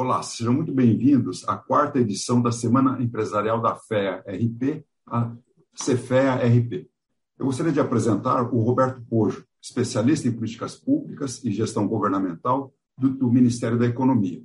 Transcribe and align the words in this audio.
Olá, 0.00 0.22
sejam 0.22 0.54
muito 0.54 0.72
bem-vindos 0.72 1.42
à 1.48 1.56
quarta 1.56 1.98
edição 1.98 2.40
da 2.40 2.52
Semana 2.52 3.02
Empresarial 3.02 3.60
da 3.60 3.74
FEA 3.74 4.22
RP, 4.28 4.84
a 5.04 5.34
Cefea 5.74 6.36
RP. 6.36 6.88
Eu 7.36 7.46
gostaria 7.46 7.72
de 7.72 7.80
apresentar 7.80 8.42
o 8.54 8.62
Roberto 8.62 9.02
Pojo, 9.10 9.44
especialista 9.60 10.28
em 10.28 10.32
políticas 10.32 10.76
públicas 10.76 11.44
e 11.44 11.50
gestão 11.50 11.88
governamental 11.88 12.72
do, 12.96 13.10
do 13.10 13.28
Ministério 13.28 13.76
da 13.76 13.86
Economia. 13.86 14.40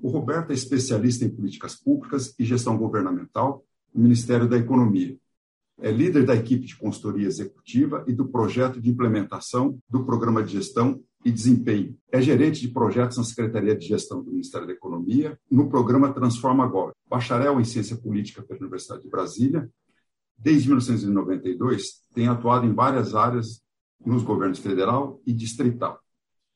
O 0.00 0.08
Roberto 0.08 0.52
é 0.52 0.54
especialista 0.54 1.24
em 1.24 1.30
políticas 1.30 1.74
públicas 1.74 2.32
e 2.38 2.44
gestão 2.44 2.78
governamental 2.78 3.64
do 3.92 4.00
Ministério 4.00 4.48
da 4.48 4.56
Economia. 4.56 5.18
É 5.80 5.90
líder 5.90 6.24
da 6.24 6.36
equipe 6.36 6.64
de 6.64 6.76
consultoria 6.76 7.26
executiva 7.26 8.04
e 8.06 8.12
do 8.12 8.28
projeto 8.28 8.80
de 8.80 8.88
implementação 8.88 9.80
do 9.90 10.04
programa 10.04 10.44
de 10.44 10.52
gestão 10.52 11.02
e 11.26 11.32
desempenho. 11.32 11.98
É 12.12 12.22
gerente 12.22 12.60
de 12.60 12.68
projetos 12.68 13.18
na 13.18 13.24
Secretaria 13.24 13.76
de 13.76 13.84
Gestão 13.84 14.22
do 14.22 14.30
Ministério 14.30 14.64
da 14.64 14.72
Economia, 14.72 15.36
no 15.50 15.68
programa 15.68 16.12
Transforma 16.12 16.62
Agora. 16.62 16.94
Bacharel 17.10 17.60
em 17.60 17.64
Ciência 17.64 17.96
Política 17.96 18.42
pela 18.42 18.60
Universidade 18.60 19.02
de 19.02 19.08
Brasília. 19.08 19.68
Desde 20.38 20.68
1992, 20.68 22.00
tem 22.14 22.28
atuado 22.28 22.64
em 22.64 22.72
várias 22.72 23.16
áreas 23.16 23.60
nos 24.04 24.22
governos 24.22 24.60
federal 24.60 25.20
e 25.26 25.32
distrital. 25.32 25.98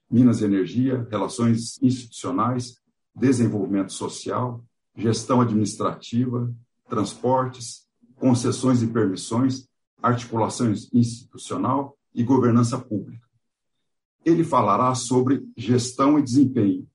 Minas 0.09 0.41
e 0.41 0.45
Energia, 0.45 1.05
Relações 1.11 1.77
Institucionais, 1.83 2.77
Desenvolvimento 3.13 3.93
Social, 3.93 4.65
Gestão 4.97 5.41
Administrativa, 5.41 6.49
Transportes, 6.89 7.89
Concessões 8.15 8.85
e 8.85 8.87
Permissões, 8.87 9.67
Articulações 10.01 10.89
Institucional 10.95 11.99
e 12.15 12.23
Governança 12.23 12.79
Pública 12.79 13.30
ele 14.25 14.45
falará 14.45 14.95
sobre 14.95 15.43
gestão 15.57 16.19
e 16.19 16.23
desempenho, 16.23 16.87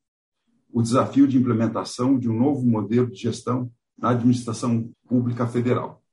o 0.71 0.81
desafio 0.81 1.27
de 1.27 1.37
implementação 1.37 2.19
de 2.19 2.29
um 2.29 2.37
novo 2.37 2.65
modelo 2.65 3.09
de 3.09 3.17
gestão 3.17 3.71
na 3.97 4.09
administração 4.09 4.91
pública 5.07 5.47
federal. 5.47 6.03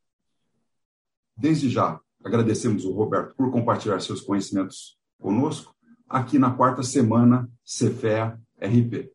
Desde 1.36 1.68
já, 1.68 2.00
agradecemos 2.22 2.84
o 2.84 2.92
Roberto 2.92 3.34
por 3.34 3.50
compartilhar 3.50 4.00
seus 4.00 4.20
conhecimentos 4.20 4.96
conosco 5.20 5.74
aqui 6.08 6.38
na 6.38 6.50
quarta 6.52 6.82
semana 6.82 7.50
CFEA 7.64 8.38
RP. 8.60 9.10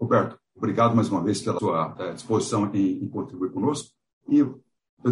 Roberto, 0.00 0.38
obrigado 0.56 0.94
mais 0.94 1.10
uma 1.10 1.22
vez 1.22 1.42
pela 1.42 1.58
sua 1.58 1.94
eh, 1.98 2.12
disposição 2.14 2.74
em, 2.74 3.04
em 3.04 3.08
contribuir 3.08 3.52
conosco 3.52 3.90
e 4.28 4.38
eu 4.38 4.62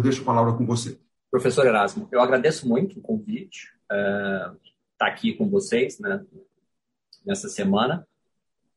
deixo 0.01 0.21
a 0.21 0.25
palavra 0.25 0.53
com 0.53 0.65
você. 0.65 0.99
Professor 1.29 1.65
Erasmo, 1.65 2.07
eu 2.11 2.21
agradeço 2.21 2.67
muito 2.67 2.99
o 2.99 3.01
convite. 3.01 3.67
Uh, 3.91 4.57
estar 4.97 5.05
tá 5.05 5.07
aqui 5.07 5.33
com 5.33 5.47
vocês 5.47 5.99
né, 5.99 6.25
nessa 7.25 7.47
semana. 7.47 8.07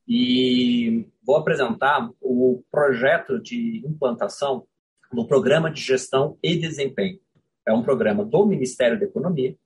E 0.06 1.06
vou 1.22 1.36
apresentar 1.36 2.10
o 2.20 2.62
projeto 2.70 3.40
de 3.40 3.82
implantação 3.86 4.66
do 5.12 5.26
Programa 5.26 5.70
de 5.70 5.80
Gestão 5.80 6.38
e 6.42 6.56
Desempenho. 6.56 7.18
É 7.66 7.72
um 7.72 7.82
programa 7.82 8.24
do 8.24 8.46
Ministério 8.46 8.98
da 8.98 9.06
Economia 9.06 9.56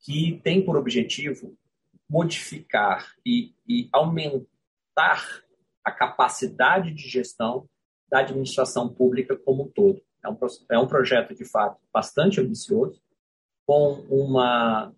que 0.00 0.40
tem 0.44 0.64
por 0.64 0.76
objetivo 0.76 1.56
modificar 2.08 3.12
e, 3.26 3.52
e 3.68 3.88
aumentar 3.92 5.42
a 5.84 5.90
capacidade 5.90 6.92
de 6.92 7.08
gestão 7.08 7.68
da 8.08 8.20
administração 8.20 8.88
pública 8.88 9.36
como 9.36 9.64
um 9.64 9.68
todo. 9.68 10.00
É 10.24 10.28
um, 10.28 10.36
é 10.70 10.78
um 10.78 10.86
projeto, 10.86 11.34
de 11.34 11.44
fato, 11.44 11.78
bastante 11.92 12.40
ambicioso, 12.40 13.00
com 13.66 14.04
uma 14.08 14.94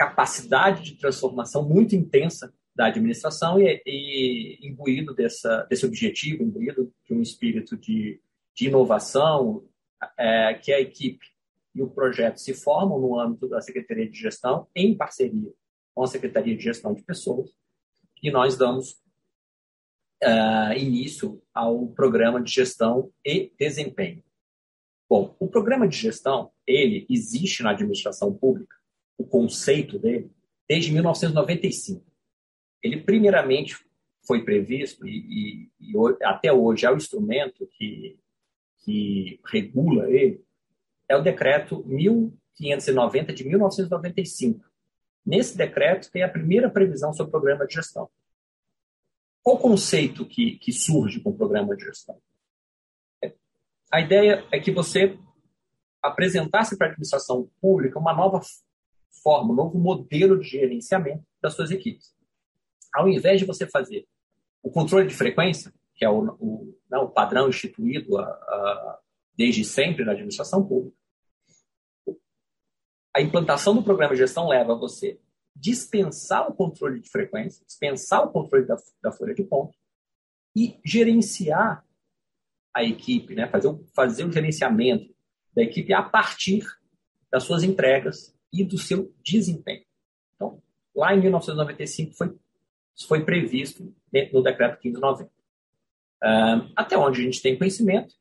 capacidade 0.00 0.82
de 0.82 0.94
transformação 0.96 1.68
muito 1.68 1.94
intensa 1.94 2.50
da 2.74 2.86
administração 2.86 3.60
e, 3.60 3.82
e 3.84 4.66
imbuído 4.66 5.14
dessa, 5.14 5.66
desse 5.68 5.84
objetivo, 5.84 6.42
imbuído 6.42 6.90
de 7.04 7.12
um 7.12 7.20
espírito 7.20 7.76
de, 7.76 8.18
de 8.56 8.68
inovação, 8.68 9.62
é, 10.18 10.54
que 10.54 10.72
a 10.72 10.80
equipe 10.80 11.26
e 11.74 11.82
o 11.82 11.90
projeto 11.90 12.38
se 12.38 12.54
formam 12.54 12.98
no 12.98 13.20
âmbito 13.20 13.46
da 13.46 13.60
Secretaria 13.60 14.08
de 14.08 14.18
Gestão, 14.18 14.66
em 14.74 14.96
parceria 14.96 15.52
com 15.94 16.02
a 16.02 16.06
Secretaria 16.06 16.56
de 16.56 16.64
Gestão 16.64 16.94
de 16.94 17.02
Pessoas, 17.02 17.50
e 18.22 18.30
nós 18.30 18.56
damos 18.56 18.92
uh, 20.24 20.72
início 20.78 21.42
ao 21.52 21.88
programa 21.88 22.42
de 22.42 22.50
gestão 22.50 23.12
e 23.22 23.52
desempenho. 23.58 24.24
Bom, 25.08 25.36
o 25.38 25.46
programa 25.46 25.86
de 25.86 25.96
gestão, 25.96 26.50
ele 26.66 27.06
existe 27.10 27.62
na 27.62 27.72
administração 27.72 28.32
pública 28.32 28.79
o 29.20 29.26
conceito 29.26 29.98
dele 29.98 30.30
desde 30.66 30.92
1995. 30.92 32.02
Ele, 32.82 33.02
primeiramente, 33.02 33.76
foi 34.26 34.44
previsto, 34.44 35.06
e, 35.06 35.68
e, 35.78 35.92
e 35.92 35.94
até 36.22 36.50
hoje 36.50 36.86
é 36.86 36.90
o 36.90 36.96
instrumento 36.96 37.68
que, 37.76 38.18
que 38.78 39.40
regula 39.44 40.08
ele, 40.08 40.42
é 41.06 41.16
o 41.16 41.22
decreto 41.22 41.84
1590 41.86 43.32
de 43.34 43.44
1995. 43.44 44.64
Nesse 45.26 45.56
decreto 45.56 46.10
tem 46.10 46.22
a 46.22 46.28
primeira 46.28 46.70
previsão 46.70 47.12
sobre 47.12 47.28
o 47.28 47.32
programa 47.32 47.66
de 47.66 47.74
gestão. 47.74 48.08
Qual 49.42 49.56
o 49.56 49.60
conceito 49.60 50.24
que, 50.24 50.56
que 50.58 50.72
surge 50.72 51.20
com 51.20 51.30
o 51.30 51.36
programa 51.36 51.76
de 51.76 51.84
gestão? 51.84 52.18
A 53.92 54.00
ideia 54.00 54.46
é 54.50 54.60
que 54.60 54.70
você 54.70 55.18
apresentasse 56.02 56.78
para 56.78 56.86
a 56.86 56.90
administração 56.90 57.50
pública 57.60 57.98
uma 57.98 58.14
nova 58.14 58.40
forma, 59.22 59.52
um 59.52 59.56
novo 59.56 59.78
modelo 59.78 60.38
de 60.38 60.48
gerenciamento 60.48 61.24
das 61.42 61.54
suas 61.54 61.70
equipes. 61.70 62.14
Ao 62.94 63.08
invés 63.08 63.40
de 63.40 63.46
você 63.46 63.66
fazer 63.66 64.06
o 64.62 64.70
controle 64.70 65.06
de 65.06 65.14
frequência, 65.14 65.72
que 65.94 66.04
é 66.04 66.10
o, 66.10 66.36
o, 66.38 66.78
né, 66.90 66.98
o 66.98 67.08
padrão 67.08 67.48
instituído 67.48 68.18
a, 68.18 68.24
a, 68.24 68.98
desde 69.36 69.64
sempre 69.64 70.04
na 70.04 70.12
administração 70.12 70.66
pública, 70.66 70.96
a 73.14 73.20
implantação 73.20 73.74
do 73.74 73.82
programa 73.82 74.14
de 74.14 74.20
gestão 74.20 74.48
leva 74.48 74.72
a 74.72 74.76
você 74.76 75.20
dispensar 75.54 76.48
o 76.48 76.54
controle 76.54 77.00
de 77.00 77.08
frequência, 77.10 77.64
dispensar 77.66 78.24
o 78.24 78.30
controle 78.30 78.66
da, 78.66 78.76
da 79.02 79.12
folha 79.12 79.34
de 79.34 79.42
ponto 79.42 79.76
e 80.56 80.78
gerenciar 80.84 81.84
a 82.74 82.84
equipe, 82.84 83.34
né? 83.34 83.48
fazer, 83.48 83.78
fazer 83.94 84.24
o 84.24 84.32
gerenciamento 84.32 85.14
da 85.54 85.62
equipe 85.62 85.92
a 85.92 86.02
partir 86.02 86.64
das 87.30 87.44
suas 87.44 87.62
entregas 87.62 88.34
e 88.52 88.64
do 88.64 88.78
seu 88.78 89.14
desempenho. 89.22 89.84
Então, 90.34 90.62
lá 90.94 91.14
em 91.14 91.20
1995 91.20 92.14
foi, 92.14 92.38
foi 93.06 93.24
previsto 93.24 93.94
no 94.32 94.42
decreto 94.42 94.80
1590. 94.82 95.30
Uh, 96.22 96.72
até 96.76 96.98
onde 96.98 97.20
a 97.20 97.24
gente 97.24 97.40
tem 97.40 97.56
conhecimento, 97.56 98.14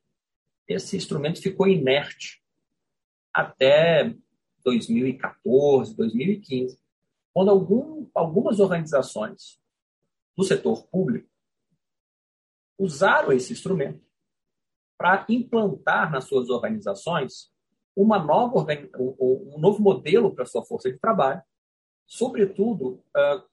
esse 0.68 0.95
instrumento 0.95 1.41
ficou 1.41 1.68
inerte 1.68 2.41
até 3.34 4.16
2014, 4.63 5.95
2015, 5.95 6.79
quando 7.34 7.50
algum, 7.50 8.07
algumas 8.13 8.59
organizações 8.59 9.59
do 10.38 10.44
setor 10.44 10.88
público 10.88 11.29
usaram 12.78 13.34
esse 13.34 13.51
instrumento 13.51 14.01
para 14.97 15.25
implantar 15.29 16.12
nas 16.12 16.25
suas 16.25 16.50
organizações 16.50 17.51
uma 18.01 18.17
nova 18.17 18.65
um, 18.97 19.59
novo 19.59 19.81
modelo 19.81 20.33
para 20.33 20.43
a 20.43 20.47
sua 20.47 20.63
força 20.63 20.89
de 20.89 20.97
trabalho, 20.97 21.41
sobretudo 22.07 23.03
uh, 23.15 23.43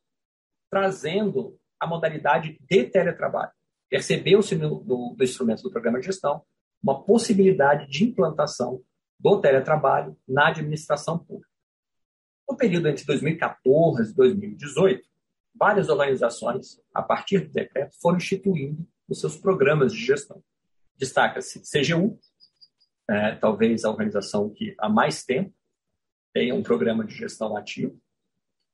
trazendo 0.71 1.59
a 1.81 1.87
modalidade 1.87 2.57
de 2.61 2.85
teletrabalho. 2.85 3.51
Percebeu-se 3.91 4.55
no, 4.55 4.85
no 4.85 5.17
instrumento 5.21 5.63
do 5.63 5.71
programa 5.71 5.99
de 5.99 6.07
gestão 6.07 6.43
uma 6.81 7.03
possibilidade 7.03 7.89
de 7.89 8.05
implantação 8.05 8.83
do 9.19 9.41
teletrabalho 9.41 10.17
na 10.29 10.49
administração 10.49 11.19
pública. 11.19 11.51
No 12.49 12.57
período 12.57 12.89
entre 12.89 13.05
2014 13.05 14.13
e 14.13 14.15
2018, 14.15 15.09
várias 15.53 15.89
organizações, 15.89 16.81
a 16.95 17.03
partir 17.03 17.41
do 17.41 17.53
decreto, 17.53 17.97
foram 18.01 18.19
instituindo 18.19 18.87
os 19.09 19.21
seus 19.21 19.37
programas 19.37 19.93
de 19.93 20.05
gestão. 20.05 20.41
Destaca-se 20.97 21.63
CGU, 21.63 22.19
é, 23.09 23.35
talvez 23.37 23.85
a 23.85 23.91
organização 23.91 24.51
que 24.51 24.75
há 24.79 24.89
mais 24.89 25.25
tempo 25.25 25.55
tenha 26.33 26.55
um 26.55 26.63
programa 26.63 27.05
de 27.05 27.15
gestão 27.15 27.57
ativo, 27.57 27.99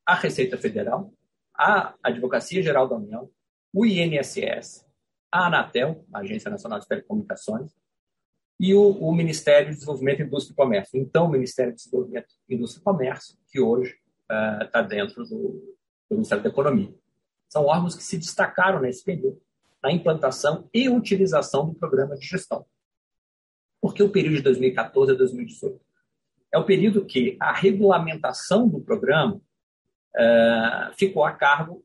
a 0.07 0.15
Receita 0.15 0.57
Federal, 0.57 1.13
a 1.55 1.95
Advocacia 2.03 2.63
Geral 2.63 2.89
da 2.89 2.97
União, 2.97 3.31
o 3.73 3.87
INSS, 3.87 4.85
a 5.31 5.47
Anatel, 5.47 6.05
a 6.13 6.21
Agência 6.21 6.51
Nacional 6.51 6.81
de 6.81 6.89
Telecomunicações, 6.89 7.71
e 8.59 8.75
o, 8.75 8.91
o 8.91 9.15
Ministério 9.15 9.69
de 9.69 9.75
Desenvolvimento, 9.75 10.23
Indústria 10.23 10.53
e 10.53 10.57
Comércio. 10.57 11.01
Então, 11.01 11.27
o 11.27 11.31
Ministério 11.31 11.73
de 11.73 11.79
Desenvolvimento, 11.79 12.35
Indústria 12.49 12.81
e 12.81 12.85
Comércio, 12.85 13.37
que 13.49 13.61
hoje 13.61 13.97
está 14.63 14.83
uh, 14.83 14.87
dentro 14.87 15.25
do, 15.25 15.77
do 16.09 16.17
Ministério 16.17 16.45
da 16.45 16.51
Economia. 16.51 16.95
São 17.49 17.67
órgãos 17.67 17.95
que 17.95 18.03
se 18.03 18.17
destacaram 18.17 18.81
nesse 18.81 19.05
período 19.05 19.41
na 19.83 19.91
implantação 19.91 20.69
e 20.73 20.89
utilização 20.89 21.67
do 21.67 21.75
programa 21.75 22.17
de 22.17 22.25
gestão. 22.25 22.65
Por 23.83 23.95
que 23.95 24.03
o 24.03 24.11
período 24.11 24.37
de 24.37 24.43
2014 24.43 25.11
a 25.11 25.15
2018? 25.17 25.81
É 26.55 26.59
o 26.59 26.65
período 26.65 27.05
que 27.05 27.37
a 27.41 27.53
regulamentação 27.53 28.69
do 28.69 28.81
programa 28.81 29.35
uh, 30.15 30.95
ficou 30.97 31.25
a 31.25 31.33
cargo 31.33 31.85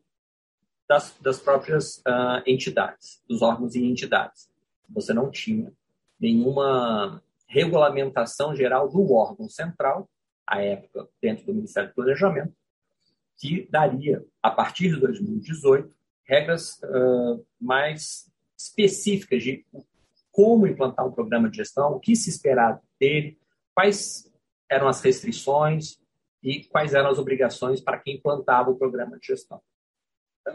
das, 0.87 1.17
das 1.19 1.39
próprias 1.39 1.97
uh, 1.99 2.43
entidades, 2.45 3.23
dos 3.27 3.41
órgãos 3.41 3.73
e 3.73 3.83
entidades. 3.83 4.47
Você 4.87 5.11
não 5.11 5.31
tinha 5.31 5.73
nenhuma 6.19 7.19
regulamentação 7.47 8.55
geral 8.55 8.87
do 8.87 9.11
órgão 9.11 9.49
central, 9.49 10.07
à 10.45 10.61
época, 10.61 11.09
dentro 11.19 11.47
do 11.47 11.53
Ministério 11.55 11.89
do 11.89 11.95
Planejamento, 11.95 12.53
que 13.39 13.67
daria, 13.71 14.23
a 14.43 14.51
partir 14.51 14.89
de 14.93 14.99
2018, 14.99 15.91
regras 16.25 16.79
uh, 16.83 17.43
mais 17.59 18.31
específicas 18.55 19.41
de 19.41 19.65
como 20.37 20.67
implantar 20.67 21.03
um 21.03 21.11
programa 21.11 21.49
de 21.49 21.57
gestão, 21.57 21.93
o 21.93 21.99
que 21.99 22.15
se 22.15 22.29
esperava 22.29 22.79
dele, 22.99 23.39
quais 23.73 24.31
eram 24.69 24.87
as 24.87 25.01
restrições 25.01 25.97
e 26.43 26.63
quais 26.65 26.93
eram 26.93 27.09
as 27.09 27.17
obrigações 27.17 27.81
para 27.81 27.97
quem 27.97 28.17
implantava 28.17 28.69
o 28.69 28.77
programa 28.77 29.17
de 29.17 29.25
gestão. 29.25 29.59
Então, 30.41 30.53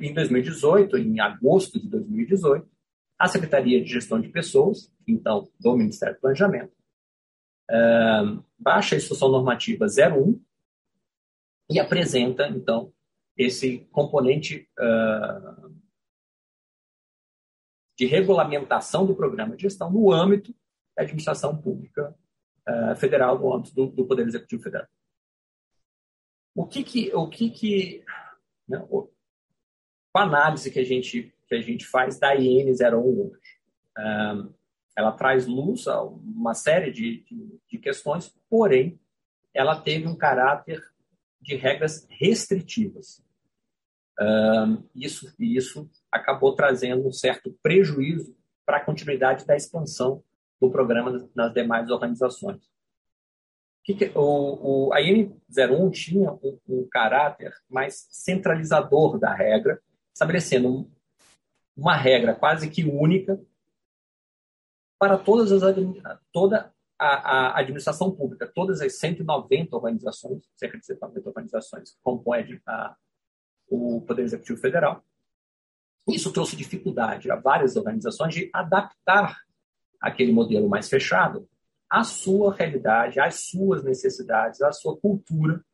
em 0.00 0.14
2018, 0.14 0.96
em 0.96 1.18
agosto 1.18 1.80
de 1.80 1.88
2018, 1.88 2.70
a 3.18 3.26
Secretaria 3.26 3.82
de 3.82 3.90
Gestão 3.90 4.20
de 4.20 4.28
Pessoas, 4.28 4.92
então 5.08 5.50
do 5.58 5.76
Ministério 5.76 6.14
do 6.14 6.20
Planejamento, 6.20 6.72
baixa 8.56 8.94
a 8.94 8.98
Instrução 8.98 9.28
Normativa 9.28 9.86
01 9.86 10.40
e 11.68 11.80
apresenta, 11.80 12.46
então, 12.46 12.92
esse 13.36 13.80
componente 13.90 14.68
de 17.96 18.06
regulamentação 18.06 19.06
do 19.06 19.14
programa 19.14 19.56
de 19.56 19.62
gestão 19.62 19.90
no 19.90 20.12
âmbito 20.12 20.54
da 20.96 21.02
administração 21.02 21.56
pública 21.56 22.14
uh, 22.68 22.96
federal, 22.96 23.38
no 23.38 23.54
âmbito 23.54 23.74
do, 23.74 23.86
do, 23.86 24.06
Poder 24.06 24.26
Executivo 24.26 24.62
Federal. 24.62 24.88
O 26.54 26.66
que 26.66 26.82
que, 26.82 27.14
o 27.14 27.28
que, 27.28 27.50
que 27.50 28.04
né, 28.68 28.84
o, 28.90 29.08
a 30.14 30.22
análise 30.22 30.70
que 30.70 30.78
a 30.78 30.84
gente 30.84 31.32
que 31.46 31.54
a 31.54 31.60
gente 31.60 31.86
faz 31.86 32.18
da 32.18 32.34
IN 32.34 32.72
01 32.72 32.96
hoje, 32.96 33.40
uh, 33.98 34.54
ela 34.96 35.12
traz 35.12 35.46
luz 35.46 35.86
a 35.86 36.02
uma 36.02 36.54
série 36.54 36.90
de, 36.90 37.22
de, 37.22 37.60
de 37.70 37.78
questões, 37.78 38.34
porém 38.50 38.98
ela 39.54 39.80
teve 39.80 40.08
um 40.08 40.16
caráter 40.16 40.82
de 41.40 41.54
regras 41.54 42.06
restritivas. 42.10 43.24
Uh, 44.18 44.82
isso, 44.94 45.32
isso 45.38 45.88
acabou 46.16 46.54
trazendo 46.54 47.06
um 47.06 47.12
certo 47.12 47.56
prejuízo 47.62 48.34
para 48.64 48.78
a 48.78 48.84
continuidade 48.84 49.46
da 49.46 49.56
expansão 49.56 50.22
do 50.60 50.70
programa 50.70 51.28
nas 51.34 51.52
demais 51.52 51.90
organizações. 51.90 52.68
O, 54.16 54.88
o, 54.88 54.92
a 54.92 55.00
IN01 55.00 55.90
tinha 55.92 56.32
um, 56.32 56.58
um, 56.68 56.88
caráter 56.90 57.54
mais 57.68 58.08
centralizador 58.10 59.16
da 59.16 59.32
regra, 59.32 59.80
estabelecendo 60.12 60.68
um, 60.68 60.90
uma 61.76 61.94
regra 61.94 62.34
quase 62.34 62.68
que 62.68 62.84
única 62.84 63.40
para 64.98 65.16
todas 65.16 65.52
as, 65.52 65.76
toda 66.32 66.74
a, 66.98 67.06
a, 67.06 67.60
administração 67.60 68.10
pública, 68.10 68.50
todas 68.52 68.80
as 68.80 68.98
190 68.98 69.76
organizações, 69.76 70.42
cerca 70.56 70.78
de 70.78 70.86
190 70.86 71.28
organizações 71.28 71.92
que 71.92 71.98
compõem 72.02 72.60
a, 72.66 72.96
o 73.68 74.00
Poder 74.00 74.22
Executivo 74.22 74.58
Federal. 74.58 75.04
Isso 76.08 76.32
trouxe 76.32 76.56
dificuldade 76.56 77.30
a 77.30 77.36
várias 77.36 77.76
organizações 77.76 78.34
de 78.34 78.48
adaptar 78.52 79.40
aquele 80.00 80.32
modelo 80.32 80.68
mais 80.68 80.88
fechado 80.88 81.48
à 81.90 82.04
sua 82.04 82.54
realidade, 82.54 83.18
às 83.18 83.48
suas 83.48 83.82
necessidades, 83.82 84.62
à 84.62 84.72
sua 84.72 84.96
cultura 84.96 85.64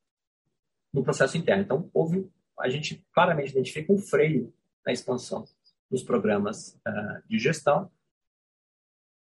no 0.93 1.02
processo 1.02 1.37
interno. 1.37 1.62
Então, 1.62 1.90
houve, 1.93 2.31
a 2.58 2.69
gente 2.69 3.05
claramente 3.12 3.50
identifica 3.50 3.93
um 3.93 3.99
freio 3.99 4.52
na 4.84 4.93
expansão 4.93 5.44
dos 5.90 6.02
programas 6.02 6.81
uh, 6.87 7.29
de 7.29 7.38
gestão, 7.38 7.90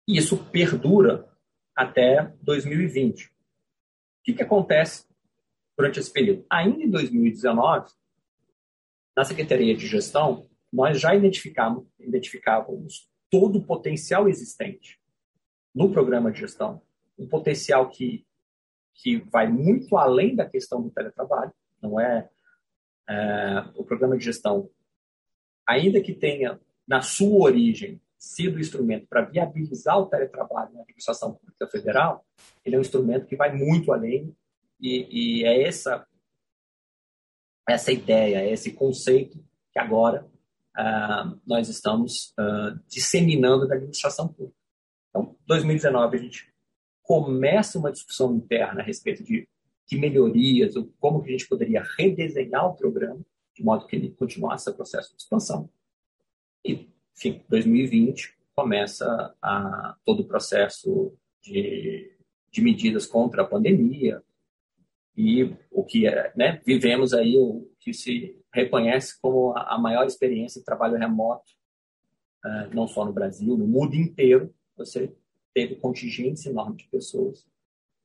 e 0.08 0.18
isso 0.18 0.38
perdura 0.52 1.28
até 1.76 2.34
2020. 2.42 3.26
O 3.26 3.32
que, 4.24 4.34
que 4.34 4.44
acontece 4.44 5.08
durante 5.78 6.00
esse 6.00 6.12
período? 6.12 6.46
Ainda 6.50 6.84
em 6.84 6.90
2019, 6.90 7.92
na 9.16 9.24
Secretaria 9.24 9.76
de 9.76 9.88
Gestão, 9.88 10.48
nós 10.74 11.00
já 11.00 11.12
identificávamos 11.14 13.08
todo 13.30 13.60
o 13.60 13.64
potencial 13.64 14.28
existente 14.28 15.00
no 15.74 15.92
programa 15.92 16.32
de 16.32 16.40
gestão, 16.40 16.82
um 17.18 17.28
potencial 17.28 17.90
que, 17.90 18.26
que 18.96 19.18
vai 19.30 19.48
muito 19.48 19.96
além 19.96 20.36
da 20.36 20.50
questão 20.50 20.82
do 20.82 20.90
teletrabalho, 20.90 21.54
não 21.80 22.00
é, 22.00 22.28
é 23.08 23.66
o 23.76 23.84
programa 23.84 24.18
de 24.18 24.26
gestão, 24.26 24.68
ainda 25.68 26.02
que 26.02 26.14
tenha 26.14 26.60
na 26.88 27.02
sua 27.02 27.44
origem 27.44 28.02
sido 28.18 28.60
instrumento 28.60 29.06
para 29.08 29.22
viabilizar 29.22 30.00
o 30.00 30.08
teletrabalho 30.08 30.74
na 30.74 30.82
administração 30.82 31.34
pública 31.34 31.68
federal, 31.68 32.26
ele 32.66 32.76
é 32.76 32.80
um 32.80 32.82
instrumento 32.82 33.28
que 33.28 33.36
vai 33.36 33.56
muito 33.56 33.92
além 33.92 34.36
e, 34.82 35.42
e 35.42 35.46
é 35.46 35.62
essa 35.62 36.08
essa 37.70 37.94
ideia, 37.94 38.46
esse 38.52 38.74
conceito 38.74 39.38
que 39.72 39.80
agora 39.80 40.30
uh, 40.78 41.40
nós 41.46 41.70
estamos 41.70 42.34
uh, 42.40 42.80
disseminando 42.88 43.68
da 43.68 43.76
administração 43.76 44.28
pública. 44.28 44.58
Então, 45.10 45.36
2019 45.46 46.18
a 46.18 46.20
gente 46.20 46.54
começa 47.02 47.78
uma 47.78 47.92
discussão 47.92 48.36
interna 48.36 48.82
a 48.82 48.84
respeito 48.84 49.24
de, 49.24 49.48
de 49.88 49.98
melhorias, 49.98 50.76
ou 50.76 50.92
como 51.00 51.22
que 51.22 51.30
a 51.30 51.32
gente 51.32 51.48
poderia 51.48 51.84
redesenhar 51.98 52.66
o 52.66 52.76
programa 52.76 53.22
de 53.56 53.64
modo 53.64 53.86
que 53.86 53.96
ele 53.96 54.12
continuasse 54.12 54.70
o 54.70 54.74
processo 54.74 55.16
de 55.16 55.22
expansão. 55.22 55.70
E, 56.66 56.90
enfim, 57.16 57.44
2020 57.48 58.36
começa 58.56 59.36
a, 59.42 59.96
todo 60.04 60.22
o 60.22 60.28
processo 60.28 61.14
de, 61.42 62.16
de 62.52 62.62
medidas 62.62 63.06
contra 63.06 63.44
a 63.44 63.48
pandemia, 63.48 64.24
e 65.16 65.56
o 65.70 65.84
que 65.84 66.08
é, 66.08 66.34
né, 66.36 66.60
vivemos 66.66 67.14
aí 67.14 67.38
o 67.38 67.70
que 67.80 67.94
se 67.94 68.43
reconhece 68.54 69.20
como 69.20 69.54
a 69.58 69.78
maior 69.78 70.06
experiência 70.06 70.60
de 70.60 70.66
trabalho 70.66 70.98
remoto, 70.98 71.52
uh, 72.46 72.74
não 72.74 72.88
só 72.88 73.04
no 73.04 73.12
Brasil, 73.12 73.58
no 73.58 73.68
mundo 73.68 73.96
inteiro, 73.96 74.54
você 74.76 75.16
teve 75.54 75.76
contingentes 75.76 76.46
enormes 76.46 76.84
de 76.84 76.90
pessoas 76.90 77.48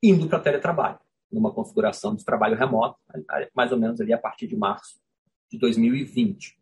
indo 0.02 0.28
para 0.28 0.40
teletrabalho, 0.40 1.00
numa 1.30 1.52
configuração 1.52 2.14
de 2.14 2.24
trabalho 2.24 2.56
remoto, 2.56 2.98
mais 3.54 3.72
ou 3.72 3.78
menos 3.78 4.00
ali 4.00 4.12
a 4.12 4.18
partir 4.18 4.46
de 4.46 4.56
março 4.56 5.00
de 5.50 5.58
2020. 5.58 6.58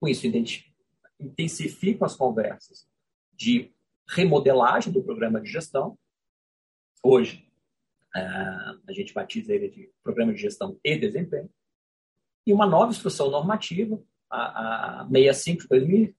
Com 0.00 0.08
isso, 0.08 0.26
intensificam 1.18 2.06
as 2.06 2.14
conversas 2.14 2.86
de 3.32 3.72
remodelagem 4.08 4.92
do 4.92 5.02
programa 5.02 5.40
de 5.40 5.50
gestão. 5.50 5.98
Hoje, 7.02 7.44
Uh, 8.16 8.78
a 8.86 8.92
gente 8.92 9.12
batiza 9.12 9.52
ele 9.52 9.68
de 9.68 9.90
Programa 10.00 10.32
de 10.32 10.40
Gestão 10.40 10.78
e 10.84 10.96
Desempenho. 10.96 11.50
E 12.46 12.52
uma 12.52 12.66
nova 12.66 12.90
instrução 12.90 13.30
normativa, 13.30 14.00
a, 14.30 15.02
a 15.02 15.08
65 15.08 15.68
de 15.68 16.14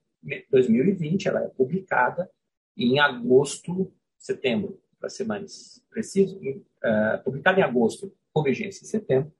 2020, 0.49 1.27
ela 1.27 1.43
é 1.43 1.47
publicada 1.49 2.29
em 2.75 2.99
agosto, 2.99 3.93
setembro, 4.17 4.81
para 4.99 5.09
ser 5.09 5.25
mais 5.25 5.83
preciso, 5.89 6.37
uh, 6.37 7.23
publicada 7.23 7.59
em 7.59 7.63
agosto, 7.63 8.11
com 8.33 8.43
vigência 8.43 8.83
em 8.83 8.87
setembro, 8.87 9.31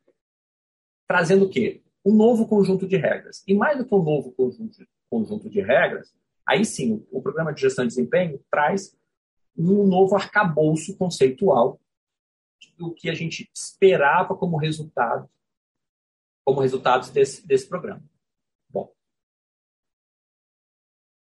trazendo 1.08 1.46
o 1.46 1.50
quê? 1.50 1.82
Um 2.06 2.13
novo 2.13 2.48
conjunto 2.48 2.88
de 2.88 2.98
regras. 2.98 3.44
E 3.48 3.54
mais 3.54 3.77
do 3.77 3.86
que 3.86 3.96
um 3.96 4.04
novo 4.04 4.32
conjunto, 4.32 4.77
conjunto 5.10 5.50
de 5.50 5.62
regras, 5.62 6.13
aí 6.46 6.63
sim, 6.63 7.06
o 7.12 7.22
Programa 7.22 7.54
de 7.54 7.62
Gestão 7.62 7.84
e 7.84 7.88
Desempenho 7.88 8.39
traz 8.50 8.96
um 9.58 9.86
novo 9.88 10.15
arcabouço 10.15 10.96
conceitual 10.98 11.80
do 12.77 12.94
que 12.94 13.10
a 13.10 13.13
gente 13.13 13.50
esperava 13.54 14.36
como 14.36 14.58
resultado, 14.58 15.30
como 16.46 16.62
resultados 16.62 17.10
desse, 17.10 17.46
desse 17.46 17.68
programa. 17.68 18.04
Bom, 18.70 18.94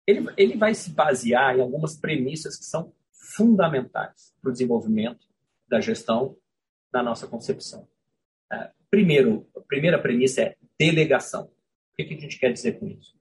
ele, 0.08 0.28
ele 0.38 0.58
vai 0.58 0.74
se 0.74 0.92
basear 0.92 1.58
em 1.58 1.62
algumas 1.62 1.98
premissas 1.98 2.58
que 2.58 2.64
são 2.64 2.94
fundamentais 3.12 4.34
para 4.42 4.50
o 4.50 4.54
desenvolvimento 4.54 5.28
da 5.68 5.82
gestão 5.82 6.38
na 6.92 7.04
nossa 7.04 7.28
concepção. 7.28 7.88
É, 8.52 8.72
primeiro, 8.90 9.48
a 9.56 9.60
primeira 9.60 10.02
premissa 10.02 10.42
é 10.42 10.58
delegação. 10.80 11.44
O 11.44 11.96
que, 11.98 12.06
que 12.06 12.14
a 12.16 12.20
gente 12.20 12.40
quer 12.40 12.54
dizer 12.54 12.80
com 12.80 12.88
isso? 12.88 13.14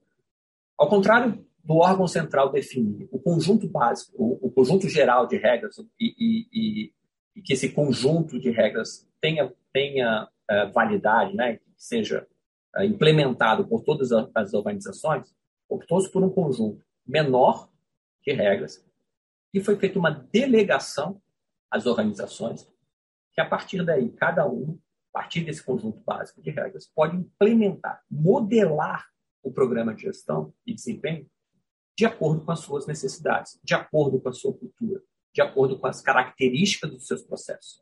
Ao 0.77 0.89
contrário 0.89 1.45
do 1.61 1.75
órgão 1.75 2.07
central 2.07 2.51
definir 2.51 3.07
o 3.11 3.19
conjunto 3.19 3.67
básico, 3.67 4.13
o, 4.17 4.47
o 4.47 4.51
conjunto 4.51 4.87
geral 4.87 5.27
de 5.27 5.37
regras 5.37 5.77
e, 5.99 6.15
e, 6.17 6.47
e, 6.51 6.93
e 7.35 7.41
que 7.41 7.53
esse 7.53 7.69
conjunto 7.69 8.39
de 8.39 8.49
regras 8.49 9.07
tenha, 9.21 9.53
tenha 9.73 10.23
uh, 10.49 10.71
validade, 10.71 11.35
né, 11.35 11.59
seja 11.79 12.27
uh, 12.75 12.83
implementado 12.83 13.65
por 13.65 13.83
todas 13.83 14.11
as 14.11 14.53
organizações, 14.53 15.33
optou-se 15.69 16.11
por 16.11 16.21
um 16.23 16.29
conjunto 16.29 16.83
menor 17.07 17.69
de 18.21 18.33
regras 18.33 18.85
e 19.53 19.61
foi 19.61 19.77
feita 19.77 19.97
uma 19.97 20.11
delegação 20.11 21.21
às 21.71 21.85
organizações 21.85 22.69
que, 23.33 23.41
a 23.41 23.45
partir 23.45 23.83
daí, 23.85 24.11
cada 24.11 24.47
um, 24.47 24.77
a 25.13 25.19
partir 25.19 25.41
desse 25.41 25.63
conjunto 25.63 25.99
básico 26.01 26.41
de 26.41 26.51
regras, 26.51 26.85
pode 26.93 27.15
implementar, 27.15 28.03
modelar 28.11 29.07
o 29.41 29.51
programa 29.51 29.95
de 29.95 30.03
gestão 30.03 30.53
e 30.65 30.73
desempenho 30.73 31.27
de 31.97 32.05
acordo 32.05 32.45
com 32.45 32.51
as 32.51 32.59
suas 32.59 32.87
necessidades, 32.87 33.59
de 33.63 33.73
acordo 33.73 34.21
com 34.21 34.29
a 34.29 34.33
sua 34.33 34.53
cultura, 34.53 35.01
de 35.33 35.41
acordo 35.41 35.77
com 35.77 35.87
as 35.87 36.01
características 36.01 36.91
dos 36.91 37.07
seus 37.07 37.23
processos. 37.23 37.81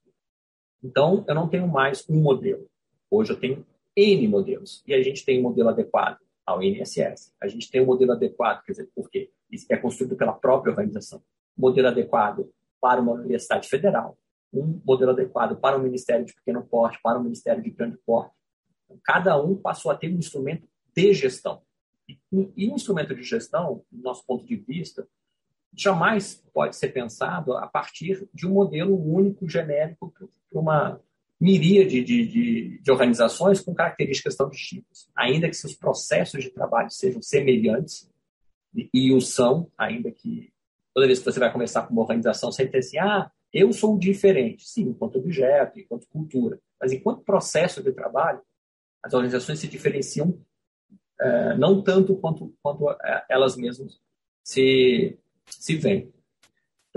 Então, 0.84 1.26
eu 1.28 1.36
não 1.36 1.48
tenho 1.48 1.68
mais 1.68 2.08
um 2.10 2.22
modelo. 2.22 2.70
Hoje 3.10 3.32
eu 3.34 3.40
tenho 3.40 3.66
N 3.98 4.28
modelos. 4.28 4.84
E 4.86 4.94
a 4.94 5.02
gente 5.02 5.26
tem 5.26 5.40
um 5.40 5.44
modelo 5.44 5.70
adequado 5.70 6.20
ao 6.46 6.62
INSS. 6.62 7.34
A 7.42 7.48
gente 7.48 7.70
tem 7.70 7.82
um 7.82 7.86
modelo 7.86 8.12
adequado, 8.12 8.64
quer 8.64 8.74
dizer, 8.74 8.90
por 8.96 9.10
quê? 9.10 9.32
Isso 9.52 9.66
é 9.70 9.76
construído 9.76 10.16
pela 10.16 10.34
própria 10.34 10.70
organização. 10.70 11.22
Modelo 11.58 11.88
adequado 11.88 12.50
para 12.80 13.02
uma 13.02 13.14
universidade 13.14 13.68
federal, 13.68 14.16
um 14.54 14.80
modelo 14.86 15.12
adequado 15.12 15.60
para 15.60 15.78
um 15.78 15.82
ministério 15.82 16.24
de 16.24 16.34
pequeno 16.34 16.64
porte, 16.64 17.00
para 17.02 17.20
um 17.20 17.24
ministério 17.24 17.64
de 17.64 17.72
grande 17.72 17.98
porte. 18.06 18.32
Então, 18.86 19.00
cada 19.04 19.42
um 19.42 19.56
passou 19.56 19.90
a 19.92 19.96
ter 19.96 20.14
um 20.14 20.18
instrumento 20.18 20.68
de 20.96 21.14
gestão. 21.14 21.62
E 22.08 22.18
um 22.32 22.76
instrumento 22.76 23.16
de 23.16 23.24
gestão, 23.24 23.84
do 23.92 24.04
nosso 24.04 24.26
ponto 24.26 24.46
de 24.46 24.56
vista, 24.56 25.08
jamais 25.74 26.42
pode 26.54 26.76
ser 26.76 26.90
pensado 26.90 27.58
a 27.58 27.68
partir 27.68 28.30
de 28.34 28.48
um 28.48 28.52
modelo 28.52 28.96
único, 28.96 29.50
genérico, 29.50 30.14
para 30.50 30.60
uma 30.60 31.02
miríade 31.40 32.04
de, 32.04 32.26
de, 32.26 32.80
de, 32.80 32.92
organizações 32.92 33.62
com 33.62 33.74
características 33.74 34.36
tão 34.36 34.50
distintas. 34.50 35.08
Ainda 35.16 35.48
que 35.48 35.56
seus 35.56 35.76
processos 35.76 36.44
de 36.44 36.50
trabalho 36.50 36.90
sejam 36.90 37.22
semelhantes, 37.22 38.10
e 38.94 39.12
o 39.14 39.22
são, 39.22 39.72
ainda 39.78 40.12
que 40.12 40.52
toda 40.94 41.08
vez 41.08 41.20
que 41.20 41.26
você 41.26 41.40
vai 41.40 41.52
começar 41.52 41.84
com 41.84 41.94
uma 41.94 42.02
organização, 42.02 42.52
você 42.52 42.66
tem 42.66 42.80
assim, 42.80 42.98
ah, 42.98 43.32
eu 43.54 43.72
sou 43.72 43.98
diferente. 43.98 44.68
Sim, 44.68 44.90
enquanto 44.90 45.20
objeto, 45.20 45.80
enquanto 45.80 46.08
cultura. 46.08 46.60
Mas 46.80 46.92
enquanto 46.92 47.24
processo 47.24 47.82
de 47.82 47.92
trabalho, 47.92 48.42
as 49.04 49.14
organizações 49.14 49.60
se 49.60 49.68
diferenciam 49.68 50.40
é, 51.20 51.58
não 51.58 51.82
tanto 51.82 52.16
quanto, 52.16 52.54
quanto 52.62 52.90
é, 52.92 53.26
elas 53.30 53.56
mesmas 53.56 54.00
se, 54.44 55.18
se 55.46 55.76
veem. 55.76 56.12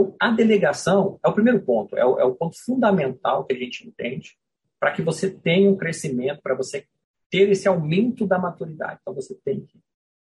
Então, 0.01 0.17
a 0.19 0.31
delegação 0.31 1.21
é 1.23 1.29
o 1.29 1.33
primeiro 1.33 1.61
ponto, 1.63 1.97
é 1.97 2.05
o, 2.05 2.19
é 2.19 2.25
o 2.25 2.35
ponto 2.35 2.57
fundamental 2.65 3.45
que 3.45 3.53
a 3.53 3.59
gente 3.59 3.87
entende 3.87 4.39
para 4.79 4.93
que 4.93 5.03
você 5.03 5.31
tenha 5.31 5.71
um 5.71 5.77
crescimento, 5.77 6.41
para 6.41 6.55
você 6.55 6.87
ter 7.29 7.51
esse 7.51 7.69
aumento 7.69 8.27
da 8.27 8.39
maturidade. 8.39 8.99
Então, 9.03 9.15
você 9.15 9.35
tem 9.45 9.65
que 9.67 9.79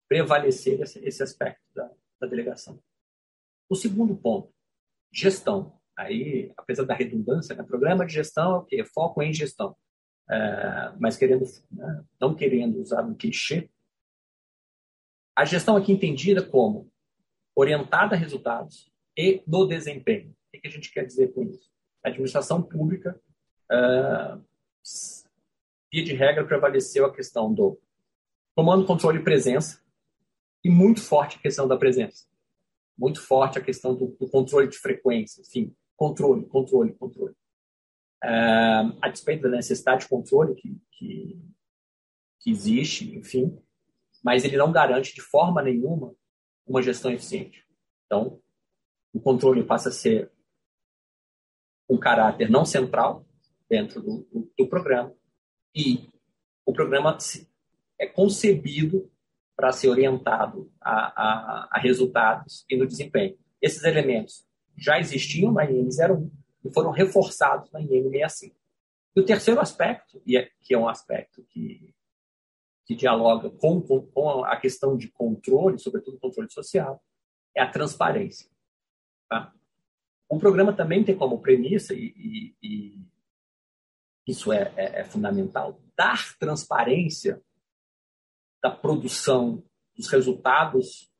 prevalecer 0.10 0.82
esse, 0.82 1.00
esse 1.06 1.22
aspecto 1.22 1.62
da, 1.76 1.92
da 2.20 2.28
delegação. 2.28 2.80
O 3.70 3.76
segundo 3.76 4.16
ponto, 4.16 4.52
gestão. 5.12 5.78
Aí, 5.96 6.52
apesar 6.58 6.84
da 6.84 6.96
redundância, 6.96 7.56
né, 7.56 7.64
programa 7.64 8.06
de 8.06 8.14
gestão 8.14 8.56
é 8.56 8.58
o 8.58 8.64
quê? 8.64 8.84
Foco 8.84 9.22
em 9.22 9.34
gestão. 9.34 9.76
É, 10.30 10.94
mas 11.00 11.18
querendo, 11.18 11.46
né, 11.72 12.04
não 12.20 12.34
querendo 12.34 12.82
usar 12.82 13.04
um 13.04 13.14
clichê, 13.14 13.70
a 15.36 15.46
gestão 15.46 15.78
aqui 15.78 15.92
entendida 15.92 16.44
como 16.44 16.92
orientada 17.56 18.16
a 18.16 18.18
resultados, 18.18 18.92
e 19.18 19.42
do 19.48 19.66
desempenho. 19.66 20.36
O 20.54 20.62
que 20.62 20.68
a 20.68 20.72
gente 20.72 20.92
quer 20.92 21.06
dizer 21.06 21.34
com 21.34 21.44
isso? 21.44 21.72
A 22.04 22.10
administração 22.10 22.62
pública, 22.62 23.20
uh, 23.72 24.42
via 25.92 26.04
de 26.04 26.14
regra, 26.14 26.46
prevaleceu 26.46 27.06
a 27.06 27.14
questão 27.14 27.52
do 27.52 27.80
comando, 28.56 28.86
controle 28.86 29.20
e 29.20 29.24
presença, 29.24 29.82
e 30.64 30.70
muito 30.70 31.02
forte 31.02 31.38
a 31.38 31.42
questão 31.42 31.68
da 31.68 31.78
presença. 31.78 32.26
Muito 32.98 33.22
forte 33.22 33.58
a 33.58 33.62
questão 33.62 33.96
do, 33.96 34.08
do 34.08 34.30
controle 34.30 34.68
de 34.68 34.78
frequência, 34.78 35.42
enfim, 35.42 35.76
controle, 35.96 36.46
controle, 36.46 36.94
controle. 36.94 37.36
Uh, 38.24 38.98
a 39.02 39.10
despeito 39.10 39.44
da 39.44 39.50
necessidade 39.50 40.02
de 40.02 40.10
controle 40.10 40.56
que, 40.56 40.76
que, 40.92 41.40
que 42.40 42.52
existe, 42.52 43.16
enfim, 43.16 43.58
mas 44.24 44.44
ele 44.44 44.58
não 44.58 44.72
garante 44.72 45.14
de 45.14 45.22
forma 45.22 45.62
nenhuma 45.62 46.16
uma 46.66 46.82
gestão 46.82 47.12
eficiente. 47.12 47.66
Então, 48.06 48.42
o 49.14 49.20
controle 49.20 49.64
passa 49.64 49.90
a 49.90 49.92
ser 49.92 50.32
um 51.90 51.98
caráter 51.98 52.50
não 52.50 52.66
central 52.66 53.26
dentro 53.70 54.02
do, 54.02 54.28
do, 54.32 54.52
do 54.58 54.68
programa 54.68 55.14
e 55.76 56.10
o 56.66 56.74
programa 56.74 57.18
é 58.00 58.06
concebido 58.06 59.10
para 59.56 59.72
ser 59.72 59.90
orientado 59.90 60.72
a, 60.80 60.92
a, 60.92 61.68
a, 61.72 61.80
resultados 61.80 62.66
e 62.70 62.78
no 62.78 62.86
desempenho. 62.86 63.38
Esses 63.62 63.84
elementos 63.84 64.46
já 64.78 65.00
existiam 65.00 65.52
na 65.52 65.66
IN 65.66 65.88
01 65.88 66.32
e 66.66 66.72
foram 66.72 66.92
reforçados 66.92 67.72
na 67.72 67.82
IN 67.82 68.10
65. 68.12 68.56
E 69.16 69.20
o 69.20 69.26
terceiro 69.26 69.60
aspecto, 69.60 70.22
e 70.26 70.38
é, 70.38 70.50
que 70.62 70.76
é 70.76 70.78
um 70.78 70.88
aspecto 70.88 71.44
que, 71.50 71.96
que 72.86 72.94
dialoga 72.94 73.50
com, 73.50 73.82
com, 73.82 74.06
com 74.06 74.44
a 74.44 74.56
questão 74.58 74.96
de 74.96 75.10
controle, 75.10 75.80
sobretudo 75.80 76.20
controle 76.20 76.52
social, 76.52 77.04
é 77.56 77.62
a 77.62 77.70
transparência. 77.72 78.48
Tá? 79.30 79.54
O 80.30 80.38
programa 80.38 80.74
também 80.74 81.04
tem 81.04 81.18
como 81.18 81.42
premissa, 81.42 81.94
e, 81.94 82.14
e, 82.18 82.56
e 82.62 83.08
isso 84.28 84.52
é, 84.52 84.74
é, 84.76 85.00
é, 85.00 85.04
fundamental, 85.06 85.82
dar 85.96 86.38
transparência 86.38 87.42
da 88.62 88.70
produção 88.70 89.64
dos 89.96 90.10
resultados 90.10 91.12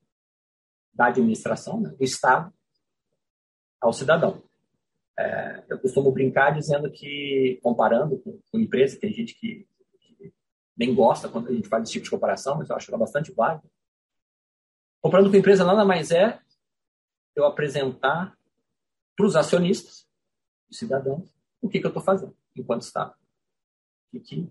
da 0.94 1.08
administração, 1.08 1.80
né, 1.80 1.90
do 1.90 2.04
Estado, 2.04 2.54
ao 3.80 3.94
cidadão. 3.94 4.44
É, 5.18 5.64
eu 5.70 5.80
costumo 5.80 6.12
brincar 6.12 6.52
dizendo 6.52 6.92
que, 6.92 7.60
comparando 7.64 8.20
com, 8.20 8.40
com 8.52 8.60
empresa, 8.60 9.00
tem 9.00 9.14
gente 9.14 9.36
que, 9.40 9.68
que, 10.00 10.34
nem 10.76 10.94
gosta 10.94 11.30
quando 11.30 11.48
a 11.48 11.54
gente 11.54 11.70
faz 11.70 11.84
esse 11.84 11.94
tipo 11.94 12.06
de 12.06 12.12
comparação, 12.12 12.58
mas 12.58 12.70
eu 12.70 12.76
acho 12.76 12.92
ela 12.92 13.00
bastante 13.00 13.32
válida. 13.32 13.68
Comparando 15.02 15.32
com 15.32 15.38
empresa, 15.38 15.64
nada 15.64 15.86
mais 15.86 16.12
é 16.12 16.40
eu 17.38 17.46
apresentar 17.46 18.38
para 19.16 19.26
os 19.26 19.36
acionistas, 19.36 20.08
os 20.70 20.78
cidadãos, 20.78 21.34
o 21.62 21.70
que, 21.70 21.80
que 21.80 21.86
eu 21.86 21.90
estou 21.90 22.04
fazendo 22.04 22.36
enquanto 22.56 22.82
Estado. 22.82 23.14
O 24.14 24.20
que, 24.20 24.50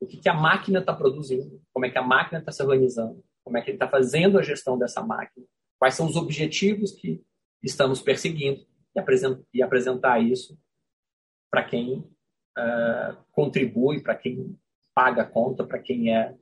o 0.00 0.06
que, 0.06 0.16
que 0.16 0.28
a 0.28 0.34
máquina 0.34 0.80
está 0.80 0.94
produzindo, 0.94 1.62
como 1.72 1.86
é 1.86 1.90
que 1.90 1.98
a 1.98 2.02
máquina 2.02 2.40
está 2.40 2.50
se 2.50 2.62
organizando, 2.62 3.22
como 3.44 3.58
é 3.58 3.62
que 3.62 3.70
ele 3.70 3.76
está 3.76 3.88
fazendo 3.88 4.38
a 4.38 4.42
gestão 4.42 4.78
dessa 4.78 5.02
máquina, 5.02 5.46
quais 5.78 5.94
são 5.94 6.06
os 6.06 6.16
objetivos 6.16 6.92
que 6.92 7.22
estamos 7.62 8.00
perseguindo 8.00 8.66
e, 9.52 9.62
apresentar, 9.62 10.20
isso 10.20 10.58
para 11.50 11.64
quem 11.64 11.98
uh, 11.98 13.16
contribui, 13.32 14.02
para 14.02 14.14
quem 14.14 14.58
paga 14.94 15.22
a 15.22 15.26
conta, 15.26 15.64
para 15.64 15.78
quem 15.78 16.14
é 16.14 16.34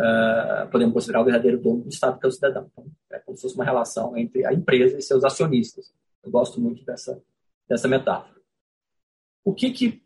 uh, 0.00 0.70
podemos 0.70 0.94
considerar 0.94 1.20
o 1.20 1.24
verdadeiro 1.24 1.60
dono 1.60 1.82
do 1.82 1.88
Estado, 1.88 2.18
que 2.18 2.26
é 2.26 2.28
o 2.28 2.32
cidadão. 2.32 2.70
Então, 2.72 2.86
é 3.12 3.18
como 3.18 3.36
se 3.36 3.42
fosse 3.42 3.54
uma 3.54 3.64
relação 3.64 4.16
entre 4.16 4.46
a 4.46 4.52
empresa 4.52 4.98
e 4.98 5.02
seus 5.02 5.22
acionistas. 5.24 5.92
Eu 6.22 6.30
gosto 6.30 6.60
muito 6.60 6.84
dessa, 6.84 7.22
dessa 7.68 7.86
metáfora. 7.86 8.40
O 9.44 9.54
que, 9.54 9.70
que, 9.70 10.02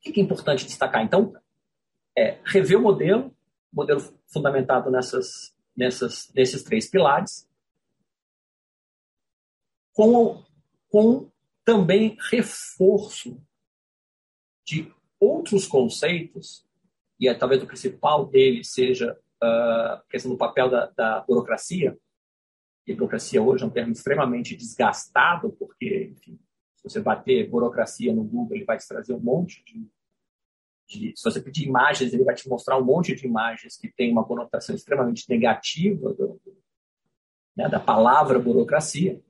que, 0.00 0.12
que 0.12 0.20
é 0.20 0.22
importante 0.22 0.66
destacar? 0.66 1.02
Então, 1.02 1.34
é 2.16 2.38
rever 2.44 2.78
o 2.78 2.82
modelo, 2.82 3.34
modelo 3.72 4.00
fundamentado 4.32 4.90
nessas, 4.90 5.54
nessas, 5.76 6.30
nesses 6.34 6.62
três 6.62 6.88
pilares, 6.88 7.48
com, 9.92 10.44
com 10.88 11.30
também 11.64 12.16
reforço 12.30 13.40
de 14.64 14.92
outros 15.20 15.66
conceitos 15.66 16.64
e 17.18 17.28
é, 17.28 17.34
talvez 17.34 17.62
o 17.62 17.66
principal 17.66 18.26
dele 18.26 18.64
seja 18.64 19.16
ah, 19.42 20.00
a 20.00 20.10
questão 20.10 20.30
do 20.30 20.38
papel 20.38 20.70
da, 20.70 20.86
da 20.96 21.20
burocracia. 21.20 21.96
E 22.86 22.92
a 22.92 22.96
burocracia 22.96 23.42
hoje 23.42 23.64
é 23.64 23.66
um 23.66 23.70
termo 23.70 23.92
extremamente 23.92 24.56
desgastado, 24.56 25.52
porque, 25.52 26.10
enfim, 26.12 26.38
se 26.76 26.82
você 26.82 27.00
bater 27.00 27.48
burocracia 27.48 28.12
no 28.12 28.24
Google, 28.24 28.56
ele 28.56 28.64
vai 28.64 28.78
te 28.78 28.86
trazer 28.86 29.14
um 29.14 29.20
monte 29.20 29.62
de, 29.64 29.88
de, 30.88 31.12
Se 31.16 31.24
você 31.24 31.40
pedir 31.40 31.66
imagens, 31.66 32.12
ele 32.12 32.24
vai 32.24 32.34
te 32.34 32.48
mostrar 32.48 32.78
um 32.78 32.84
monte 32.84 33.14
de 33.14 33.26
imagens 33.26 33.76
que 33.76 33.88
tem 33.88 34.12
uma 34.12 34.24
conotação 34.24 34.74
extremamente 34.74 35.28
negativa 35.28 36.12
do, 36.12 36.40
né, 37.56 37.68
da 37.68 37.80
palavra 37.80 38.38
burocracia. 38.38 39.20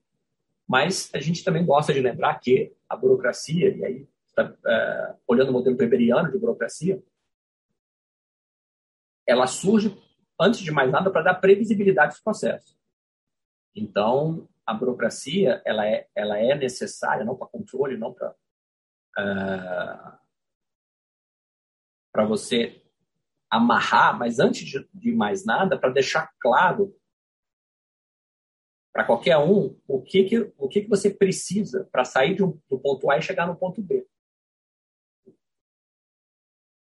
Mas 0.66 1.10
a 1.14 1.20
gente 1.20 1.44
também 1.44 1.64
gosta 1.64 1.92
de 1.92 2.00
lembrar 2.00 2.38
que 2.40 2.72
a 2.88 2.96
burocracia, 2.96 3.68
e 3.76 3.84
aí, 3.84 4.08
tá, 4.34 4.44
uh, 4.50 5.18
olhando 5.26 5.50
o 5.50 5.52
modelo 5.52 5.76
weberiano 5.78 6.32
de 6.32 6.38
burocracia, 6.38 7.02
ela 9.26 9.46
surge, 9.46 9.96
antes 10.40 10.60
de 10.60 10.70
mais 10.70 10.90
nada, 10.90 11.10
para 11.10 11.22
dar 11.22 11.34
previsibilidade 11.34 12.12
aos 12.12 12.20
processos. 12.20 12.76
Então, 13.74 14.48
a 14.66 14.72
burocracia 14.72 15.60
ela 15.64 15.86
é, 15.86 16.08
ela 16.14 16.38
é 16.38 16.54
necessária, 16.54 17.24
não 17.24 17.36
para 17.36 17.48
controle, 17.48 17.96
não 17.96 18.12
para 18.12 18.30
uh, 19.18 20.18
para 22.12 22.24
você 22.24 22.80
amarrar, 23.50 24.16
mas 24.16 24.38
antes 24.38 24.64
de, 24.64 24.88
de 24.94 25.12
mais 25.12 25.44
nada, 25.44 25.78
para 25.78 25.90
deixar 25.90 26.32
claro 26.40 26.96
para 28.92 29.04
qualquer 29.04 29.36
um 29.38 29.76
o 29.88 30.00
que, 30.00 30.24
que, 30.24 30.52
o 30.56 30.68
que, 30.68 30.82
que 30.82 30.88
você 30.88 31.12
precisa 31.12 31.88
para 31.90 32.04
sair 32.04 32.40
um, 32.40 32.56
do 32.70 32.78
ponto 32.78 33.10
A 33.10 33.18
e 33.18 33.22
chegar 33.22 33.46
no 33.46 33.56
ponto 33.56 33.82
B. 33.82 34.06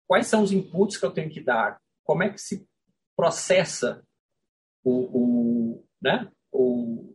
Quais 0.07 0.27
são 0.27 0.43
os 0.43 0.53
inputs 0.53 0.99
que 0.99 1.07
eu 1.07 1.11
tenho 1.11 1.31
que 1.31 1.41
dar? 1.41 1.81
Como 2.05 2.23
é 2.23 2.29
que 2.29 2.41
se 2.41 2.67
processa 3.17 4.05
o, 4.85 4.93
o, 4.93 5.85
né, 6.01 6.31
o, 6.53 7.15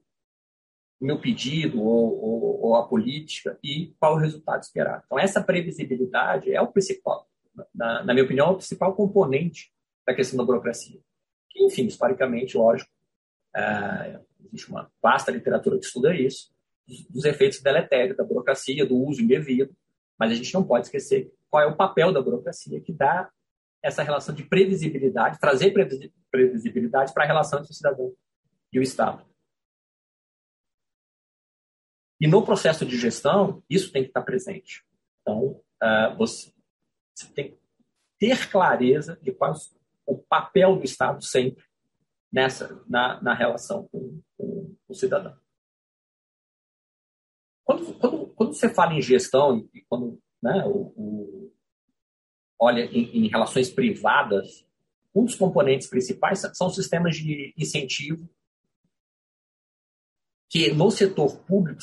o 0.99 1.05
meu 1.05 1.19
pedido 1.19 1.81
ou, 1.81 2.19
ou, 2.19 2.61
ou, 2.65 2.75
a 2.75 2.87
política 2.87 3.57
e 3.63 3.93
qual 3.99 4.15
o 4.15 4.19
resultado 4.19 4.61
esperado. 4.63 5.03
Então, 5.05 5.19
essa 5.19 5.41
previsibilidade 5.41 6.51
é 6.51 6.59
o 6.59 6.71
principal, 6.71 7.27
na, 7.73 8.03
na 8.03 8.13
minha 8.13 8.25
opinião, 8.25 8.47
é 8.47 8.51
o 8.51 8.57
principal 8.57 8.95
componente 8.95 9.71
da 10.05 10.13
questão 10.13 10.37
da 10.37 10.43
burocracia. 10.43 10.99
Que, 11.49 11.63
enfim, 11.63 11.85
historicamente, 11.85 12.57
lógico, 12.57 12.91
é, 13.55 14.19
existe 14.45 14.69
uma 14.69 14.91
vasta 15.01 15.31
literatura 15.31 15.77
que 15.77 15.85
estuda 15.85 16.15
isso, 16.15 16.51
dos, 16.87 17.05
dos 17.07 17.25
efeitos 17.25 17.61
deletérios 17.61 18.17
da 18.17 18.23
burocracia, 18.23 18.85
do 18.85 18.97
uso 18.97 19.21
indevido, 19.21 19.75
mas 20.17 20.31
a 20.31 20.35
gente 20.35 20.53
não 20.53 20.63
pode 20.63 20.87
esquecer 20.87 21.31
qual 21.49 21.63
é 21.63 21.67
o 21.67 21.75
papel 21.75 22.11
da 22.11 22.21
burocracia 22.21 22.81
que 22.81 22.91
dá 22.91 23.29
essa 23.81 24.03
relação 24.03 24.35
de 24.35 24.43
previsibilidade, 24.43 25.39
trazer 25.39 25.73
previsibilidade 26.31 27.13
para 27.13 27.23
a 27.23 27.27
relação 27.27 27.59
entre 27.59 27.71
o 27.71 27.75
cidadão 27.75 28.13
e 28.71 28.79
o 28.79 28.83
Estado. 28.83 29.25
E 32.19 32.27
no 32.27 32.43
processo 32.43 32.85
de 32.85 32.97
gestão, 32.97 33.63
isso 33.69 33.91
tem 33.91 34.03
que 34.03 34.09
estar 34.09 34.21
presente. 34.23 34.85
Então, 35.21 35.61
uh, 35.81 36.17
você, 36.17 36.51
tem 37.33 37.51
que 37.51 37.59
ter 38.19 38.49
clareza 38.49 39.17
de 39.21 39.31
qual 39.31 39.53
é 39.53 39.55
o 40.05 40.17
papel 40.17 40.75
do 40.75 40.83
Estado 40.83 41.23
sempre 41.23 41.63
nessa 42.31 42.83
na, 42.87 43.21
na 43.21 43.33
relação 43.33 43.87
com, 43.87 44.21
com, 44.37 44.75
o 44.87 44.93
cidadão. 44.93 45.37
Quando, 47.63 47.93
quando, 47.99 48.27
quando 48.33 48.53
você 48.53 48.67
fala 48.67 48.93
em 48.93 49.01
gestão 49.01 49.69
e 49.73 49.81
quando 49.87 50.19
né, 50.41 50.63
o, 50.65 50.93
o 50.97 51.53
olha 52.59 52.83
em, 52.85 53.25
em 53.25 53.27
relações 53.27 53.69
privadas, 53.69 54.65
um 55.15 55.25
dos 55.25 55.35
componentes 55.35 55.87
principais 55.87 56.41
são 56.53 56.69
sistemas 56.69 57.15
de 57.15 57.53
incentivo 57.57 58.29
que 60.49 60.71
no 60.73 60.89
setor 60.89 61.37
público, 61.45 61.81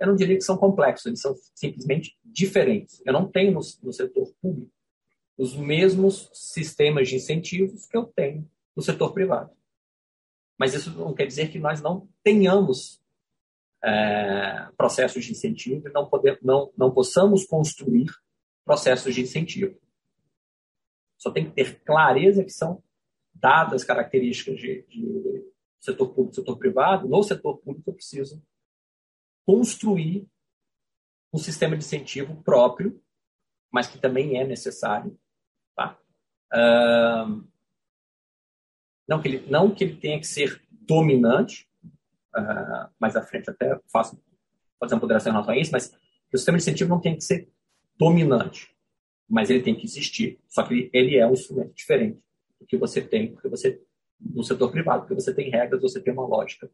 eu 0.00 0.08
não 0.08 0.16
diria 0.16 0.36
que 0.36 0.44
são 0.44 0.56
complexos, 0.56 1.06
eles 1.06 1.20
são 1.20 1.34
simplesmente 1.54 2.18
diferentes. 2.24 3.00
Eu 3.06 3.12
não 3.12 3.30
tenho 3.30 3.52
no, 3.52 3.60
no 3.82 3.92
setor 3.92 4.32
público 4.42 4.72
os 5.36 5.54
mesmos 5.54 6.28
sistemas 6.34 7.08
de 7.08 7.16
incentivos 7.16 7.86
que 7.86 7.96
eu 7.96 8.04
tenho 8.04 8.48
no 8.74 8.82
setor 8.82 9.12
privado. 9.12 9.52
Mas 10.58 10.74
isso 10.74 10.90
não 10.90 11.14
quer 11.14 11.26
dizer 11.26 11.52
que 11.52 11.60
nós 11.60 11.80
não 11.80 12.08
tenhamos 12.24 13.00
é, 13.84 14.68
processos 14.76 15.24
de 15.24 15.30
incentivo 15.30 15.88
e 15.88 15.92
não, 15.92 16.10
não, 16.42 16.72
não 16.76 16.90
possamos 16.90 17.46
construir 17.46 18.10
processos 18.68 19.14
de 19.14 19.22
incentivo. 19.22 19.80
Só 21.16 21.30
tem 21.30 21.46
que 21.46 21.54
ter 21.54 21.80
clareza 21.80 22.44
que 22.44 22.50
são 22.50 22.82
dadas 23.32 23.82
características 23.82 24.60
de, 24.60 24.82
de 24.82 25.48
setor 25.80 26.08
público 26.08 26.34
setor 26.34 26.58
privado. 26.58 27.08
No 27.08 27.22
setor 27.22 27.56
público, 27.56 27.88
eu 27.88 27.94
preciso 27.94 28.44
construir 29.46 30.28
um 31.32 31.38
sistema 31.38 31.78
de 31.78 31.82
incentivo 31.82 32.42
próprio, 32.42 33.02
mas 33.72 33.86
que 33.86 33.98
também 33.98 34.38
é 34.38 34.46
necessário. 34.46 35.18
Tá? 35.74 35.98
Uh, 36.52 37.48
não, 39.08 39.22
que 39.22 39.28
ele, 39.28 39.50
não 39.50 39.74
que 39.74 39.82
ele 39.82 39.96
tenha 39.96 40.20
que 40.20 40.26
ser 40.26 40.62
dominante, 40.70 41.66
uh, 42.36 42.92
mais 43.00 43.16
à 43.16 43.22
frente 43.22 43.48
até 43.48 43.80
faço 43.90 44.22
fazer 44.78 44.94
uma 44.94 45.00
ponderação 45.00 45.30
em 45.30 45.32
relação 45.32 45.54
a 45.54 45.58
isso, 45.58 45.72
mas 45.72 45.90
o 46.30 46.36
sistema 46.36 46.58
de 46.58 46.64
incentivo 46.64 46.90
não 46.90 47.00
tem 47.00 47.16
que 47.16 47.24
ser 47.24 47.50
dominante, 47.98 48.74
mas 49.28 49.50
ele 49.50 49.62
tem 49.62 49.74
que 49.74 49.84
existir. 49.84 50.40
Só 50.46 50.62
que 50.62 50.90
ele 50.92 51.16
é 51.16 51.26
um 51.26 51.32
instrumento 51.32 51.74
diferente 51.74 52.20
do 52.60 52.66
que 52.66 52.76
você 52.76 53.02
tem, 53.02 53.32
porque 53.32 53.48
você 53.48 53.82
no 54.20 54.42
setor 54.42 54.70
privado, 54.70 55.02
porque 55.02 55.14
você 55.14 55.32
tem 55.32 55.50
regras, 55.50 55.80
você 55.80 56.00
tem 56.00 56.12
uma 56.12 56.26
lógica 56.26 56.70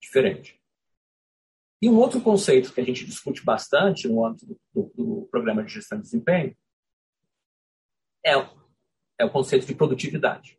diferente. 0.00 0.60
E 1.80 1.88
um 1.88 1.96
outro 1.96 2.20
conceito 2.20 2.72
que 2.72 2.80
a 2.80 2.84
gente 2.84 3.04
discute 3.04 3.44
bastante 3.44 4.08
no 4.08 4.24
âmbito 4.24 4.46
do, 4.46 4.60
do, 4.74 4.92
do 4.96 5.28
programa 5.30 5.62
de 5.62 5.72
gestão 5.72 5.98
de 5.98 6.04
desempenho 6.04 6.56
é, 8.24 8.32
é 9.18 9.24
o 9.24 9.30
conceito 9.30 9.64
de 9.64 9.74
produtividade. 9.74 10.58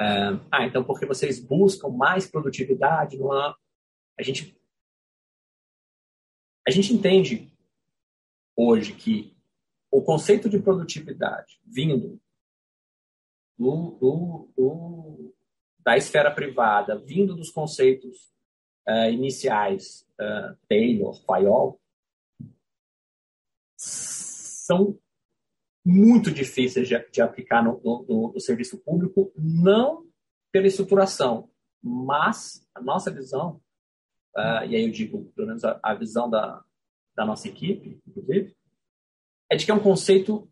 É, 0.00 0.04
ah, 0.52 0.64
então 0.64 0.84
porque 0.84 1.04
vocês 1.04 1.40
buscam 1.40 1.88
mais 1.88 2.30
produtividade? 2.30 3.18
Numa... 3.18 3.56
A 4.16 4.22
gente 4.22 4.56
a 6.66 6.70
gente 6.70 6.92
entende 6.92 7.50
hoje 8.58 8.92
que 8.92 9.36
o 9.88 10.02
conceito 10.02 10.48
de 10.48 10.58
produtividade 10.58 11.60
vindo 11.64 12.20
do, 13.56 13.96
do, 14.00 14.48
do, 14.56 15.34
da 15.78 15.96
esfera 15.96 16.30
privada, 16.34 16.98
vindo 16.98 17.36
dos 17.36 17.50
conceitos 17.50 18.32
uh, 18.88 19.10
iniciais, 19.10 20.04
uh, 20.20 20.56
Taylor, 20.68 21.14
Fayol, 21.24 21.80
são 23.76 24.98
muito 25.84 26.30
difíceis 26.32 26.88
de, 26.88 26.98
de 27.10 27.22
aplicar 27.22 27.62
no, 27.62 27.80
no, 27.82 28.32
no, 28.34 28.40
serviço 28.40 28.78
público, 28.78 29.32
não 29.36 30.06
pela 30.52 30.66
estruturação, 30.66 31.50
mas 31.82 32.68
a 32.74 32.80
nossa 32.80 33.10
visão, 33.10 33.60
uh, 34.36 34.64
e 34.68 34.76
aí 34.76 34.84
eu 34.84 34.90
digo, 34.90 35.32
pelo 35.32 35.46
menos 35.46 35.64
a, 35.64 35.78
a 35.82 35.94
visão 35.94 36.28
da, 36.28 36.62
da 37.18 37.26
nossa 37.26 37.48
equipe, 37.48 38.00
inclusive, 38.06 38.56
é 39.50 39.56
de 39.56 39.64
que 39.64 39.72
é 39.72 39.74
um 39.74 39.82
conceito 39.82 40.48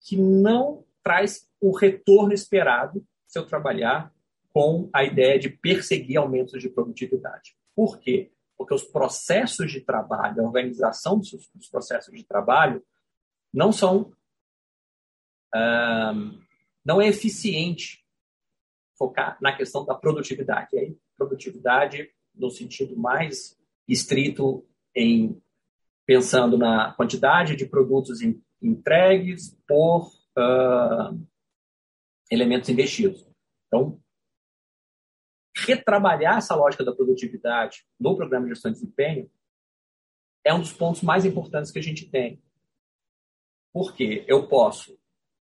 que 0.00 0.16
não 0.16 0.86
traz 1.02 1.46
o 1.60 1.70
retorno 1.70 2.32
esperado 2.32 3.06
se 3.26 3.38
eu 3.38 3.44
trabalhar 3.44 4.10
com 4.48 4.88
a 4.90 5.04
ideia 5.04 5.38
de 5.38 5.50
perseguir 5.50 6.16
aumentos 6.16 6.62
de 6.62 6.70
produtividade. 6.70 7.54
Por 7.76 8.00
quê? 8.00 8.32
Porque 8.56 8.72
os 8.72 8.84
processos 8.84 9.70
de 9.70 9.82
trabalho, 9.82 10.40
a 10.40 10.46
organização 10.46 11.18
dos, 11.18 11.68
processos 11.70 12.14
de 12.14 12.24
trabalho, 12.24 12.82
não 13.52 13.70
são. 13.70 14.10
Um, 15.54 16.40
não 16.82 17.02
é 17.02 17.08
eficiente 17.08 18.02
focar 18.96 19.36
na 19.42 19.54
questão 19.54 19.84
da 19.84 19.94
produtividade. 19.94 20.74
E 20.74 20.78
aí, 20.78 20.98
produtividade 21.18 22.10
no 22.34 22.50
sentido 22.50 22.96
mais 22.96 23.58
estrito 23.86 24.66
em 24.94 25.38
pensando 26.08 26.56
na 26.56 26.94
quantidade 26.94 27.54
de 27.54 27.66
produtos 27.66 28.20
entregues 28.62 29.54
por 29.68 30.06
uh, 30.38 31.28
elementos 32.30 32.70
investidos. 32.70 33.30
Então, 33.66 34.00
retrabalhar 35.54 36.38
essa 36.38 36.56
lógica 36.56 36.82
da 36.82 36.94
produtividade 36.94 37.84
no 38.00 38.16
programa 38.16 38.46
de 38.46 38.54
gestão 38.54 38.72
de 38.72 38.78
desempenho 38.78 39.30
é 40.42 40.54
um 40.54 40.60
dos 40.60 40.72
pontos 40.72 41.02
mais 41.02 41.26
importantes 41.26 41.70
que 41.70 41.78
a 41.78 41.82
gente 41.82 42.08
tem. 42.08 42.42
Porque 43.70 44.24
eu 44.26 44.48
posso 44.48 44.98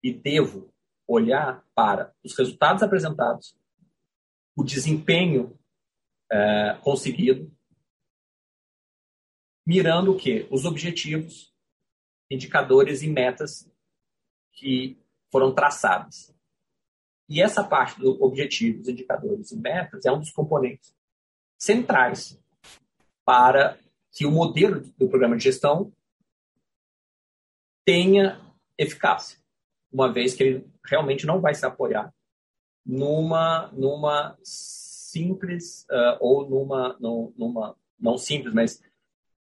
e 0.03 0.11
devo 0.11 0.73
olhar 1.07 1.63
para 1.75 2.15
os 2.23 2.35
resultados 2.35 2.81
apresentados, 2.81 3.55
o 4.55 4.63
desempenho 4.63 5.55
é, 6.31 6.79
conseguido 6.81 7.55
mirando 9.67 10.13
o 10.13 10.17
quê? 10.17 10.47
Os 10.49 10.63
objetivos, 10.63 11.53
indicadores 12.32 13.01
e 13.01 13.08
metas 13.10 13.69
que 14.53 14.97
foram 15.30 15.53
traçadas. 15.53 16.34
E 17.27 17.41
essa 17.41 17.62
parte 17.65 17.99
do 17.99 18.23
objetivos, 18.23 18.88
indicadores 18.88 19.51
e 19.51 19.58
metas 19.58 20.06
é 20.06 20.12
um 20.12 20.19
dos 20.19 20.32
componentes 20.32 20.95
centrais 21.60 22.41
para 23.25 23.77
que 24.10 24.25
o 24.25 24.32
modelo 24.32 24.80
do 24.97 25.10
programa 25.10 25.36
de 25.36 25.43
gestão 25.43 25.91
tenha 27.86 28.39
eficácia, 28.77 29.38
uma 29.91 30.12
vez 30.12 30.34
que 30.34 30.43
ele 30.43 30.71
realmente 30.86 31.25
não 31.25 31.41
vai 31.41 31.53
se 31.53 31.65
apoiar 31.65 32.13
numa, 32.86 33.69
numa 33.73 34.38
simples 34.41 35.86
uh, 35.91 36.17
ou 36.21 36.49
numa, 36.49 36.97
numa, 36.99 37.77
não 37.99 38.17
simples, 38.17 38.53
mas 38.53 38.82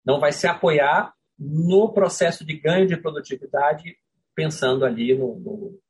não 0.06 0.20
vai 0.20 0.32
se 0.32 0.46
apoiar 0.46 1.12
no 1.36 1.92
processo 1.92 2.44
de 2.44 2.56
ganho 2.56 2.86
de 2.86 2.96
produtividade, 2.96 3.98
pensando 4.34 4.84
ali 4.84 5.16
no, 5.18 5.38
no, 5.40 5.80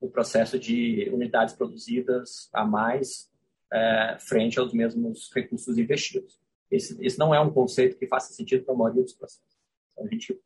no 0.00 0.08
processo 0.08 0.58
de 0.58 1.10
unidades 1.12 1.54
produzidas 1.54 2.48
a 2.54 2.64
mais 2.64 3.28
é, 3.72 4.16
frente 4.20 4.58
aos 4.58 4.72
mesmos 4.72 5.28
recursos 5.34 5.76
investidos. 5.76 6.38
Esse, 6.70 7.04
esse 7.04 7.18
não 7.18 7.34
é 7.34 7.40
um 7.40 7.52
conceito 7.52 7.98
que 7.98 8.06
faça 8.06 8.32
sentido 8.32 8.64
para 8.64 8.74
a 8.74 8.78
maioria 8.78 9.02
dos 9.02 9.12
processos. 9.12 9.58
Então, 9.92 10.06
a 10.06 10.08
gente 10.08 10.40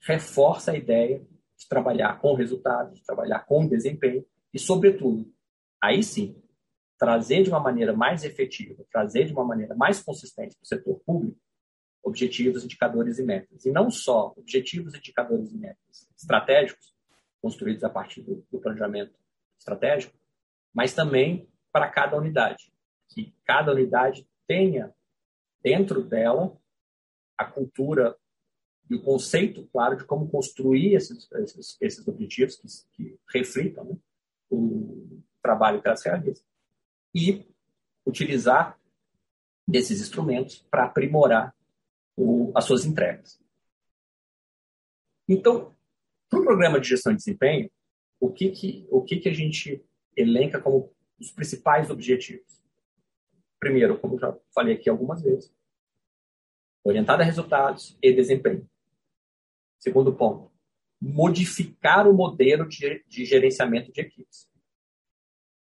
reforça 0.00 0.72
a 0.72 0.76
ideia 0.76 1.26
de 1.56 1.68
trabalhar 1.68 2.20
com 2.20 2.34
resultados, 2.34 2.98
de 2.98 3.04
trabalhar 3.04 3.40
com 3.40 3.66
desempenho 3.66 4.24
e, 4.52 4.58
sobretudo, 4.58 5.32
aí 5.82 6.02
sim, 6.02 6.36
trazer 6.98 7.42
de 7.42 7.50
uma 7.50 7.60
maneira 7.60 7.92
mais 7.92 8.24
efetiva, 8.24 8.84
trazer 8.90 9.24
de 9.24 9.32
uma 9.32 9.44
maneira 9.44 9.74
mais 9.74 10.02
consistente 10.02 10.54
para 10.56 10.64
o 10.64 10.66
setor 10.66 11.00
público 11.04 11.38
objetivos, 12.04 12.64
indicadores 12.64 13.18
e 13.18 13.22
metas. 13.22 13.64
E 13.64 13.72
não 13.72 13.90
só 13.90 14.34
objetivos, 14.36 14.94
indicadores 14.94 15.50
e 15.50 15.56
metas 15.56 16.08
estratégicos, 16.16 16.94
construídos 17.40 17.82
a 17.84 17.90
partir 17.90 18.22
do, 18.22 18.46
do 18.50 18.60
planejamento 18.60 19.14
estratégico, 19.58 20.16
mas 20.72 20.94
também 20.94 21.48
para 21.72 21.88
cada 21.88 22.16
unidade. 22.16 22.72
Que 23.08 23.34
cada 23.44 23.72
unidade 23.72 24.28
tenha 24.46 24.94
dentro 25.62 26.02
dela 26.02 26.56
a 27.36 27.44
cultura 27.44 28.16
e 28.88 28.94
o 28.94 29.02
conceito 29.02 29.66
claro 29.72 29.96
de 29.96 30.04
como 30.04 30.28
construir 30.28 30.94
esses, 30.94 31.30
esses, 31.32 31.76
esses 31.80 32.06
objetivos 32.06 32.56
que, 32.56 32.68
que 32.92 33.18
reflitam 33.32 33.84
né, 33.84 33.96
o 34.50 35.22
trabalho 35.42 35.80
que 35.80 35.88
elas 35.88 36.04
realizam 36.04 36.44
e 37.14 37.46
utilizar 38.06 38.78
desses 39.66 40.00
instrumentos 40.00 40.58
para 40.70 40.84
aprimorar 40.84 41.54
o, 42.16 42.52
as 42.54 42.64
suas 42.64 42.84
entregas. 42.84 43.40
Então, 45.28 45.74
para 46.28 46.40
o 46.40 46.44
programa 46.44 46.80
de 46.80 46.88
gestão 46.88 47.12
de 47.12 47.18
desempenho, 47.18 47.70
o 48.20 48.30
que, 48.32 48.50
que, 48.50 48.86
o 48.90 49.02
que, 49.02 49.18
que 49.18 49.28
a 49.28 49.32
gente 49.32 49.84
elenca 50.16 50.60
como 50.60 50.92
os 51.18 51.30
principais 51.32 51.90
objetivos? 51.90 52.62
Primeiro, 53.58 53.98
como 53.98 54.18
já 54.18 54.36
falei 54.54 54.74
aqui 54.74 54.88
algumas 54.88 55.22
vezes, 55.22 55.52
orientada 56.82 57.22
a 57.22 57.26
resultados 57.26 57.96
e 58.02 58.12
desempenho. 58.12 58.68
Segundo 59.78 60.14
ponto, 60.14 60.50
modificar 61.00 62.06
o 62.08 62.14
modelo 62.14 62.68
de, 62.68 63.04
de 63.08 63.24
gerenciamento 63.24 63.92
de 63.92 64.00
equipes. 64.00 64.48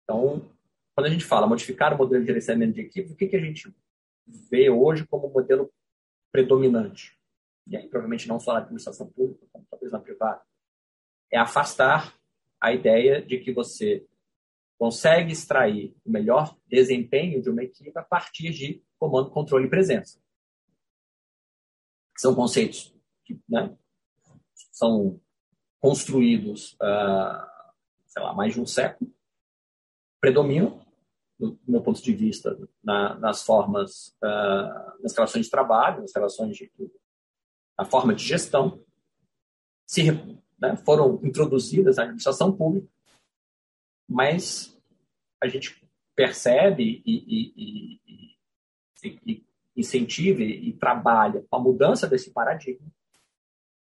Então, 0.04 0.50
quando 0.96 1.08
a 1.08 1.10
gente 1.10 1.26
fala 1.26 1.48
modificar 1.48 1.94
o 1.94 1.98
modelo 1.98 2.22
de 2.22 2.28
gerenciamento 2.28 2.74
de 2.74 2.82
equipes, 2.82 3.12
o 3.12 3.16
que, 3.16 3.28
que 3.28 3.36
a 3.36 3.40
gente 3.40 3.74
vê 4.50 4.70
hoje 4.70 5.08
como 5.08 5.30
modelo 5.30 5.72
predominante? 6.32 7.18
E 7.68 7.78
aí, 7.78 7.88
provavelmente, 7.88 8.28
não 8.28 8.40
só 8.40 8.54
na 8.54 8.60
administração 8.60 9.08
pública, 9.08 9.46
como 9.52 9.66
talvez 9.70 9.92
na 9.92 10.00
privada. 10.00 10.42
É 11.32 11.38
afastar 11.38 12.18
a 12.60 12.74
ideia 12.74 13.22
de 13.22 13.40
que 13.40 13.54
você 13.54 14.06
consegue 14.78 15.32
extrair 15.32 15.96
o 16.06 16.10
melhor 16.10 16.58
desempenho 16.68 17.42
de 17.42 17.50
uma 17.50 17.64
equipe 17.64 17.98
a 17.98 18.04
partir 18.04 18.52
de 18.52 18.84
comando, 18.98 19.30
controle 19.30 19.68
e 19.68 19.70
presença. 19.70 20.20
São 22.18 22.34
conceitos 22.34 22.96
que 23.24 23.40
né, 23.48 23.78
são 24.72 25.22
construídos, 25.80 26.74
uh, 26.74 27.76
sei 28.08 28.24
lá, 28.24 28.34
mais 28.34 28.54
de 28.54 28.62
um 28.62 28.66
século, 28.66 29.14
predominam, 30.20 30.86
do 31.40 31.58
meu 31.66 31.82
ponto 31.82 32.02
de 32.02 32.14
vista, 32.14 32.58
na, 32.84 33.16
nas 33.18 33.44
formas, 33.44 34.10
uh, 34.22 35.02
nas 35.02 35.16
relações 35.16 35.46
de 35.46 35.52
trabalho, 35.52 36.02
nas 36.02 36.14
relações 36.14 36.58
de 36.58 36.70
a 37.78 37.86
forma 37.86 38.14
de 38.14 38.26
gestão, 38.26 38.84
se, 39.88 40.12
né, 40.60 40.76
foram 40.84 41.20
introduzidas 41.24 41.96
na 41.96 42.04
administração 42.04 42.52
pública, 42.52 42.90
mas 44.08 44.78
a 45.42 45.48
gente 45.48 45.82
percebe 46.14 47.02
e, 47.06 47.14
e, 47.16 48.00
e, 49.06 49.20
e 49.26 49.46
incentiva 49.78 50.42
e 50.42 50.74
trabalha 50.74 51.46
a 51.50 51.58
mudança 51.58 52.06
desse 52.06 52.34
paradigma, 52.34 52.92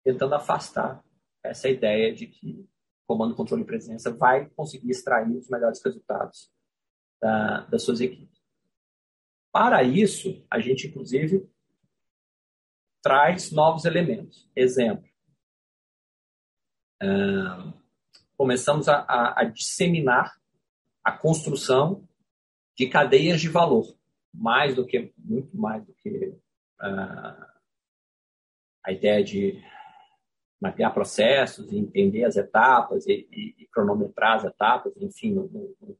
tentando 0.05 0.35
afastar 0.35 1.03
essa 1.43 1.71
ideia 1.71 2.15
de 2.15 2.27
que 2.27 2.69
comando, 3.07 3.35
controle 3.35 3.63
e 3.63 3.67
presença 3.67 4.13
vai 4.13 4.51
conseguir 4.51 4.91
extrair 4.91 5.35
os 5.35 5.49
melhores 5.49 5.83
resultados 5.83 6.51
da, 7.21 7.61
das 7.67 7.83
suas 7.83 8.01
equipes. 8.01 8.37
Para 9.53 9.83
isso, 9.83 10.45
a 10.51 10.61
gente, 10.61 10.87
inclusive, 10.87 11.49
traz 13.03 13.51
novos 13.53 13.85
elementos. 13.85 14.51
Exemplo, 14.55 15.09
começamos 18.37 18.89
a, 18.89 18.99
a, 19.01 19.41
a, 19.41 19.45
disseminar 19.45 20.35
a 21.03 21.13
construção 21.13 22.07
de 22.77 22.89
cadeias 22.89 23.41
de 23.41 23.49
valor, 23.49 23.97
mais 24.33 24.75
do 24.75 24.87
que, 24.87 25.13
muito 25.19 25.57
mais 25.57 25.85
do 25.85 25.95
que 25.95 26.29
uh, 26.83 27.47
a 28.85 28.93
ideia 28.93 29.25
de 29.25 29.63
mapear 30.61 30.93
processos, 30.93 31.73
entender 31.73 32.25
as 32.25 32.37
etapas 32.37 33.07
e, 33.07 33.27
e, 33.31 33.63
e 33.63 33.67
cronometrar 33.69 34.37
as 34.37 34.45
etapas, 34.45 34.93
enfim, 35.01 35.33
no, 35.33 35.49
no, 35.49 35.99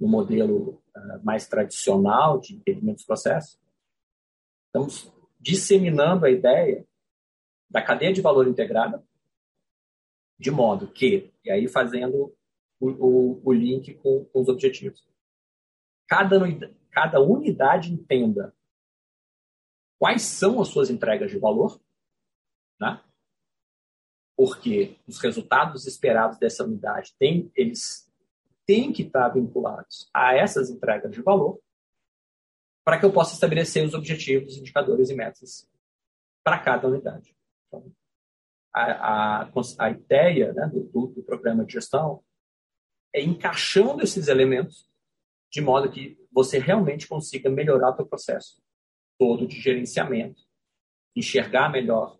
no 0.00 0.08
modelo 0.08 0.82
uh, 0.96 1.22
mais 1.22 1.46
tradicional 1.46 2.40
de 2.40 2.54
entendimento 2.54 2.96
dos 2.96 3.04
processos. 3.04 3.60
Estamos 4.66 5.12
disseminando 5.38 6.24
a 6.24 6.30
ideia 6.30 6.86
da 7.68 7.82
cadeia 7.82 8.12
de 8.12 8.20
valor 8.20 8.48
integrada, 8.48 9.04
de 10.38 10.50
modo 10.50 10.90
que, 10.90 11.32
e 11.44 11.50
aí 11.50 11.68
fazendo 11.68 12.34
o, 12.80 12.88
o, 12.88 13.42
o 13.44 13.52
link 13.52 13.94
com, 13.94 14.24
com, 14.24 14.40
os 14.40 14.48
objetivos, 14.48 15.06
cada, 16.08 16.38
cada 16.90 17.20
unidade 17.20 17.92
entenda 17.92 18.54
quais 19.98 20.22
são 20.22 20.60
as 20.60 20.68
suas 20.68 20.88
entregas 20.88 21.30
de 21.30 21.38
valor, 21.38 21.78
né? 22.80 23.00
porque 24.34 24.96
os 25.06 25.18
resultados 25.18 25.86
esperados 25.86 26.38
dessa 26.38 26.64
unidade 26.64 27.14
têm, 27.18 27.52
eles 27.54 28.09
têm 28.70 28.92
que 28.92 29.02
estar 29.02 29.28
vinculados 29.30 30.08
a 30.14 30.36
essas 30.36 30.70
entregas 30.70 31.10
de 31.10 31.20
valor, 31.20 31.60
para 32.84 33.00
que 33.00 33.04
eu 33.04 33.12
possa 33.12 33.34
estabelecer 33.34 33.84
os 33.84 33.94
objetivos, 33.94 34.56
indicadores 34.56 35.10
e 35.10 35.14
metas 35.14 35.68
para 36.44 36.56
cada 36.56 36.86
unidade. 36.86 37.36
Então, 37.66 37.92
a, 38.72 39.42
a, 39.42 39.50
a 39.76 39.90
ideia 39.90 40.52
né, 40.52 40.68
do, 40.68 41.08
do, 41.08 41.22
programa 41.24 41.64
de 41.64 41.72
gestão 41.72 42.22
é 43.12 43.20
encaixando 43.20 44.04
esses 44.04 44.28
elementos 44.28 44.88
de 45.50 45.60
modo 45.60 45.90
que 45.90 46.16
você 46.30 46.60
realmente 46.60 47.08
consiga 47.08 47.50
melhorar 47.50 47.90
o 47.90 47.96
seu 47.96 48.06
processo 48.06 48.62
todo 49.18 49.48
de 49.48 49.60
gerenciamento, 49.60 50.42
enxergar 51.16 51.70
melhor 51.70 52.16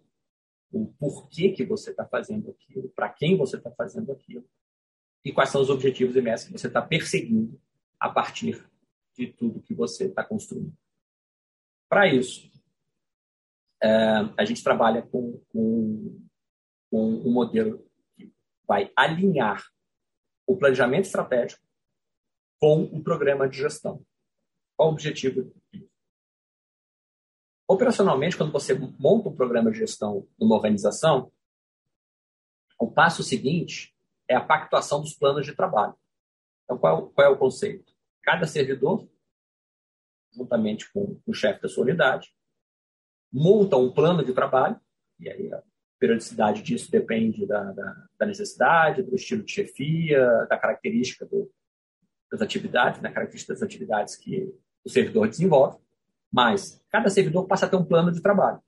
o 0.72 0.88
porquê 0.98 1.52
que 1.52 1.64
você 1.64 1.92
está 1.92 2.04
fazendo 2.04 2.50
aquilo, 2.50 2.88
para 2.88 3.08
quem 3.08 3.36
você 3.36 3.56
está 3.56 3.70
fazendo 3.70 4.10
aquilo, 4.10 4.44
e 5.24 5.32
quais 5.32 5.50
são 5.50 5.60
os 5.60 5.70
objetivos 5.70 6.16
e 6.16 6.20
metas 6.20 6.44
que 6.44 6.52
você 6.52 6.66
está 6.66 6.80
perseguindo 6.80 7.60
a 7.98 8.08
partir 8.08 8.64
de 9.16 9.26
tudo 9.32 9.62
que 9.62 9.74
você 9.74 10.06
está 10.06 10.24
construindo. 10.24 10.72
Para 11.88 12.06
isso, 12.06 12.50
é, 13.82 13.88
a 14.36 14.44
gente 14.44 14.62
trabalha 14.62 15.02
com, 15.02 15.42
com, 15.52 16.28
com 16.90 17.04
um 17.04 17.32
modelo 17.32 17.84
que 18.16 18.32
vai 18.66 18.90
alinhar 18.96 19.62
o 20.46 20.56
planejamento 20.56 21.06
estratégico 21.06 21.62
com 22.58 22.84
o 22.84 23.02
programa 23.02 23.48
de 23.48 23.58
gestão. 23.58 24.04
Qual 24.76 24.90
o 24.90 24.92
objetivo 24.92 25.52
Operacionalmente, 27.70 28.36
quando 28.36 28.50
você 28.50 28.74
monta 28.74 29.28
um 29.28 29.36
programa 29.36 29.70
de 29.70 29.78
gestão 29.78 30.26
numa 30.36 30.56
organização, 30.56 31.30
o 32.76 32.90
passo 32.90 33.22
seguinte 33.22 33.94
é 34.30 34.36
a 34.36 34.40
pactuação 34.40 35.00
dos 35.00 35.12
planos 35.12 35.44
de 35.44 35.52
trabalho. 35.52 35.94
Então, 36.62 36.78
qual, 36.78 37.08
qual 37.08 37.26
é 37.26 37.30
o 37.30 37.36
conceito? 37.36 37.92
Cada 38.22 38.46
servidor, 38.46 39.08
juntamente 40.32 40.90
com 40.92 41.20
o 41.26 41.34
chefe 41.34 41.60
da 41.60 41.68
sua 41.68 41.82
unidade, 41.82 42.32
monta 43.32 43.76
um 43.76 43.92
plano 43.92 44.24
de 44.24 44.32
trabalho, 44.32 44.80
e 45.18 45.28
aí 45.28 45.52
a 45.52 45.60
periodicidade 45.98 46.62
disso 46.62 46.92
depende 46.92 47.44
da, 47.44 47.72
da, 47.72 48.06
da 48.20 48.26
necessidade, 48.26 49.02
do 49.02 49.16
estilo 49.16 49.42
de 49.42 49.50
chefia, 49.50 50.46
da 50.48 50.56
característica 50.56 51.26
do, 51.26 51.50
das 52.30 52.40
atividades, 52.40 53.02
da 53.02 53.10
característica 53.10 53.52
das 53.52 53.62
atividades 53.64 54.14
que 54.14 54.54
o 54.84 54.88
servidor 54.88 55.28
desenvolve. 55.28 55.76
Mas 56.32 56.80
cada 56.88 57.10
servidor 57.10 57.48
passa 57.48 57.66
a 57.66 57.68
ter 57.68 57.74
um 57.74 57.84
plano 57.84 58.12
de 58.12 58.22
trabalho. 58.22 58.62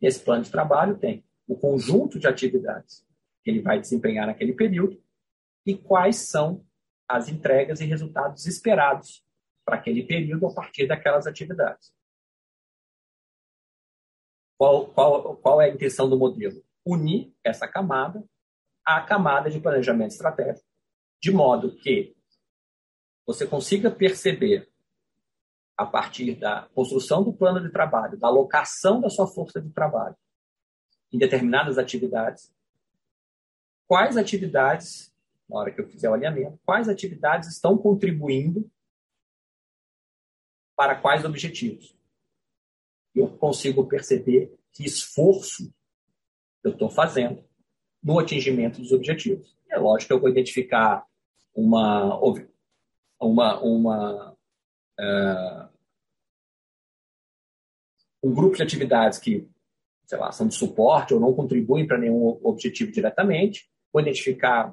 E 0.00 0.06
esse 0.06 0.20
plano 0.20 0.44
de 0.44 0.50
trabalho 0.50 0.96
tem 0.96 1.24
o 1.48 1.56
conjunto 1.56 2.20
de 2.20 2.28
atividades 2.28 3.04
que 3.42 3.50
ele 3.50 3.60
vai 3.60 3.80
desempenhar 3.80 4.26
naquele 4.26 4.52
período 4.52 5.02
e 5.66 5.76
quais 5.76 6.28
são 6.28 6.64
as 7.08 7.28
entregas 7.28 7.80
e 7.80 7.84
resultados 7.84 8.46
esperados 8.46 9.24
para 9.64 9.76
aquele 9.76 10.04
período 10.04 10.46
a 10.46 10.54
partir 10.54 10.86
daquelas 10.86 11.26
atividades. 11.26 11.92
Qual, 14.58 14.86
qual, 14.88 15.36
qual 15.36 15.60
é 15.60 15.66
a 15.66 15.74
intenção 15.74 16.08
do 16.08 16.18
modelo? 16.18 16.64
Unir 16.84 17.32
essa 17.44 17.68
camada 17.68 18.24
à 18.84 19.00
camada 19.00 19.50
de 19.50 19.60
planejamento 19.60 20.12
estratégico, 20.12 20.66
de 21.20 21.30
modo 21.30 21.76
que 21.76 22.16
você 23.26 23.46
consiga 23.46 23.90
perceber 23.90 24.68
a 25.76 25.86
partir 25.86 26.34
da 26.34 26.68
construção 26.74 27.22
do 27.22 27.32
plano 27.32 27.60
de 27.60 27.72
trabalho, 27.72 28.18
da 28.18 28.28
alocação 28.28 29.00
da 29.00 29.08
sua 29.08 29.26
força 29.26 29.60
de 29.60 29.70
trabalho 29.70 30.16
em 31.12 31.18
determinadas 31.18 31.78
atividades, 31.78 32.52
quais 33.92 34.16
atividades, 34.16 35.12
na 35.46 35.58
hora 35.58 35.70
que 35.70 35.78
eu 35.78 35.86
fizer 35.86 36.08
o 36.08 36.14
alinhamento, 36.14 36.58
quais 36.64 36.88
atividades 36.88 37.50
estão 37.50 37.76
contribuindo 37.76 38.66
para 40.74 40.98
quais 40.98 41.26
objetivos. 41.26 41.94
Eu 43.14 43.36
consigo 43.36 43.86
perceber 43.86 44.58
que 44.72 44.82
esforço 44.82 45.70
eu 46.64 46.70
estou 46.70 46.88
fazendo 46.88 47.44
no 48.02 48.18
atingimento 48.18 48.80
dos 48.80 48.92
objetivos. 48.92 49.54
É 49.70 49.78
lógico 49.78 50.08
que 50.08 50.14
eu 50.14 50.20
vou 50.20 50.30
identificar 50.30 51.06
uma 51.54 52.18
uma, 53.20 53.60
uma 53.60 54.32
uh, 54.32 55.68
um 58.22 58.32
grupo 58.32 58.56
de 58.56 58.62
atividades 58.62 59.18
que 59.18 59.46
sei 60.06 60.18
lá, 60.18 60.32
são 60.32 60.48
de 60.48 60.54
suporte 60.54 61.12
ou 61.12 61.20
não 61.20 61.34
contribuem 61.34 61.86
para 61.86 61.98
nenhum 61.98 62.40
objetivo 62.42 62.90
diretamente, 62.90 63.70
vou 63.92 64.02
identificar 64.02 64.72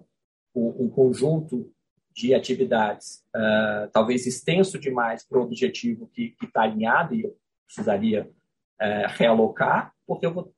um, 0.56 0.86
um 0.86 0.90
conjunto 0.90 1.72
de 2.14 2.34
atividades, 2.34 3.24
uh, 3.36 3.90
talvez 3.92 4.26
extenso 4.26 4.80
demais 4.80 5.26
para 5.26 5.40
o 5.40 5.44
objetivo 5.44 6.08
que 6.08 6.36
está 6.44 6.64
alinhado 6.64 7.16
e 7.16 7.24
eu 7.24 7.38
precisaria 7.66 8.30
uh, 8.82 9.08
realocar, 9.16 9.94
porque 10.06 10.26
eu 10.26 10.34
vou, 10.34 10.54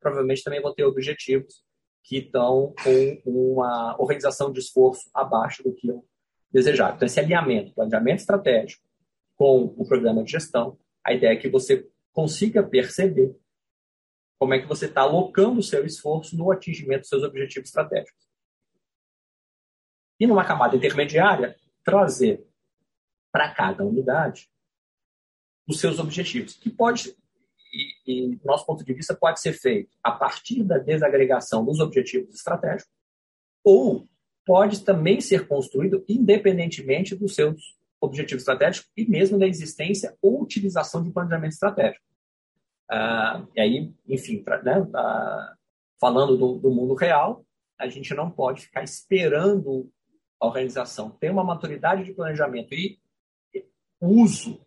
provavelmente 0.00 0.42
também 0.42 0.62
vou 0.62 0.72
ter 0.72 0.84
objetivos 0.84 1.62
que 2.02 2.18
estão 2.18 2.74
com 2.82 3.22
uma 3.24 3.96
organização 3.98 4.52
de 4.52 4.60
esforço 4.60 5.10
abaixo 5.14 5.62
do 5.62 5.74
que 5.74 5.88
eu 5.88 6.04
desejava. 6.52 6.96
Então, 6.96 7.06
esse 7.06 7.18
alinhamento, 7.18 7.74
planejamento 7.74 8.20
estratégico 8.20 8.82
com 9.36 9.74
o 9.76 9.86
programa 9.86 10.22
de 10.22 10.30
gestão, 10.30 10.78
a 11.04 11.12
ideia 11.12 11.32
é 11.32 11.36
que 11.36 11.48
você 11.48 11.88
consiga 12.12 12.62
perceber 12.62 13.34
como 14.44 14.52
é 14.52 14.60
que 14.60 14.68
você 14.68 14.84
está 14.84 15.00
alocando 15.00 15.60
o 15.60 15.62
seu 15.62 15.86
esforço 15.86 16.36
no 16.36 16.50
atingimento 16.50 17.00
dos 17.00 17.08
seus 17.08 17.22
objetivos 17.22 17.70
estratégicos. 17.70 18.22
E 20.20 20.26
numa 20.26 20.44
camada 20.44 20.76
intermediária, 20.76 21.56
trazer 21.82 22.46
para 23.32 23.54
cada 23.54 23.82
unidade 23.82 24.50
os 25.66 25.80
seus 25.80 25.98
objetivos, 25.98 26.56
que 26.56 26.68
pode, 26.68 27.16
e, 28.06 28.32
e 28.32 28.36
do 28.36 28.44
nosso 28.44 28.66
ponto 28.66 28.84
de 28.84 28.92
vista, 28.92 29.16
pode 29.16 29.40
ser 29.40 29.54
feito 29.54 29.96
a 30.02 30.12
partir 30.12 30.62
da 30.62 30.76
desagregação 30.76 31.64
dos 31.64 31.80
objetivos 31.80 32.34
estratégicos, 32.34 32.92
ou 33.64 34.06
pode 34.44 34.84
também 34.84 35.22
ser 35.22 35.48
construído 35.48 36.04
independentemente 36.06 37.14
dos 37.14 37.34
seus 37.34 37.78
objetivos 37.98 38.42
estratégicos 38.42 38.92
e 38.94 39.08
mesmo 39.08 39.38
da 39.38 39.46
existência 39.46 40.14
ou 40.20 40.42
utilização 40.42 41.02
de 41.02 41.10
planejamento 41.10 41.52
estratégico. 41.52 42.04
Ah, 42.90 43.46
e 43.54 43.60
aí, 43.60 43.94
enfim, 44.06 44.42
pra, 44.42 44.62
né, 44.62 44.86
ah, 44.94 45.54
falando 46.00 46.36
do, 46.36 46.58
do, 46.58 46.70
mundo 46.70 46.94
real, 46.94 47.44
a 47.78 47.88
gente 47.88 48.12
não 48.14 48.30
pode 48.30 48.62
ficar 48.62 48.82
esperando 48.82 49.90
a 50.40 50.46
organização 50.46 51.10
ter 51.10 51.30
uma 51.30 51.44
maturidade 51.44 52.04
de 52.04 52.12
planejamento 52.12 52.74
e 52.74 52.98
uso, 54.00 54.60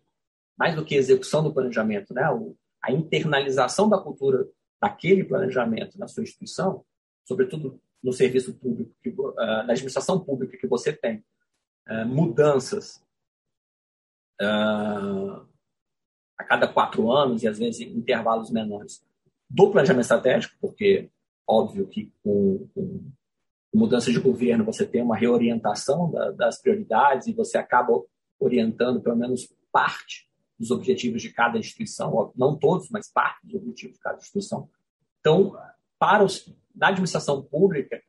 mais 0.58 0.74
do 0.74 0.84
que 0.84 0.96
execução 0.96 1.42
do 1.42 1.52
planejamento, 1.52 2.12
né, 2.12 2.28
o, 2.30 2.56
a 2.82 2.90
internalização 2.90 3.88
da 3.88 3.98
cultura 3.98 4.46
daquele 4.80 5.24
planejamento 5.24 5.98
na 5.98 6.08
sua 6.08 6.22
instituição, 6.22 6.84
sobretudo 7.24 7.80
no 8.02 8.12
serviço 8.12 8.54
público, 8.54 8.94
que, 9.02 9.10
uh, 9.10 9.34
na 9.36 9.72
administração 9.72 10.20
pública 10.20 10.56
que 10.56 10.66
você 10.66 10.92
tem, 10.92 11.24
uh, 11.88 12.06
mudanças 12.06 13.02
a 16.38 16.44
cada 16.44 16.68
quatro 16.68 17.10
anos 17.10 17.42
e 17.42 17.48
às 17.48 17.58
vezes 17.58 17.80
em 17.80 17.96
intervalos 17.96 18.50
menores 18.50 19.04
do 19.50 19.70
planejamento 19.70 20.02
estratégico, 20.02 20.54
porque 20.60 21.10
óbvio 21.46 21.86
que 21.86 22.12
com, 22.22 22.68
com 22.74 23.10
mudança 23.74 24.12
de 24.12 24.20
governo 24.20 24.64
você 24.64 24.86
tem 24.86 25.02
uma 25.02 25.16
reorientação 25.16 26.10
da, 26.10 26.30
das 26.30 26.60
prioridades 26.60 27.26
e 27.26 27.32
você 27.32 27.58
acaba 27.58 28.02
orientando 28.38 29.00
pelo 29.00 29.16
menos 29.16 29.52
parte 29.72 30.28
dos 30.58 30.70
objetivos 30.70 31.22
de 31.22 31.32
cada 31.32 31.58
instituição, 31.58 32.32
não 32.36 32.56
todos, 32.56 32.90
mas 32.90 33.10
parte 33.10 33.46
dos 33.46 33.54
objetivos 33.54 33.96
de 33.96 34.02
cada 34.02 34.18
instituição. 34.18 34.68
Então, 35.20 35.56
para 35.98 36.24
os, 36.24 36.52
na 36.74 36.88
administração 36.88 37.42
pública, 37.42 38.02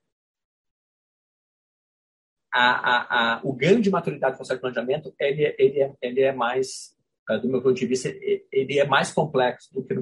a, 2.52 2.72
a, 2.72 3.36
a, 3.36 3.42
o 3.44 3.54
ganho 3.54 3.82
de 3.82 3.92
maturidade 3.92 4.34
do 4.34 4.38
processo 4.38 4.58
de 4.58 4.62
planejamento 4.62 5.14
ele, 5.20 5.56
ele, 5.60 5.80
é, 5.82 5.96
ele 6.02 6.22
é 6.22 6.32
mais 6.32 6.98
do 7.38 7.48
meu 7.48 7.62
ponto 7.62 7.76
de 7.76 7.86
vista, 7.86 8.10
ele 8.52 8.80
é 8.80 8.86
mais 8.86 9.12
complexo 9.12 9.72
do 9.74 9.84
que 9.84 9.94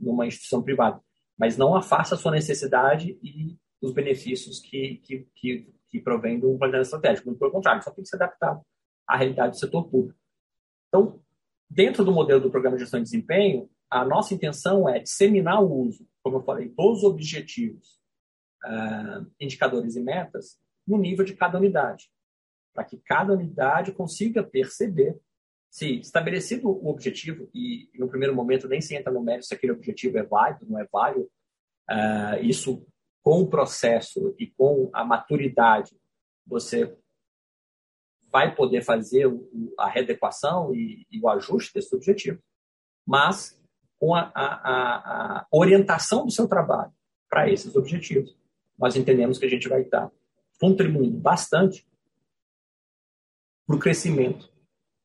numa 0.00 0.26
instituição 0.26 0.62
privada, 0.62 1.00
mas 1.38 1.56
não 1.56 1.74
afasta 1.74 2.14
a 2.14 2.18
sua 2.18 2.32
necessidade 2.32 3.18
e 3.22 3.56
os 3.82 3.92
benefícios 3.92 4.60
que, 4.60 4.96
que, 5.04 5.28
que, 5.34 5.74
que 5.90 6.00
provém 6.00 6.40
do 6.40 6.56
planejamento 6.56 6.86
estratégico. 6.86 7.28
Muito 7.28 7.38
pelo 7.38 7.52
contrário, 7.52 7.82
só 7.82 7.90
tem 7.90 8.02
que 8.02 8.08
ser 8.08 8.16
adaptado 8.16 8.62
à 9.06 9.16
realidade 9.16 9.52
do 9.52 9.58
setor 9.58 9.88
público. 9.88 10.18
Então, 10.88 11.20
dentro 11.68 12.04
do 12.04 12.12
modelo 12.12 12.40
do 12.40 12.50
programa 12.50 12.76
de 12.76 12.82
gestão 12.82 13.00
de 13.00 13.04
desempenho, 13.04 13.68
a 13.90 14.04
nossa 14.04 14.34
intenção 14.34 14.88
é 14.88 15.00
disseminar 15.00 15.62
o 15.62 15.70
uso, 15.70 16.06
como 16.22 16.38
eu 16.38 16.42
falei, 16.42 16.70
todos 16.70 16.98
os 16.98 17.04
objetivos, 17.04 18.00
uh, 18.64 19.30
indicadores 19.38 19.96
e 19.96 20.00
metas 20.00 20.58
no 20.86 20.98
nível 20.98 21.24
de 21.24 21.34
cada 21.34 21.58
unidade, 21.58 22.10
para 22.72 22.84
que 22.84 22.96
cada 22.98 23.32
unidade 23.32 23.92
consiga 23.92 24.42
perceber 24.42 25.18
se 25.74 25.98
estabelecido 25.98 26.68
o 26.68 26.88
objetivo, 26.88 27.50
e 27.52 27.90
no 27.98 28.08
primeiro 28.08 28.32
momento 28.32 28.68
nem 28.68 28.80
se 28.80 28.94
entra 28.94 29.12
no 29.12 29.20
mérito 29.20 29.46
se 29.46 29.54
aquele 29.54 29.72
objetivo 29.72 30.16
é 30.16 30.22
válido, 30.22 30.64
não 30.68 30.78
é 30.78 30.86
válido, 30.86 31.28
uh, 31.90 32.40
isso 32.44 32.86
com 33.20 33.40
o 33.40 33.48
processo 33.48 34.36
e 34.38 34.46
com 34.46 34.88
a 34.92 35.04
maturidade, 35.04 35.90
você 36.46 36.96
vai 38.30 38.54
poder 38.54 38.82
fazer 38.82 39.26
o, 39.26 39.74
a 39.76 39.88
readequação 39.88 40.72
e, 40.72 41.08
e, 41.10 41.20
o 41.20 41.28
ajuste 41.28 41.74
desse 41.74 41.92
objetivo, 41.92 42.40
mas 43.04 43.60
com 43.98 44.14
a, 44.14 44.30
a, 44.32 45.38
a 45.40 45.46
orientação 45.50 46.24
do 46.24 46.30
seu 46.30 46.46
trabalho 46.46 46.92
para 47.28 47.50
esses 47.50 47.74
objetivos, 47.74 48.38
nós 48.78 48.94
entendemos 48.94 49.38
que 49.38 49.46
a 49.46 49.50
gente 49.50 49.68
vai 49.68 49.80
estar 49.80 50.08
contribuindo 50.60 51.18
bastante 51.18 51.84
para 53.66 53.74
o 53.74 53.80
crescimento 53.80 54.53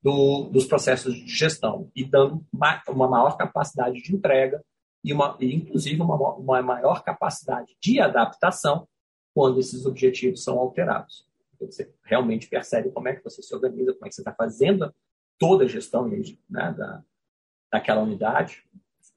do, 0.02 0.50
dos 0.52 0.66
processos 0.66 1.14
de 1.14 1.28
gestão 1.28 1.92
e 1.96 2.06
dando 2.06 2.46
uma 2.88 3.08
maior 3.08 3.38
capacidade 3.38 4.02
de 4.02 4.16
entrega 4.16 4.64
e, 5.04 5.14
uma, 5.14 5.38
e 5.40 5.54
inclusive, 5.54 6.02
uma, 6.02 6.16
uma 6.36 6.62
maior 6.62 7.04
capacidade 7.04 7.76
de 7.82 8.00
adaptação 8.00 8.88
quando 9.34 9.60
esses 9.60 9.86
objetivos 9.86 10.44
são 10.44 10.60
alterados. 10.60 11.28
Você 11.60 11.92
realmente 12.04 12.48
percebe 12.48 12.90
como 12.92 13.08
é 13.10 13.16
que 13.16 13.24
você 13.24 13.42
se 13.42 13.54
organiza, 13.54 13.94
como 13.94 14.06
é 14.06 14.10
que 14.10 14.16
você 14.16 14.22
está 14.22 14.34
fazendo 14.34 14.94
toda 15.38 15.66
a 15.66 15.68
gestão 15.68 16.08
né, 16.08 16.74
da, 16.78 17.04
daquela 17.72 18.02
unidade, 18.02 18.64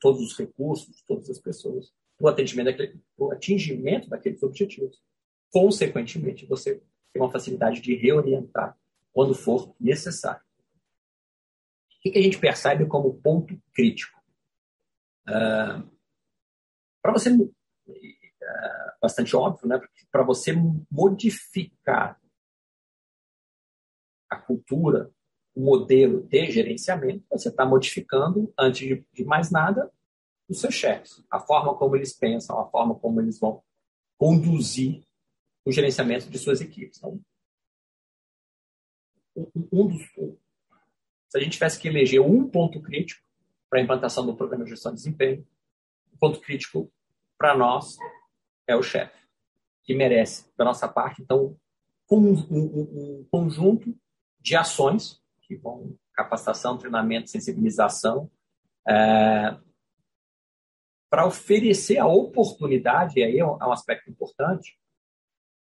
todos 0.01 0.21
os 0.21 0.37
recursos, 0.37 1.03
todas 1.07 1.31
as 1.31 1.39
pessoas, 1.39 1.93
o 2.21 2.29
atendimento 2.29 2.67
daquele, 2.67 3.01
atingimento 3.33 4.09
daqueles 4.09 4.43
objetivos. 4.43 5.01
Consequentemente, 5.51 6.47
você 6.47 6.81
tem 7.13 7.23
uma 7.23 7.31
facilidade 7.31 7.81
de 7.81 7.95
reorientar 7.95 8.77
quando 9.13 9.35
for 9.35 9.75
necessário. 9.79 10.43
O 12.05 12.11
que 12.11 12.19
a 12.19 12.23
gente 12.23 12.39
percebe 12.39 12.85
como 12.87 13.15
ponto 13.15 13.57
crítico? 13.73 14.21
Uh, 15.29 15.89
para 17.01 17.13
você, 17.13 17.31
uh, 17.31 17.53
bastante 19.01 19.37
óbvio, 19.37 19.69
né? 19.69 19.81
Para 20.11 20.25
você 20.25 20.53
modificar 20.91 22.21
a 24.29 24.37
cultura, 24.37 25.13
o 25.55 25.61
modelo 25.61 26.27
de 26.27 26.51
gerenciamento, 26.51 27.25
você 27.31 27.51
está 27.51 27.65
modificando, 27.65 28.53
antes 28.59 28.81
de, 28.81 29.07
de 29.13 29.25
mais 29.25 29.53
nada, 29.53 29.93
os 30.49 30.61
seus 30.61 30.75
chefes, 30.75 31.23
a 31.31 31.39
forma 31.39 31.77
como 31.77 31.95
eles 31.95 32.13
pensam, 32.13 32.59
a 32.59 32.69
forma 32.69 32.99
como 32.99 33.21
eles 33.21 33.39
vão 33.39 33.63
conduzir 34.19 35.05
o 35.65 35.71
gerenciamento 35.71 36.29
de 36.29 36.39
suas 36.39 36.61
equipes. 36.61 36.99
Então, 36.99 37.21
um 39.73 39.87
dos, 39.87 40.03
se 41.33 41.39
a 41.39 41.41
gente 41.41 41.55
tivesse 41.55 41.79
que 41.79 41.89
eleger 41.89 42.21
um 42.21 42.47
ponto 42.47 42.79
crítico 42.83 43.23
para 43.71 43.81
a 43.81 43.83
implantação 43.83 44.27
do 44.27 44.37
programa 44.37 44.65
de 44.65 44.71
gestão 44.71 44.93
de 44.93 44.99
desempenho, 44.99 45.47
o 46.13 46.19
ponto 46.19 46.39
crítico 46.43 46.93
para 47.39 47.57
nós 47.57 47.97
é 48.67 48.77
o 48.77 48.83
chefe, 48.83 49.17
que 49.83 49.95
merece, 49.95 50.53
da 50.59 50.65
nossa 50.67 50.87
parte, 50.87 51.23
então, 51.23 51.57
um, 52.11 52.35
um, 52.35 53.23
um 53.23 53.29
conjunto 53.31 53.99
de 54.39 54.55
ações 54.55 55.23
que 55.41 55.57
vão 55.57 55.97
capacitação, 56.13 56.77
treinamento, 56.77 57.31
sensibilização, 57.31 58.31
é, 58.87 59.57
para 61.09 61.27
oferecer 61.27 61.97
a 61.97 62.07
oportunidade, 62.07 63.19
e 63.19 63.25
aí 63.25 63.39
é 63.39 63.47
um, 63.47 63.57
é 63.59 63.67
um 63.67 63.73
aspecto 63.73 64.11
importante, 64.11 64.79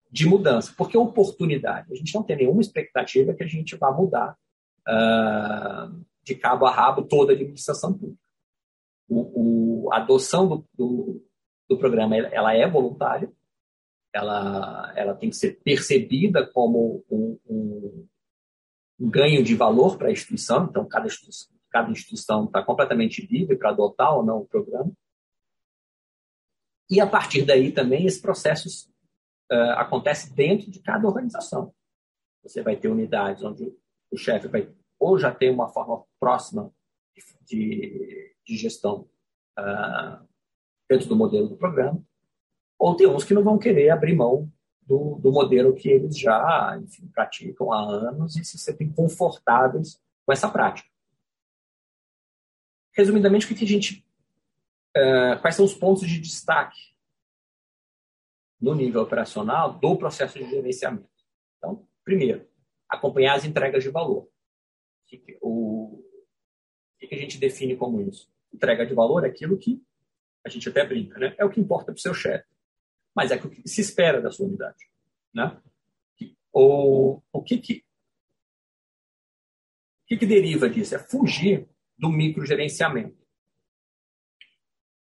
de 0.08 0.24
mudança. 0.24 0.72
Porque 0.78 0.96
oportunidade? 0.96 1.92
A 1.92 1.96
gente 1.96 2.14
não 2.14 2.22
tem 2.22 2.36
nenhuma 2.36 2.60
expectativa 2.60 3.34
que 3.34 3.42
a 3.42 3.48
gente 3.48 3.74
vá 3.74 3.90
mudar 3.90 4.38
uh, 4.88 6.04
de 6.24 6.34
cabo 6.34 6.66
a 6.66 6.70
rabo 6.70 7.02
toda 7.02 7.32
a 7.32 7.34
administração 7.34 7.92
pública. 7.92 8.20
O, 9.08 9.86
o, 9.86 9.92
a 9.92 9.98
adoção 9.98 10.48
do, 10.48 10.64
do, 10.74 11.26
do, 11.68 11.78
programa 11.78 12.16
ela 12.16 12.54
é 12.54 12.68
voluntária, 12.68 13.32
ela, 14.12 14.92
ela 14.96 15.14
tem 15.14 15.30
que 15.30 15.36
ser 15.36 15.60
percebida 15.62 16.46
como 16.46 17.04
um, 17.10 17.38
um, 17.48 18.08
um 19.00 19.10
ganho 19.10 19.42
de 19.42 19.54
valor 19.54 19.96
para 19.96 20.08
a 20.08 20.12
instituição, 20.12 20.66
então 20.66 20.86
cada 20.86 21.06
instituição 21.06 21.58
cada 21.70 21.90
instituição 21.90 22.46
está 22.46 22.62
completamente 22.64 23.26
livre 23.26 23.56
para 23.56 23.70
adotar 23.70 24.14
ou 24.14 24.24
não 24.24 24.38
o 24.38 24.46
programa. 24.46 24.92
E 26.90 27.00
a 27.00 27.06
partir 27.06 27.44
daí 27.44 27.72
também 27.72 28.06
esse 28.06 28.20
processo 28.20 28.68
uh, 29.52 29.72
acontece 29.76 30.34
dentro 30.34 30.70
de 30.70 30.80
cada 30.80 31.06
organização. 31.06 31.74
Você 32.42 32.62
vai 32.62 32.76
ter 32.76 32.88
unidades 32.88 33.42
onde 33.42 33.70
o 34.10 34.16
chefe 34.16 34.48
vai 34.48 34.72
ou 34.98 35.18
já 35.18 35.32
ter 35.32 35.50
uma 35.50 35.68
forma 35.68 36.04
próxima 36.18 36.72
de, 37.42 38.34
de 38.44 38.56
gestão 38.56 39.08
uh, 39.58 40.26
dentro 40.88 41.08
do 41.08 41.16
modelo 41.16 41.48
do 41.48 41.56
programa, 41.56 42.02
ou 42.78 42.96
tem 42.96 43.06
uns 43.06 43.24
que 43.24 43.34
não 43.34 43.42
vão 43.42 43.58
querer 43.58 43.90
abrir 43.90 44.14
mão 44.14 44.50
do, 44.82 45.16
do 45.16 45.30
modelo 45.30 45.74
que 45.74 45.88
eles 45.88 46.18
já 46.18 46.78
enfim, 46.82 47.06
praticam 47.08 47.72
há 47.72 47.80
anos 47.80 48.36
e 48.36 48.44
se 48.44 48.58
sentem 48.58 48.90
confortáveis 48.90 50.00
com 50.24 50.32
essa 50.32 50.48
prática. 50.48 50.88
Resumidamente, 52.92 53.46
o 53.46 53.56
que 53.56 53.64
a 53.64 53.68
gente, 53.68 54.04
uh, 54.96 55.40
quais 55.40 55.54
são 55.54 55.64
os 55.64 55.74
pontos 55.74 56.08
de 56.08 56.18
destaque 56.18 56.80
no 58.60 58.74
nível 58.74 59.02
operacional 59.02 59.78
do 59.78 59.96
processo 59.96 60.38
de 60.38 60.48
gerenciamento? 60.48 61.08
Então, 61.58 61.86
primeiro, 62.04 62.48
acompanhar 62.88 63.34
as 63.34 63.44
entregas 63.44 63.82
de 63.82 63.90
valor. 63.90 64.28
O, 65.40 66.04
que 66.98 67.14
a 67.14 67.18
gente 67.18 67.38
define 67.38 67.76
como 67.76 68.00
isso? 68.00 68.30
Entrega 68.52 68.86
de 68.86 68.94
valor 68.94 69.24
é 69.24 69.28
aquilo 69.28 69.58
que 69.58 69.82
a 70.44 70.48
gente 70.48 70.68
até 70.68 70.84
brinca, 70.84 71.18
né? 71.18 71.34
É 71.38 71.44
o 71.44 71.50
que 71.50 71.60
importa 71.60 71.86
para 71.86 71.98
o 71.98 72.00
seu 72.00 72.14
chefe. 72.14 72.46
Mas 73.14 73.30
é 73.30 73.36
o 73.36 73.50
que 73.50 73.68
se 73.68 73.80
espera 73.80 74.20
da 74.20 74.30
sua 74.30 74.46
unidade, 74.46 74.90
né? 75.34 75.60
O, 76.52 77.20
o 77.32 77.42
que 77.42 77.58
que 77.58 77.84
o 80.02 80.08
que, 80.08 80.16
que 80.16 80.26
deriva 80.26 80.70
disso? 80.70 80.94
É 80.94 80.98
fugir 80.98 81.68
do 81.98 82.08
microgerenciamento. 82.08 83.18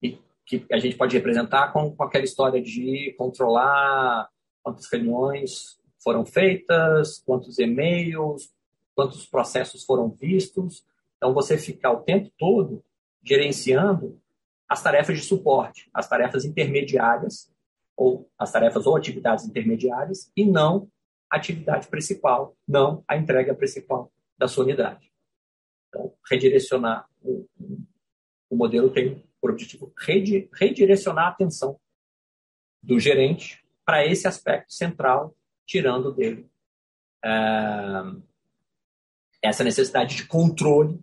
E 0.03 0.19
que 0.45 0.67
a 0.71 0.79
gente 0.79 0.97
pode 0.97 1.17
representar 1.17 1.73
com, 1.73 1.97
com 1.97 2.03
aquela 2.03 2.25
história 2.25 2.61
de 2.61 3.15
controlar 3.17 4.29
quantas 4.63 4.91
reuniões 4.93 5.81
foram 6.03 6.25
feitas, 6.25 7.19
quantos 7.25 7.59
e-mails, 7.59 8.53
quantos 8.95 9.27
processos 9.27 9.85
foram 9.85 10.11
vistos. 10.11 10.85
Então, 11.17 11.33
você 11.33 11.57
ficar 11.57 11.93
o 11.93 12.03
tempo 12.03 12.31
todo 12.39 12.85
gerenciando 13.23 14.21
as 14.69 14.83
tarefas 14.83 15.19
de 15.19 15.25
suporte, 15.25 15.89
as 15.93 16.09
tarefas 16.09 16.45
intermediárias, 16.45 17.53
ou 17.97 18.29
as 18.39 18.51
tarefas 18.51 18.87
ou 18.87 18.97
atividades 18.97 19.45
intermediárias, 19.45 20.33
e 20.37 20.45
não 20.45 20.89
a 21.31 21.37
atividade 21.37 21.89
principal, 21.89 22.57
não 22.67 23.05
a 23.07 23.17
entrega 23.17 23.55
principal 23.55 24.11
da 24.37 24.49
sua 24.49 24.65
unidade. 24.65 25.13
Então, 25.89 26.13
redirecionar 26.29 27.07
o, 27.23 27.47
o 28.51 28.57
modelo 28.57 28.91
tem 28.91 29.23
por 29.41 29.51
objetivo 29.51 29.93
redirecionar 30.53 31.27
a 31.27 31.31
atenção 31.31 31.79
do 32.83 32.99
gerente 32.99 33.63
para 33.85 34.07
esse 34.07 34.27
aspecto 34.27 34.73
central, 34.73 35.35
tirando 35.67 36.13
dele 36.13 36.51
é, 37.25 38.03
essa 39.43 39.65
necessidade 39.65 40.17
de 40.17 40.27
controle 40.27 41.01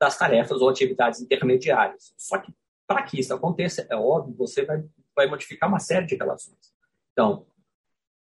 das 0.00 0.16
tarefas 0.18 0.60
ou 0.60 0.68
atividades 0.68 1.20
intermediárias. 1.20 2.14
Só 2.16 2.38
que, 2.38 2.52
para 2.86 3.02
que 3.02 3.20
isso 3.20 3.34
aconteça, 3.34 3.86
é 3.90 3.96
óbvio, 3.96 4.34
você 4.36 4.64
vai, 4.64 4.82
vai 5.14 5.26
modificar 5.28 5.68
uma 5.68 5.80
série 5.80 6.06
de 6.06 6.16
relações. 6.16 6.74
Então, 7.12 7.46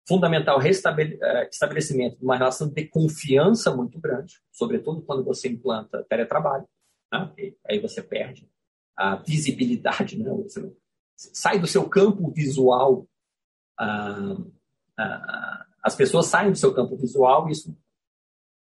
fundamental 0.08 0.60
restabelecimento 0.60 2.16
é, 2.16 2.18
de 2.18 2.24
uma 2.24 2.38
relação 2.38 2.68
de 2.68 2.88
confiança 2.88 3.76
muito 3.76 4.00
grande, 4.00 4.40
sobretudo 4.52 5.02
quando 5.02 5.24
você 5.24 5.50
implanta 5.50 6.06
teletrabalho. 6.10 6.68
Né? 7.12 7.54
aí 7.68 7.80
você 7.80 8.02
perde 8.02 8.50
a 8.98 9.16
visibilidade, 9.18 10.18
né? 10.18 10.30
você 10.30 10.72
sai 11.16 11.60
do 11.60 11.68
seu 11.68 11.88
campo 11.90 12.32
visual. 12.32 13.08
Ah, 13.78 14.36
ah, 14.38 14.38
as 15.84 15.96
pessoas 15.96 16.28
saem 16.28 16.52
do 16.52 16.58
seu 16.58 16.74
campo 16.74 16.96
visual 16.96 17.48
e 17.48 17.52
isso 17.52 17.76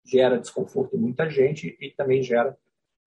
gera 0.06 0.39
desconforto 0.39 0.96
em 0.96 1.00
muita 1.00 1.30
gente 1.30 1.78
e 1.80 1.92
também 1.92 2.24
gera 2.24 2.58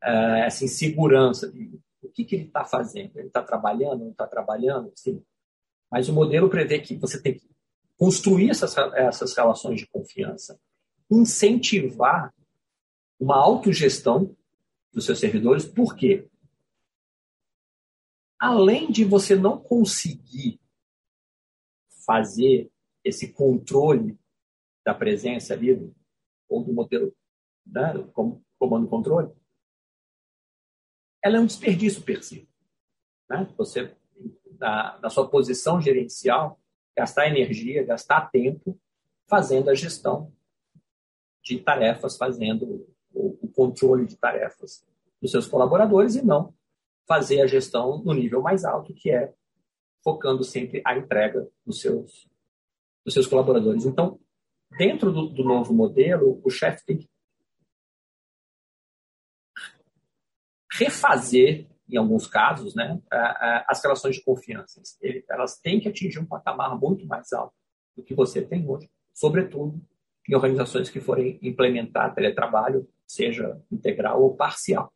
uh, 0.03 0.37
essa 0.45 0.65
insegurança 0.65 1.51
de 1.51 1.81
o 2.03 2.09
que, 2.09 2.25
que 2.25 2.35
ele 2.35 2.47
está 2.47 2.65
fazendo. 2.65 3.17
Ele 3.17 3.29
está 3.29 3.43
trabalhando, 3.43 4.01
não 4.01 4.11
está 4.11 4.27
trabalhando? 4.27 4.93
Sim. 4.97 5.25
Mas 5.91 6.09
o 6.09 6.13
modelo 6.13 6.51
prevê 6.51 6.81
que 6.81 6.97
você 6.97 7.21
tem 7.21 7.35
que 7.35 7.49
construir 7.97 8.51
essas, 8.51 8.77
essas 8.95 9.37
relações 9.37 9.79
de 9.79 9.87
confiança, 9.87 10.59
incentivar 11.09 12.35
uma 13.21 13.37
autogestão 13.37 14.37
dos 14.93 15.05
seus 15.07 15.21
servidores, 15.21 15.65
por 15.65 15.95
quê? 15.95 16.29
Além 18.41 18.91
de 18.91 19.05
você 19.05 19.37
não 19.37 19.57
conseguir 19.57 20.61
fazer 22.05 22.72
esse 23.05 23.33
controle 23.33 24.19
da 24.85 24.95
presença 24.95 25.55
ali 25.55 25.93
ou 26.49 26.65
do 26.65 26.73
modelo 26.73 27.15
né, 27.67 27.95
como 28.13 28.45
comando 28.59 28.89
controle, 28.89 29.33
ela 31.23 31.37
é 31.37 31.41
um 31.41 31.47
desperdício 31.47 32.03
per 32.03 32.23
si. 32.23 32.49
Né? 33.29 33.49
Você, 33.57 33.97
na 34.59 35.09
sua 35.09 35.29
posição 35.29 35.81
gerencial, 35.81 36.61
gastar 36.97 37.29
energia, 37.29 37.85
gastar 37.85 38.31
tempo 38.31 38.79
fazendo 39.29 39.71
a 39.71 39.75
gestão 39.75 40.33
de 41.43 41.59
tarefas, 41.59 42.17
fazendo 42.17 42.87
o, 43.13 43.39
o 43.43 43.49
controle 43.49 44.07
de 44.07 44.17
tarefas 44.17 44.85
dos 45.21 45.31
seus 45.31 45.47
colaboradores 45.47 46.17
e 46.17 46.25
não 46.25 46.55
fazer 47.07 47.41
a 47.41 47.47
gestão 47.47 48.03
no 48.03 48.13
nível 48.13 48.41
mais 48.43 48.65
alto, 48.65 48.95
que 48.95 49.11
é 49.11 49.33
focando 50.03 50.43
sempre 50.45 50.83
a 50.85 50.97
entrega 50.97 51.49
dos 51.65 51.81
seus, 51.81 52.29
dos 53.05 53.15
seus 53.15 53.27
colaboradores. 53.27 53.85
Então, 53.85 54.19
dentro 54.79 55.13
do, 55.13 55.29
do 55.29 55.45
novo 55.45 55.75
modelo, 55.75 56.41
o 56.45 56.51
chefe 56.51 56.85
tem 56.85 56.99
que 56.99 57.11
refazer, 60.73 61.69
em 61.89 61.97
alguns 61.97 62.27
casos, 62.27 62.75
né, 62.75 63.01
as 63.69 63.83
relações 63.83 64.17
de 64.17 64.25
confiança. 64.25 64.81
Elas 65.29 65.59
têm 65.59 65.79
que 65.79 65.89
atingir 65.89 66.19
um 66.19 66.27
patamar 66.27 66.79
muito 66.79 67.07
mais 67.07 67.33
alto 67.33 67.55
do 67.95 68.03
que 68.03 68.15
você 68.15 68.41
tem 68.41 68.67
hoje, 68.67 68.91
sobretudo 69.13 69.81
em 70.29 70.35
organizações 70.35 70.89
que 70.89 71.01
forem 71.01 71.39
implementar 71.43 72.15
teletrabalho, 72.15 72.89
seja 73.07 73.61
integral 73.71 74.23
ou 74.23 74.35
parcial. 74.35 74.93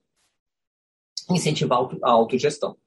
Incentivar 1.28 1.80
a 2.02 2.10
autogestão. 2.10 2.72
O 2.72 2.78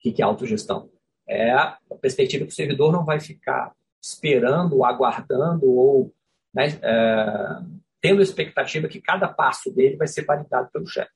que 0.00 0.22
é 0.22 0.24
autogestão? 0.24 0.90
É 1.28 1.52
a 1.52 1.78
perspectiva 2.00 2.46
que 2.46 2.52
o 2.52 2.54
servidor 2.54 2.90
não 2.90 3.04
vai 3.04 3.20
ficar 3.20 3.76
esperando, 4.08 4.84
aguardando 4.84 5.66
ou 5.66 6.14
né, 6.52 6.78
é, 6.82 7.62
tendo 8.00 8.20
a 8.20 8.22
expectativa 8.22 8.88
que 8.88 9.00
cada 9.00 9.28
passo 9.28 9.70
dele 9.70 9.96
vai 9.96 10.06
ser 10.06 10.24
validado 10.24 10.70
pelo 10.72 10.86
chefe. 10.86 11.12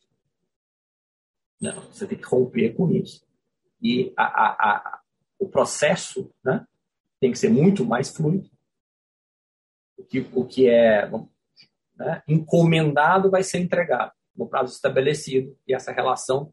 Não, 1.61 1.81
você 1.83 2.07
tem 2.07 2.19
que 2.19 2.25
romper 2.25 2.75
com 2.75 2.91
isso. 2.91 3.25
E 3.81 4.13
a, 4.17 4.25
a, 4.25 4.49
a, 4.71 5.01
o 5.39 5.49
processo 5.49 6.33
né, 6.45 6.67
tem 7.21 7.31
que 7.31 7.39
ser 7.39 7.51
muito 7.51 7.85
mais 7.85 8.11
fluido. 8.11 8.51
O 9.97 10.05
que, 10.05 10.29
o 10.33 10.45
que 10.45 10.69
é 10.69 11.09
né, 11.97 12.23
encomendado 12.27 13.31
vai 13.31 13.43
ser 13.43 13.59
entregado 13.59 14.13
no 14.37 14.49
prazo 14.49 14.75
estabelecido 14.75 15.57
e 15.67 15.75
essa 15.75 15.93
relação 15.93 16.53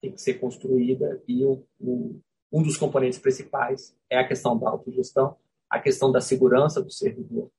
tem 0.00 0.12
que 0.12 0.20
ser 0.20 0.34
construída 0.34 1.22
e 1.26 1.44
o, 1.44 1.66
o, 1.78 2.20
um 2.52 2.62
dos 2.62 2.76
componentes 2.76 3.18
principais 3.18 3.96
é 4.08 4.18
a 4.18 4.26
questão 4.26 4.58
da 4.58 4.70
autogestão, 4.70 5.36
a 5.70 5.78
questão 5.80 6.10
da 6.12 6.20
segurança 6.20 6.82
do 6.82 6.90
servidor, 6.90 7.50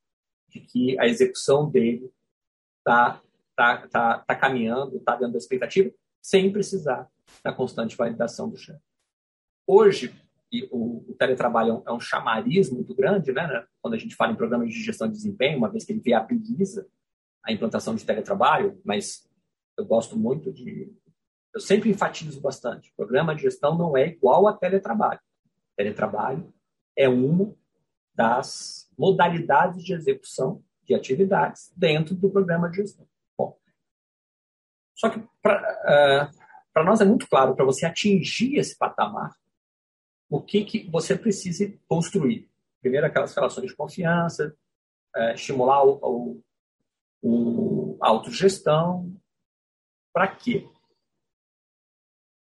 de 0.50 0.62
que 0.62 1.00
a 1.00 1.08
execução 1.08 1.70
dele 1.70 2.12
está 2.80 3.22
tá, 3.56 3.88
tá, 3.88 4.20
tá 4.20 4.36
caminhando, 4.36 4.98
está 4.98 5.16
dentro 5.16 5.34
da 5.34 5.40
expectativa, 5.40 5.92
sem 6.22 6.52
precisar 6.52 7.10
da 7.44 7.52
constante 7.52 7.98
validação 7.98 8.50
do 8.50 8.56
chefe. 8.56 8.80
Hoje, 9.66 10.14
o, 10.72 11.12
o, 11.12 11.16
teletrabalho 11.16 11.84
é 11.86 11.92
um 11.92 12.00
chamariz 12.00 12.70
muito 12.70 12.96
grande, 12.96 13.34
né, 13.34 13.48
né? 13.48 13.66
Quando 13.82 13.96
a 13.96 13.98
gente 13.98 14.16
fala 14.16 14.32
em 14.32 14.36
programas 14.36 14.70
de 14.70 14.82
gestão 14.82 15.08
de 15.08 15.14
desempenho, 15.14 15.58
uma 15.58 15.70
vez 15.70 15.84
que 15.84 15.92
ele 15.92 16.00
viabiliza 16.00 16.88
a 17.44 17.52
implantação 17.52 17.96
de 17.96 18.06
teletrabalho, 18.06 18.80
mas 18.86 19.28
eu 19.78 19.86
gosto 19.86 20.18
muito 20.18 20.52
de. 20.52 20.94
Eu 21.54 21.60
sempre 21.60 21.90
enfatizo 21.90 22.40
bastante: 22.40 22.94
programa 22.96 23.36
de 23.36 23.42
gestão 23.42 23.78
não 23.78 23.98
é 23.98 24.08
igual 24.08 24.48
a 24.48 24.54
teletrabalho. 24.54 25.20
Teletrabalho 25.76 26.54
é 26.96 27.10
uma 27.10 27.54
das 28.18 28.90
modalidades 28.98 29.84
de 29.84 29.94
execução 29.94 30.64
de 30.84 30.96
atividades 30.96 31.72
dentro 31.78 32.16
do 32.16 32.32
programa 32.32 32.68
de 32.68 32.78
gestão. 32.78 33.08
Bom, 33.38 33.56
só 34.96 35.10
que 35.10 35.24
para 35.40 36.32
uh, 36.76 36.84
nós 36.84 37.00
é 37.00 37.06
muito 37.06 37.30
claro, 37.30 37.56
para 37.56 37.64
você 37.64 37.86
atingir 37.86 38.56
esse 38.58 38.76
patamar, 38.76 39.36
o 40.28 40.42
que, 40.42 40.66
que 40.66 40.90
você 40.90 41.16
precisa 41.16 41.72
construir. 41.88 42.50
Primeiro, 42.82 43.06
aquelas 43.06 43.36
relações 43.36 43.68
de 43.68 43.76
confiança, 43.76 44.56
uh, 45.16 45.34
estimular 45.36 45.86
o, 45.86 46.00
o, 46.02 46.42
o, 47.22 47.98
autogestão. 48.02 49.16
Para 50.12 50.28
quê? 50.36 50.68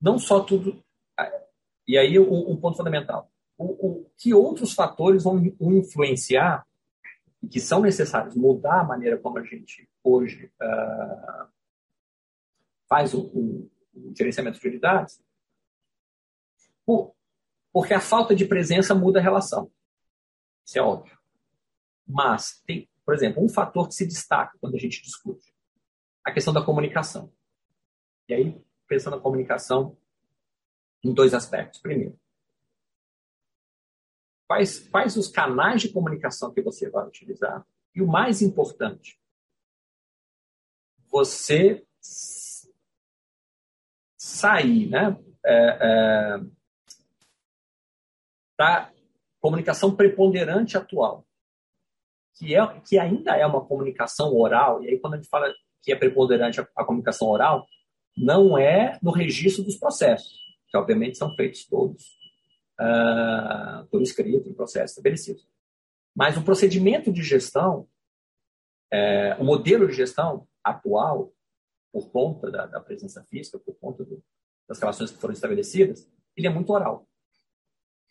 Não 0.01 0.19
só 0.19 0.41
tudo. 0.41 0.83
Uh, 1.17 1.43
e 1.87 1.97
aí, 1.97 2.19
um, 2.19 2.51
um 2.51 2.57
ponto 2.57 2.75
fundamental 2.75 3.32
o, 3.65 4.11
que 4.17 4.33
outros 4.33 4.73
fatores 4.73 5.23
vão 5.23 5.41
influenciar 5.59 6.65
e 7.41 7.47
que 7.47 7.59
são 7.59 7.81
necessários 7.81 8.35
mudar 8.35 8.81
a 8.81 8.83
maneira 8.83 9.17
como 9.17 9.37
a 9.37 9.43
gente 9.43 9.89
hoje 10.03 10.51
uh, 10.61 11.47
faz 12.87 13.13
o, 13.13 13.21
o, 13.27 13.71
o, 13.93 14.13
gerenciamento 14.15 14.59
de 14.59 14.67
unidades, 14.67 15.21
por, 16.85 17.15
porque 17.71 17.93
a 17.93 17.99
falta 17.99 18.35
de 18.35 18.45
presença 18.45 18.93
muda 18.93 19.19
a 19.19 19.23
relação. 19.23 19.71
Isso 20.65 20.77
é 20.77 20.81
óbvio. 20.81 21.17
Mas 22.07 22.61
tem, 22.65 22.89
por 23.05 23.13
exemplo, 23.13 23.43
um 23.43 23.49
fator 23.49 23.87
que 23.87 23.95
se 23.95 24.05
destaca 24.05 24.57
quando 24.59 24.75
a 24.75 24.79
gente 24.79 25.01
discute 25.01 25.53
a 26.23 26.31
questão 26.31 26.53
da 26.53 26.63
comunicação. 26.63 27.33
E 28.27 28.33
aí, 28.33 28.61
pensando 28.87 29.17
na 29.17 29.21
comunicação 29.21 29.97
em 31.03 31.13
dois 31.13 31.33
aspectos. 31.33 31.81
Primeiro, 31.81 32.17
quais, 34.47 34.79
quais 34.89 35.17
os 35.17 35.27
canais 35.27 35.81
de 35.81 35.89
comunicação 35.89 36.53
que 36.53 36.61
você 36.61 36.89
vai 36.89 37.07
utilizar? 37.07 37.65
E 37.95 38.01
o 38.01 38.07
mais 38.07 38.41
importante, 38.41 39.19
você 41.11 41.85
sair 44.17 44.89
né, 44.89 45.17
é, 45.45 45.77
é, 45.81 46.39
da 48.57 48.91
comunicação 49.39 49.95
preponderante 49.95 50.77
atual, 50.77 51.25
que, 52.35 52.55
é, 52.55 52.79
que 52.81 52.97
ainda 52.97 53.35
é 53.35 53.45
uma 53.45 53.63
comunicação 53.63 54.35
oral, 54.35 54.83
e 54.83 54.89
aí 54.89 54.99
quando 54.99 55.15
a 55.15 55.17
gente 55.17 55.29
fala 55.29 55.53
que 55.81 55.91
é 55.91 55.95
preponderante 55.95 56.61
a, 56.61 56.67
a 56.75 56.85
comunicação 56.85 57.27
oral, 57.27 57.67
não 58.17 58.57
é 58.57 58.97
no 59.01 59.11
registro 59.11 59.63
dos 59.63 59.77
processos, 59.77 60.33
que 60.67 60.77
obviamente 60.77 61.17
são 61.17 61.35
feitos 61.35 61.65
todos 61.65 62.22
uh, 62.79 63.85
por 63.87 64.01
escrito, 64.01 64.49
em 64.49 64.53
processos 64.53 64.91
estabelecidos. 64.91 65.47
Mas 66.15 66.37
o 66.37 66.43
procedimento 66.43 67.11
de 67.11 67.23
gestão, 67.23 67.87
é, 68.91 69.35
o 69.39 69.43
modelo 69.43 69.87
de 69.87 69.93
gestão 69.93 70.47
atual, 70.63 71.33
por 71.91 72.09
conta 72.11 72.51
da, 72.51 72.65
da 72.67 72.79
presença 72.79 73.23
física, 73.23 73.57
por 73.59 73.75
conta 73.75 74.03
do, 74.03 74.23
das 74.67 74.79
relações 74.79 75.11
que 75.11 75.17
foram 75.17 75.33
estabelecidas, 75.33 76.07
ele 76.35 76.47
é 76.47 76.49
muito 76.49 76.71
oral. 76.71 77.07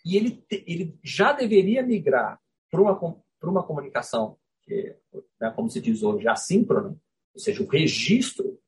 E 0.05 0.17
ele, 0.17 0.45
ele 0.51 0.99
já 1.03 1.33
deveria 1.33 1.83
migrar 1.83 2.41
para 2.71 2.81
uma, 2.81 2.97
para 2.97 3.51
uma 3.51 3.63
comunicação, 3.63 4.37
que, 4.63 4.97
né, 5.41 5.51
como 5.55 5.71
se 5.71 5.81
diz 5.81 6.03
hoje, 6.03 6.27
assíncrona, 6.27 6.97
ou 7.35 7.41
seja, 7.41 7.63
o 7.63 7.69
registro, 7.69 8.61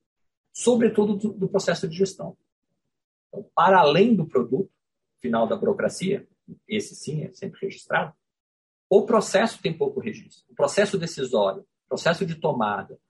sobretudo 0.52 1.16
do, 1.16 1.32
do 1.32 1.48
processo 1.48 1.88
de 1.88 1.96
gestão. 1.96 2.36
Então, 3.28 3.50
para 3.54 3.80
além 3.80 4.14
do 4.14 4.26
produto 4.26 4.70
final 5.24 5.46
da 5.46 5.56
burocracia, 5.56 6.28
esse 6.68 6.94
sim 6.94 7.24
é 7.24 7.32
sempre 7.32 7.58
registrado, 7.62 8.12
o 8.90 9.06
processo 9.06 9.62
tem 9.62 9.72
pouco 9.72 9.98
registro. 9.98 10.44
O 10.50 10.54
processo 10.54 10.98
decisório, 10.98 11.66
processo 11.88 12.26
de 12.26 12.34
tomada 12.34 13.00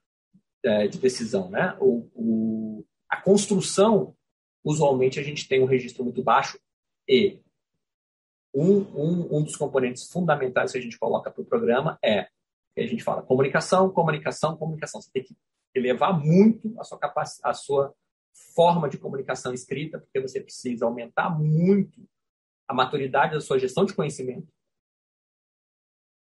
é, 0.63 0.87
de 0.87 0.97
decisão, 0.97 1.49
né? 1.49 1.75
O, 1.81 2.09
o, 2.15 2.85
a 3.09 3.21
construção, 3.21 4.15
usualmente 4.63 5.19
a 5.19 5.23
gente 5.23 5.45
tem 5.45 5.61
um 5.61 5.65
registro 5.65 6.05
muito 6.05 6.23
baixo 6.23 6.57
e 7.05 7.41
um, 8.53 8.77
um, 8.77 9.37
um 9.37 9.43
dos 9.43 9.57
componentes 9.57 10.09
fundamentais 10.09 10.71
que 10.71 10.77
a 10.77 10.81
gente 10.81 10.97
coloca 10.97 11.29
para 11.29 11.41
o 11.41 11.45
programa 11.45 11.99
é 12.01 12.29
que 12.73 12.79
a 12.79 12.87
gente 12.87 13.03
fala 13.03 13.21
comunicação, 13.21 13.89
comunicação, 13.89 14.55
comunicação. 14.55 15.01
Você 15.01 15.11
tem 15.11 15.23
que 15.23 15.35
elevar 15.73 16.17
muito 16.17 16.73
a 16.79 16.85
sua 16.85 16.97
capacidade, 16.97 17.41
a 17.43 17.53
sua 17.53 17.93
forma 18.53 18.89
de 18.89 18.97
comunicação 18.97 19.53
escrita, 19.53 19.99
porque 19.99 20.19
você 20.19 20.41
precisa 20.41 20.85
aumentar 20.85 21.29
muito 21.29 22.07
a 22.67 22.73
maturidade 22.73 23.33
da 23.33 23.41
sua 23.41 23.59
gestão 23.59 23.85
de 23.85 23.93
conhecimento, 23.93 24.47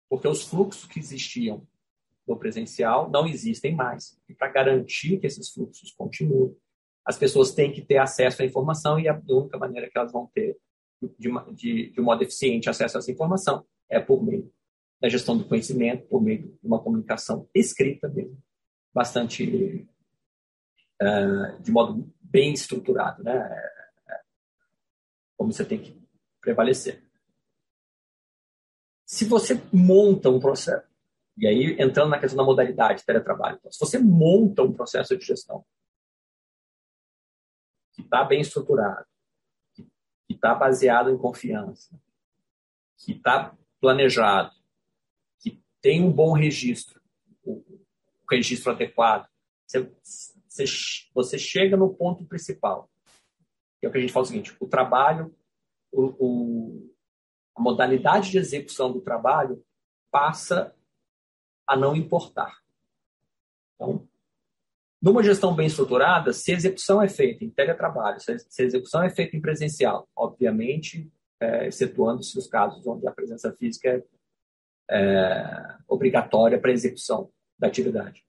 porque 0.08 0.28
os 0.28 0.42
fluxos 0.42 0.86
que 0.86 0.98
existiam 0.98 1.66
no 2.26 2.38
presencial 2.38 3.10
não 3.10 3.26
existem 3.26 3.74
mais. 3.74 4.18
E 4.28 4.34
para 4.34 4.48
garantir 4.48 5.18
que 5.18 5.26
esses 5.26 5.50
fluxos 5.50 5.92
continuem, 5.92 6.56
as 7.04 7.18
pessoas 7.18 7.52
têm 7.52 7.72
que 7.72 7.82
ter 7.82 7.98
acesso 7.98 8.42
à 8.42 8.44
informação 8.44 8.98
e 8.98 9.08
a 9.08 9.20
única 9.28 9.58
maneira 9.58 9.90
que 9.90 9.98
elas 9.98 10.12
vão 10.12 10.26
ter 10.32 10.56
de, 11.18 11.28
de, 11.52 11.90
de 11.90 12.00
modo 12.00 12.22
eficiente 12.22 12.70
acesso 12.70 12.96
a 12.96 13.00
essa 13.00 13.10
informação 13.10 13.66
é 13.90 14.00
por 14.00 14.22
meio 14.22 14.50
da 15.00 15.08
gestão 15.08 15.36
do 15.36 15.44
conhecimento, 15.46 16.06
por 16.06 16.22
meio 16.22 16.42
de 16.42 16.66
uma 16.66 16.82
comunicação 16.82 17.46
escrita 17.54 18.08
mesmo, 18.08 18.38
bastante 18.94 19.86
uh, 21.04 21.62
de 21.62 21.70
modo 21.70 22.12
bem 22.22 22.52
estruturado, 22.52 23.22
né? 23.22 23.70
Como 25.36 25.52
você 25.52 25.64
tem 25.64 25.80
que 25.80 26.02
prevalecer. 26.40 27.02
Se 29.04 29.24
você 29.24 29.62
monta 29.72 30.30
um 30.30 30.40
processo, 30.40 30.86
e 31.36 31.46
aí 31.46 31.76
entrando 31.78 32.10
na 32.10 32.18
questão 32.18 32.36
da 32.38 32.44
modalidade 32.44 33.00
de 33.00 33.06
teletrabalho, 33.06 33.56
então, 33.58 33.70
se 33.70 33.78
você 33.78 33.98
monta 33.98 34.62
um 34.62 34.72
processo 34.72 35.16
de 35.16 35.24
gestão 35.24 35.64
que 37.92 38.02
está 38.02 38.24
bem 38.24 38.40
estruturado, 38.40 39.06
que 39.74 39.86
está 40.28 40.54
baseado 40.54 41.10
em 41.10 41.18
confiança, 41.18 41.98
que 42.96 43.12
está 43.12 43.56
planejado, 43.80 44.54
que 45.38 45.62
tem 45.80 46.02
um 46.02 46.10
bom 46.10 46.32
registro, 46.32 47.00
o, 47.42 47.62
registro 48.28 48.72
adequado, 48.72 49.28
você, 49.66 49.92
você, 50.54 50.64
você 51.12 51.38
chega 51.38 51.76
no 51.76 51.92
ponto 51.92 52.24
principal. 52.24 52.88
Que 53.80 53.86
é 53.86 53.88
o 53.88 53.92
que 53.92 53.98
a 53.98 54.00
gente 54.00 54.12
fala 54.12 54.24
o 54.24 54.28
seguinte: 54.28 54.56
o 54.60 54.68
trabalho, 54.68 55.34
o, 55.92 56.04
o, 56.18 56.94
a 57.56 57.60
modalidade 57.60 58.30
de 58.30 58.38
execução 58.38 58.92
do 58.92 59.00
trabalho 59.00 59.64
passa 60.10 60.74
a 61.66 61.76
não 61.76 61.96
importar. 61.96 62.62
Então, 63.74 64.08
numa 65.02 65.22
gestão 65.22 65.54
bem 65.54 65.66
estruturada, 65.66 66.32
se 66.32 66.52
a 66.52 66.54
execução 66.54 67.02
é 67.02 67.08
feita 67.08 67.44
em 67.44 67.50
teletrabalho, 67.50 68.20
se 68.20 68.32
a 68.32 68.64
execução 68.64 69.02
é 69.02 69.10
feita 69.10 69.36
em 69.36 69.40
presencial, 69.40 70.08
obviamente, 70.14 71.10
é, 71.40 71.66
excetuando-se 71.66 72.38
os 72.38 72.46
casos 72.46 72.86
onde 72.86 73.06
a 73.08 73.12
presença 73.12 73.52
física 73.52 73.88
é, 73.88 74.96
é 74.96 75.76
obrigatória 75.88 76.60
para 76.60 76.70
a 76.70 76.74
execução 76.74 77.30
da 77.58 77.66
atividade. 77.66 78.24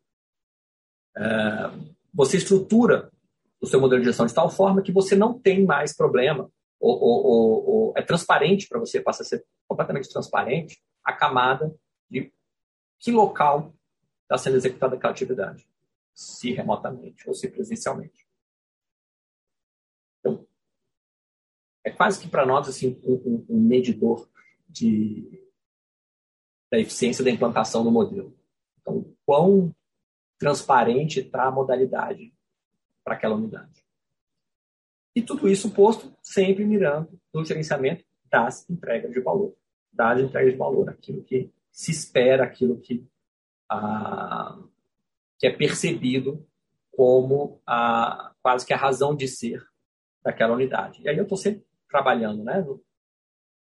É, 1.15 1.94
você 2.15 2.37
estrutura 2.37 3.11
o 3.59 3.67
seu 3.67 3.79
modelo 3.79 4.01
de 4.01 4.07
gestão 4.07 4.25
de 4.25 4.33
tal 4.33 4.49
forma 4.49 4.81
que 4.81 4.91
você 4.91 5.15
não 5.15 5.37
tem 5.37 5.65
mais 5.65 5.95
problema, 5.95 6.49
ou, 6.79 6.97
ou, 7.01 7.69
ou 7.69 7.93
é 7.97 8.01
transparente 8.01 8.67
para 8.67 8.79
você, 8.79 9.01
passa 9.01 9.21
a 9.21 9.25
ser 9.25 9.45
completamente 9.67 10.09
transparente 10.09 10.81
a 11.03 11.11
camada 11.11 11.75
de 12.09 12.31
que 12.99 13.11
local 13.11 13.75
está 14.23 14.37
sendo 14.37 14.55
executada 14.55 14.95
aquela 14.95 15.11
atividade 15.11 15.67
se 16.13 16.53
remotamente 16.53 17.27
ou 17.27 17.33
se 17.35 17.49
presencialmente. 17.49 18.25
Então, 20.19 20.47
é 21.83 21.91
quase 21.91 22.21
que 22.21 22.29
para 22.29 22.45
nós 22.45 22.69
assim 22.69 22.99
um, 23.03 23.45
um, 23.49 23.59
medidor 23.59 24.29
de, 24.67 25.43
da 26.71 26.79
eficiência 26.79 27.23
da 27.23 27.29
implantação 27.29 27.83
do 27.83 27.91
modelo. 27.91 28.37
Então, 28.79 29.13
quão 29.25 29.75
transparente 30.37 31.19
está 31.19 31.45
a 31.45 31.51
modalidade 31.51 32.33
para 33.03 33.15
aquela 33.15 33.35
unidade. 33.35 33.83
E 35.15 35.21
tudo 35.21 35.47
isso 35.47 35.71
posto 35.71 36.13
sempre 36.21 36.65
mirando 36.65 37.19
no 37.33 37.45
gerenciamento 37.45 38.03
das 38.29 38.69
entregas 38.69 39.11
de 39.11 39.21
valor. 39.21 39.55
Das 39.91 40.19
entregas 40.19 40.51
de 40.51 40.57
valor, 40.57 40.89
aquilo 40.89 41.23
que 41.23 41.49
se 41.71 41.91
espera, 41.91 42.43
aquilo 42.43 42.79
que 42.79 43.07
ah, 43.69 44.59
que 45.37 45.47
é 45.47 45.51
percebido 45.51 46.45
como 46.91 47.61
a, 47.65 48.33
quase 48.41 48.65
que 48.65 48.73
a 48.73 48.77
razão 48.77 49.15
de 49.15 49.27
ser 49.27 49.65
daquela 50.23 50.53
unidade. 50.53 51.01
E 51.01 51.09
aí 51.09 51.17
eu 51.17 51.23
estou 51.23 51.37
sempre 51.37 51.65
trabalhando, 51.89 52.43
né, 52.43 52.65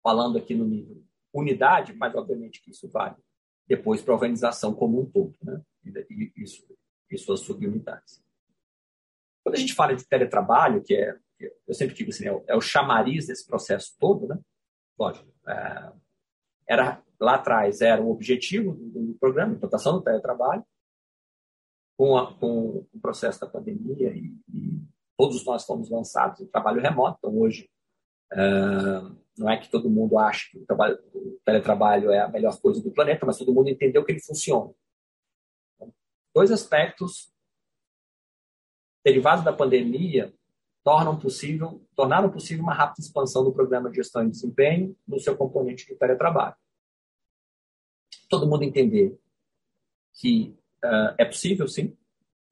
falando 0.01 0.37
aqui 0.37 0.53
no 0.55 0.65
nível 0.65 1.03
unidade, 1.33 1.93
mas 1.93 2.13
obviamente 2.15 2.61
que 2.61 2.71
isso 2.71 2.87
vale 2.87 3.15
depois 3.67 4.01
para 4.01 4.13
a 4.13 4.15
organização 4.15 4.73
como 4.73 5.01
um 5.01 5.05
todo, 5.05 5.35
né, 5.41 5.61
e, 5.85 6.31
isso, 6.37 6.65
e 7.09 7.17
suas 7.17 7.41
subunidades. 7.41 8.23
Quando 9.43 9.55
a 9.55 9.59
gente 9.59 9.73
fala 9.73 9.95
de 9.95 10.07
teletrabalho, 10.07 10.83
que 10.83 10.95
é, 10.95 11.17
eu 11.67 11.73
sempre 11.73 11.95
digo 11.95 12.09
assim, 12.09 12.25
é 12.25 12.31
o, 12.31 12.43
é 12.47 12.55
o 12.55 12.61
chamariz 12.61 13.27
desse 13.27 13.45
processo 13.45 13.95
todo, 13.99 14.27
né, 14.27 14.39
lógico, 14.97 15.31
é, 15.47 15.91
era, 16.67 17.03
lá 17.19 17.35
atrás 17.35 17.81
era 17.81 18.01
o 18.01 18.11
objetivo 18.11 18.73
do, 18.73 19.07
do 19.07 19.13
programa, 19.19 19.53
implantação 19.53 19.93
do 19.93 20.03
teletrabalho, 20.03 20.65
com, 21.97 22.17
a, 22.17 22.33
com 22.35 22.85
o 22.91 22.99
processo 23.01 23.39
da 23.39 23.47
pandemia 23.47 24.09
e, 24.15 24.35
e, 24.53 24.81
todos 25.17 25.45
nós 25.45 25.63
fomos 25.63 25.89
lançados 25.89 26.41
em 26.41 26.47
trabalho 26.47 26.81
remoto. 26.81 27.17
Então, 27.19 27.37
hoje, 27.37 27.69
uh, 28.33 29.15
não 29.37 29.49
é 29.49 29.57
que 29.57 29.69
todo 29.69 29.89
mundo 29.89 30.17
acha 30.17 30.49
que 30.51 30.59
o, 30.59 30.65
trabalho, 30.65 30.99
o, 31.13 31.39
teletrabalho 31.43 32.11
é 32.11 32.19
a 32.19 32.27
melhor 32.27 32.59
coisa 32.59 32.81
do 32.81 32.91
planeta, 32.91 33.25
mas 33.25 33.37
todo 33.37 33.53
mundo 33.53 33.69
entendeu 33.69 34.03
que 34.03 34.11
ele 34.11 34.21
funciona. 34.21 34.71
Dois 36.33 36.51
aspectos 36.51 37.31
derivados 39.03 39.43
da 39.43 39.51
pandemia 39.51 40.33
tornam 40.83 41.17
possível, 41.17 41.85
tornaram 41.95 42.29
possível 42.29 42.63
uma 42.63 42.73
rápida 42.73 43.01
expansão 43.01 43.43
do 43.43 43.53
programa 43.53 43.89
de 43.89 43.97
gestão 43.97 44.25
e 44.25 44.29
desempenho 44.29 44.95
no 45.07 45.19
seu 45.19 45.35
componente 45.35 45.85
de 45.85 45.95
teletrabalho. 45.95 46.55
Todo 48.29 48.47
mundo 48.47 48.63
entender 48.63 49.17
que 50.13 50.55
uh, 50.83 51.15
é 51.17 51.25
possível, 51.25 51.67
sim, 51.67 51.97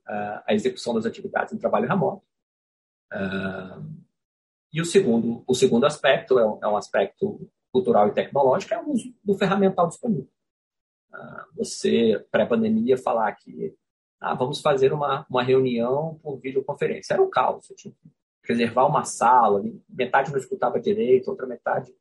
uh, 0.08 0.42
a 0.48 0.54
execução 0.54 0.94
das 0.94 1.06
atividades 1.06 1.54
em 1.54 1.58
trabalho 1.58 1.88
remoto. 1.88 2.24
Uh, 3.14 4.11
e 4.74 4.82
o 4.82 4.86
segundo, 4.86 5.44
o 5.48 5.54
segundo 5.54 5.86
aspecto 5.86 6.40
é 6.40 6.46
um, 6.46 6.60
é 6.64 6.68
um, 6.68 6.78
aspecto 6.78 7.50
cultural 7.72 8.08
e 8.08 8.14
tecnológico, 8.14 8.74
é 8.74 8.82
o 8.82 8.92
uso 8.92 9.14
do 9.24 9.38
ferramental 9.38 9.88
disponível. 9.88 10.30
você, 11.56 12.26
pré-pandemia, 12.32 12.98
falar 12.98 13.34
que 13.34 13.76
ah, 14.20 14.36
vamos 14.36 14.62
fazer 14.62 14.94
uma, 14.94 15.26
uma 15.30 15.44
reunião 15.44 16.20
por 16.22 16.40
videoconferência. 16.40 17.16
Era 17.16 17.24
um 17.24 17.30
caos. 17.30 17.66
Você 17.66 17.74
tinha 17.74 17.94
que 17.94 18.12
reservar 18.48 18.88
uma 18.88 19.04
sala, 19.04 19.64
metade 19.90 20.32
não 20.32 20.38
escutava 20.38 20.80
direito, 20.80 21.30
outra 21.30 21.48
metade 21.48 21.94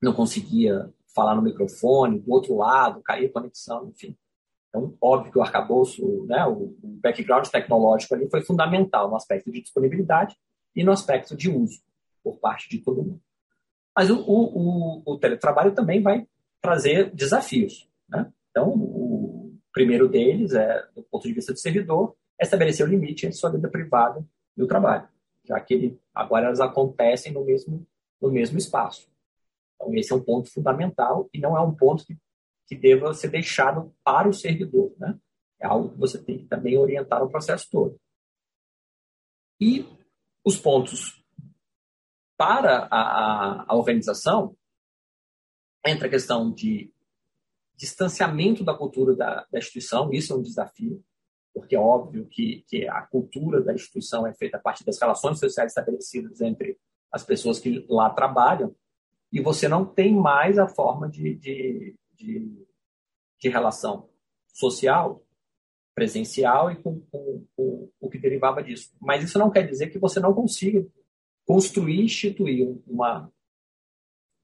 não 0.00 0.12
conseguia 0.14 0.92
falar 1.14 1.34
no 1.34 1.42
microfone, 1.42 2.20
do 2.20 2.32
outro 2.32 2.56
lado, 2.56 3.02
cair 3.02 3.26
a 3.26 3.32
conexão, 3.32 3.88
enfim. 3.88 4.16
Então, 4.68 4.94
óbvio 5.00 5.32
que 5.32 5.38
o 5.38 5.42
arcabouço, 5.42 6.24
né, 6.26 6.44
o 6.44 6.74
background 6.82 7.46
tecnológico 7.48 8.14
ali 8.14 8.28
foi 8.28 8.42
fundamental 8.42 9.08
no 9.08 9.16
aspecto 9.16 9.50
de 9.50 9.62
disponibilidade 9.62 10.36
e 10.76 10.84
no 10.84 10.92
aspecto 10.92 11.36
de 11.36 11.50
uso 11.50 11.80
por 12.22 12.36
parte 12.38 12.68
de 12.68 12.78
todo 12.78 13.02
mundo. 13.02 13.20
Mas 13.96 14.10
o, 14.10 14.20
o, 14.20 15.02
o 15.04 15.18
teletrabalho 15.18 15.74
também 15.74 16.02
vai 16.02 16.26
trazer 16.60 17.10
desafios. 17.14 17.88
Né? 18.08 18.30
Então, 18.50 18.70
o 18.70 19.56
primeiro 19.72 20.08
deles, 20.08 20.52
é, 20.52 20.84
do 20.94 21.02
ponto 21.02 21.26
de 21.26 21.34
vista 21.34 21.52
do 21.52 21.58
servidor, 21.58 22.14
é 22.38 22.44
estabelecer 22.44 22.86
o 22.86 22.88
limite 22.88 23.26
entre 23.26 23.38
sua 23.38 23.50
vida 23.50 23.68
privada 23.68 24.24
e 24.56 24.62
o 24.62 24.66
trabalho, 24.66 25.08
já 25.44 25.58
que 25.60 25.74
ele, 25.74 26.00
agora 26.14 26.46
elas 26.46 26.60
acontecem 26.60 27.32
no 27.32 27.44
mesmo, 27.44 27.86
no 28.20 28.30
mesmo 28.30 28.58
espaço. 28.58 29.08
Então, 29.74 29.94
esse 29.94 30.12
é 30.12 30.16
um 30.16 30.22
ponto 30.22 30.52
fundamental 30.52 31.28
e 31.32 31.40
não 31.40 31.56
é 31.56 31.60
um 31.60 31.74
ponto 31.74 32.04
que, 32.04 32.16
que 32.68 32.76
deva 32.76 33.14
ser 33.14 33.28
deixado 33.28 33.94
para 34.04 34.28
o 34.28 34.34
servidor. 34.34 34.94
Né? 34.98 35.18
É 35.58 35.66
algo 35.66 35.90
que 35.90 35.98
você 35.98 36.22
tem 36.22 36.38
que 36.38 36.44
também 36.44 36.76
orientar 36.76 37.24
o 37.24 37.30
processo 37.30 37.66
todo. 37.70 37.98
E 39.58 39.86
os 40.44 40.56
pontos 40.56 41.24
para 42.36 42.86
a, 42.90 43.00
a, 43.00 43.64
a 43.68 43.74
organização 43.74 44.56
entra 45.84 46.06
a 46.06 46.10
questão 46.10 46.52
de 46.52 46.92
distanciamento 47.74 48.62
da 48.62 48.74
cultura 48.74 49.14
da, 49.14 49.46
da, 49.50 49.58
instituição, 49.58 50.12
isso 50.12 50.32
é 50.32 50.36
um 50.36 50.42
desafio, 50.42 51.02
porque 51.54 51.74
é 51.74 51.80
óbvio 51.80 52.26
que, 52.26 52.64
que 52.68 52.86
a 52.88 53.02
cultura 53.02 53.62
da 53.62 53.72
instituição 53.72 54.26
é 54.26 54.34
feita 54.34 54.56
a 54.56 54.60
partir 54.60 54.84
das 54.84 55.00
relações 55.00 55.38
sociais 55.38 55.70
estabelecidas 55.70 56.40
entre 56.40 56.78
as 57.10 57.24
pessoas 57.24 57.58
que 57.58 57.84
lá 57.88 58.10
trabalham, 58.10 58.74
e 59.32 59.40
você 59.40 59.68
não 59.68 59.84
tem 59.84 60.14
mais 60.14 60.58
a 60.58 60.68
forma 60.68 61.08
de, 61.08 61.34
de, 61.36 61.96
de, 62.18 62.66
de 63.40 63.48
relação 63.48 64.08
social, 64.48 65.24
presencial 65.94 66.70
e 66.70 66.76
com, 66.76 67.00
com, 67.10 67.46
com, 67.56 67.90
o 68.00 68.10
que 68.10 68.18
derivava 68.18 68.62
disso. 68.62 68.94
Mas 69.00 69.24
isso 69.24 69.38
não 69.38 69.50
quer 69.50 69.66
dizer 69.66 69.88
que 69.88 69.98
você 69.98 70.20
não 70.20 70.34
consiga 70.34 70.86
construir, 71.44 72.02
instituir 72.02 72.78
uma, 72.86 73.32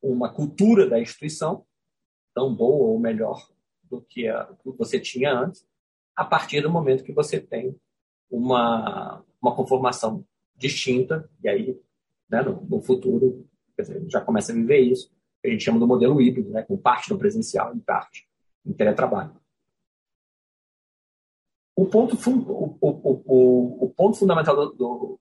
uma 0.03 0.33
cultura 0.33 0.89
da 0.89 1.01
instituição 1.01 1.66
tão 2.35 2.55
boa 2.55 2.89
ou 2.89 2.99
melhor 2.99 3.49
do 3.85 4.01
que, 4.01 4.27
a, 4.27 4.47
que 4.47 4.70
você 4.72 4.99
tinha 4.99 5.33
antes, 5.33 5.66
a 6.16 6.25
partir 6.25 6.61
do 6.61 6.70
momento 6.70 7.05
que 7.05 7.12
você 7.12 7.41
tem 7.41 7.79
uma, 8.31 9.25
uma 9.41 9.55
conformação 9.55 10.27
distinta, 10.57 11.29
e 11.43 11.49
aí, 11.49 11.81
né, 12.29 12.43
no, 12.43 12.62
no 12.62 12.81
futuro, 12.81 13.49
dizer, 13.79 14.05
já 14.09 14.20
começa 14.20 14.53
a 14.53 14.55
viver 14.55 14.81
isso, 14.81 15.14
a 15.45 15.49
gente 15.49 15.64
chama 15.64 15.78
do 15.78 15.86
modelo 15.86 16.20
híbrido, 16.20 16.51
né, 16.51 16.62
com 16.62 16.76
parte 16.76 17.11
no 17.11 17.18
presencial 17.18 17.76
e 17.76 17.80
parte 17.80 18.26
em 18.64 18.72
teletrabalho. 18.72 19.38
O 21.76 21.86
ponto, 21.86 22.16
o, 22.16 22.78
o, 22.80 23.84
o 23.84 23.95
ponto 23.95 24.16
fundamental 24.16 24.55
do, 24.55 24.72
do 24.72 25.20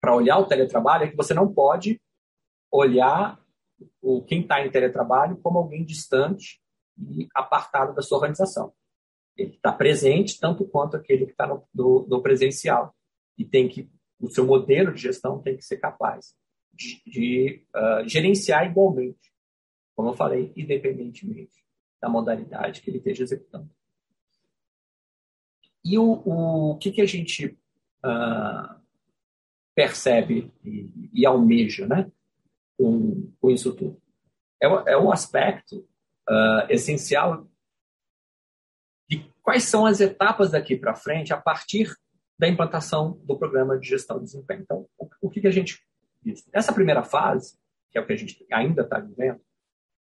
para 0.00 0.14
olhar 0.14 0.38
o 0.38 0.46
teletrabalho 0.46 1.04
é 1.04 1.10
que 1.10 1.16
você 1.16 1.34
não 1.34 1.52
pode 1.52 2.00
olhar 2.70 3.42
o, 4.00 4.22
quem 4.22 4.42
está 4.42 4.64
em 4.64 4.70
teletrabalho 4.70 5.36
como 5.38 5.58
alguém 5.58 5.84
distante 5.84 6.60
e 6.98 7.26
apartado 7.34 7.94
da 7.94 8.02
sua 8.02 8.18
organização. 8.18 8.72
Ele 9.36 9.54
está 9.54 9.72
presente 9.72 10.38
tanto 10.38 10.66
quanto 10.66 10.96
aquele 10.96 11.26
que 11.26 11.32
está 11.32 11.46
no, 11.46 11.66
no, 11.74 12.06
no, 12.06 12.22
presencial 12.22 12.94
e 13.36 13.44
tem 13.44 13.68
que 13.68 13.90
o 14.20 14.30
seu 14.30 14.46
modelo 14.46 14.94
de 14.94 15.02
gestão 15.02 15.42
tem 15.42 15.56
que 15.56 15.64
ser 15.64 15.78
capaz 15.78 16.34
de, 16.76 17.02
de 17.06 17.64
uh, 17.74 18.08
gerenciar 18.08 18.66
igualmente, 18.66 19.32
como 19.94 20.10
eu 20.10 20.14
falei, 20.14 20.52
independentemente 20.54 21.64
da 22.00 22.08
modalidade 22.08 22.82
que 22.82 22.90
ele 22.90 22.98
esteja 22.98 23.22
executando. 23.22 23.70
E 25.84 25.98
o, 25.98 26.72
o 26.72 26.78
que, 26.78 26.90
que 26.90 27.00
a 27.00 27.06
gente 27.06 27.46
uh, 28.04 28.80
percebe 29.74 30.52
e, 30.64 31.10
e, 31.12 31.24
almeja 31.24 31.86
né, 31.86 32.10
com, 32.76 33.32
com 33.40 33.50
isso 33.50 33.74
tudo? 33.74 34.00
É, 34.60 34.66
é 34.66 34.96
o 34.96 35.12
aspecto 35.12 35.78
uh, 36.28 36.66
essencial 36.68 37.48
de 39.08 39.32
quais 39.42 39.64
são 39.64 39.86
as 39.86 40.00
etapas 40.00 40.50
daqui 40.50 40.76
para 40.76 40.94
frente 40.94 41.32
a 41.32 41.40
partir 41.40 41.96
da 42.38 42.48
implantação 42.48 43.18
do 43.24 43.38
programa 43.38 43.78
de 43.78 43.88
gestão 43.88 44.18
de 44.18 44.24
desempenho. 44.24 44.62
Então, 44.62 44.88
o, 44.98 45.08
o 45.22 45.30
que, 45.30 45.40
que 45.40 45.46
a 45.46 45.52
gente 45.52 45.86
Essa 46.52 46.72
primeira 46.72 47.02
fase, 47.02 47.58
que 47.90 47.98
é 47.98 48.00
o 48.00 48.06
que 48.06 48.12
a 48.12 48.16
gente 48.16 48.44
ainda 48.52 48.82
está 48.82 48.98
vivendo, 48.98 49.40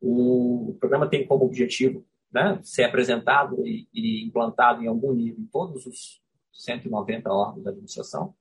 o 0.00 0.76
programa 0.78 1.08
tem 1.08 1.26
como 1.26 1.44
objetivo 1.44 2.06
né, 2.30 2.60
ser 2.62 2.84
apresentado 2.84 3.66
e, 3.66 3.88
e, 3.92 4.24
implantado 4.24 4.82
em 4.82 4.86
algum 4.86 5.12
nível 5.12 5.40
em 5.40 5.46
todos 5.46 5.86
os 5.86 6.22
190 6.52 7.30
órgãos 7.30 7.64
da 7.64 7.70
administração, 7.70 8.34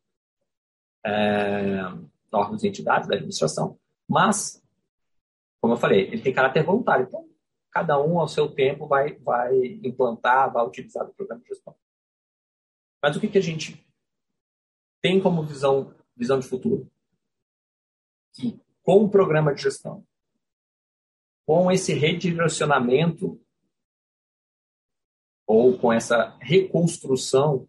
é, 1.05 1.81
órgãos 2.31 2.63
e 2.63 2.67
entidades 2.67 3.07
da 3.07 3.15
administração, 3.15 3.79
mas, 4.07 4.63
como 5.61 5.73
eu 5.73 5.77
falei, 5.77 6.07
ele 6.07 6.21
tem 6.21 6.33
caráter 6.33 6.63
voluntário. 6.63 7.05
Então, 7.07 7.27
cada 7.71 8.01
um 8.01 8.19
ao 8.19 8.27
seu 8.27 8.49
tempo 8.49 8.87
vai, 8.87 9.15
vai 9.19 9.55
implantar, 9.83 10.51
vai 10.51 10.65
utilizar 10.65 11.05
o 11.05 11.13
programa 11.13 11.41
de 11.41 11.49
gestão. 11.49 11.75
Mas 13.01 13.15
o 13.15 13.19
que, 13.19 13.27
que 13.27 13.37
a 13.37 13.41
gente 13.41 13.85
tem 15.01 15.21
como 15.21 15.43
visão, 15.43 15.93
visão 16.15 16.39
de 16.39 16.47
futuro? 16.47 16.89
Que 18.37 18.59
com 18.83 19.03
o 19.03 19.09
programa 19.09 19.53
de 19.53 19.63
gestão, 19.63 20.05
com 21.45 21.71
esse 21.71 21.93
redirecionamento 21.93 23.41
ou 25.45 25.77
com 25.77 25.91
essa 25.91 26.37
reconstrução 26.39 27.67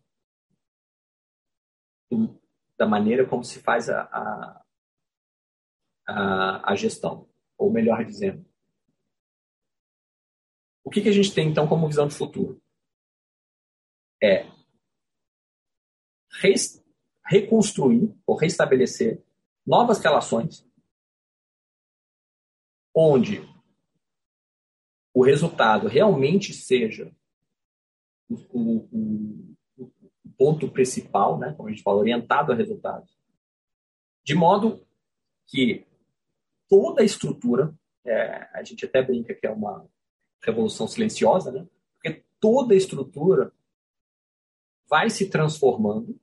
do, 2.10 2.40
da 2.76 2.86
maneira 2.86 3.26
como 3.26 3.44
se 3.44 3.60
faz 3.60 3.88
a, 3.88 4.02
a, 4.02 4.64
a, 6.06 6.72
a 6.72 6.76
gestão, 6.76 7.28
ou 7.56 7.72
melhor 7.72 8.04
dizendo, 8.04 8.44
o 10.84 10.90
que, 10.90 11.00
que 11.00 11.08
a 11.08 11.12
gente 11.12 11.32
tem 11.34 11.48
então 11.48 11.68
como 11.68 11.86
visão 11.86 12.08
de 12.08 12.14
futuro? 12.14 12.60
É 14.22 14.46
reconstruir 17.26 18.14
ou 18.26 18.36
restabelecer 18.36 19.22
novas 19.68 19.98
relações 19.98 20.66
onde 22.96 23.46
o 25.12 25.22
resultado 25.22 25.86
realmente 25.88 26.54
seja 26.54 27.14
o, 28.30 28.34
o, 28.50 29.54
o, 29.76 29.94
ponto 30.38 30.70
principal, 30.70 31.38
né, 31.38 31.52
como 31.52 31.68
a 31.68 31.72
gente 31.72 31.82
fala, 31.82 31.98
orientado 31.98 32.50
a 32.50 32.54
resultados, 32.54 33.18
de 34.24 34.34
modo 34.34 34.86
que 35.46 35.86
toda 36.66 37.02
a 37.02 37.04
estrutura, 37.04 37.76
é, 38.06 38.48
a 38.54 38.62
gente 38.62 38.86
até 38.86 39.02
brinca 39.02 39.34
que 39.34 39.46
é 39.46 39.50
uma 39.50 39.86
revolução 40.42 40.88
silenciosa, 40.88 41.52
né, 41.52 41.68
porque 41.94 42.24
toda 42.40 42.72
a 42.72 42.76
estrutura 42.76 43.52
vai 44.88 45.10
se 45.10 45.28
transformando 45.28 46.18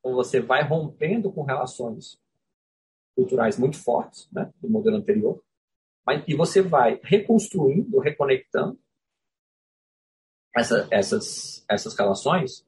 então 0.00 0.14
você 0.14 0.40
vai 0.40 0.62
rompendo 0.66 1.30
com 1.30 1.42
relações 1.42 2.19
culturais 3.14 3.58
muito 3.58 3.76
fortes, 3.82 4.28
né, 4.30 4.52
do 4.60 4.68
modelo 4.68 4.96
anterior, 4.96 5.42
mas, 6.06 6.24
e 6.26 6.34
você 6.34 6.62
vai 6.62 7.00
reconstruindo, 7.02 7.98
reconectando 7.98 8.78
essa, 10.56 10.88
essas, 10.90 11.64
essas 11.68 11.96
relações 11.96 12.66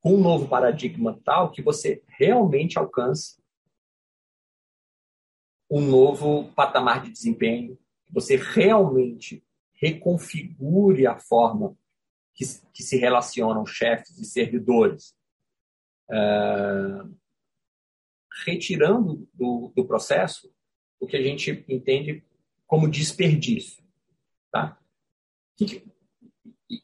com 0.00 0.14
um 0.14 0.20
novo 0.20 0.48
paradigma 0.48 1.20
tal 1.24 1.50
que 1.50 1.62
você 1.62 2.02
realmente 2.06 2.78
alcance 2.78 3.38
um 5.70 5.80
novo 5.80 6.50
patamar 6.52 7.02
de 7.02 7.10
desempenho, 7.10 7.78
que 8.06 8.12
você 8.12 8.36
realmente 8.36 9.44
reconfigure 9.74 11.06
a 11.06 11.18
forma 11.18 11.76
que, 12.34 12.44
que 12.72 12.82
se 12.82 12.96
relacionam 12.96 13.66
chefes 13.66 14.18
e 14.18 14.24
servidores, 14.24 15.14
uh, 16.10 17.14
retirando 18.44 19.28
do, 19.34 19.72
do 19.74 19.86
processo 19.86 20.52
o 21.00 21.06
que 21.06 21.16
a 21.16 21.22
gente 21.22 21.64
entende 21.68 22.24
como 22.66 22.90
desperdício. 22.90 23.82
Tá? 24.50 24.78
Que, 25.56 25.84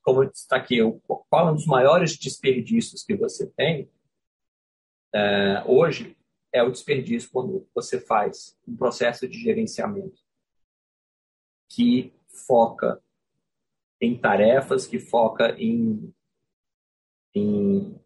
como 0.02 0.22
eu 0.22 0.30
destaquei, 0.30 0.78
qual 1.06 1.48
é 1.48 1.52
um 1.52 1.54
dos 1.54 1.66
maiores 1.66 2.16
desperdícios 2.16 3.02
que 3.02 3.16
você 3.16 3.46
tem 3.46 3.90
é, 5.14 5.62
hoje 5.66 6.16
é 6.52 6.62
o 6.62 6.70
desperdício 6.70 7.30
quando 7.30 7.68
você 7.74 8.00
faz 8.00 8.58
um 8.66 8.76
processo 8.76 9.28
de 9.28 9.38
gerenciamento 9.38 10.20
que 11.68 12.12
foca 12.46 13.00
em 14.00 14.18
tarefas, 14.18 14.86
que 14.86 14.98
foca 14.98 15.50
em, 15.58 16.12
em 17.34 17.98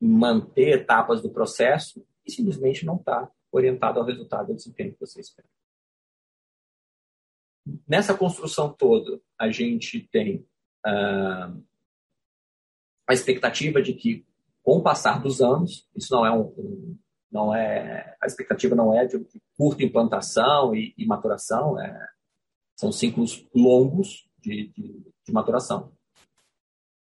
manter 0.00 0.80
etapas 0.80 1.22
do 1.22 1.30
processo 1.30 2.04
e 2.28 2.32
simplesmente 2.32 2.84
não 2.84 2.96
está 2.96 3.30
orientado 3.50 3.98
ao 3.98 4.04
resultado 4.04 4.48
do 4.48 4.54
desempenho 4.54 4.92
que 4.92 5.00
você 5.00 5.20
espera. 5.20 5.48
Nessa 7.86 8.16
construção 8.16 8.72
toda, 8.72 9.20
a 9.38 9.50
gente 9.50 10.06
tem 10.12 10.46
uh, 10.86 11.64
a 13.08 13.12
expectativa 13.12 13.80
de 13.80 13.94
que, 13.94 14.26
com 14.62 14.78
o 14.78 14.82
passar 14.82 15.22
dos 15.22 15.40
anos, 15.40 15.88
isso 15.96 16.14
não 16.14 16.26
é 16.26 16.30
um, 16.30 16.42
um 16.58 16.98
não 17.30 17.54
é 17.54 18.16
a 18.22 18.26
expectativa 18.26 18.74
não 18.74 18.98
é 18.98 19.04
de, 19.04 19.18
de 19.18 19.42
curta 19.54 19.82
implantação 19.82 20.74
e, 20.74 20.94
e 20.96 21.04
maturação, 21.04 21.78
é, 21.78 22.08
são 22.74 22.90
ciclos 22.90 23.46
longos 23.54 24.26
de, 24.38 24.68
de, 24.68 25.12
de 25.26 25.32
maturação, 25.32 25.92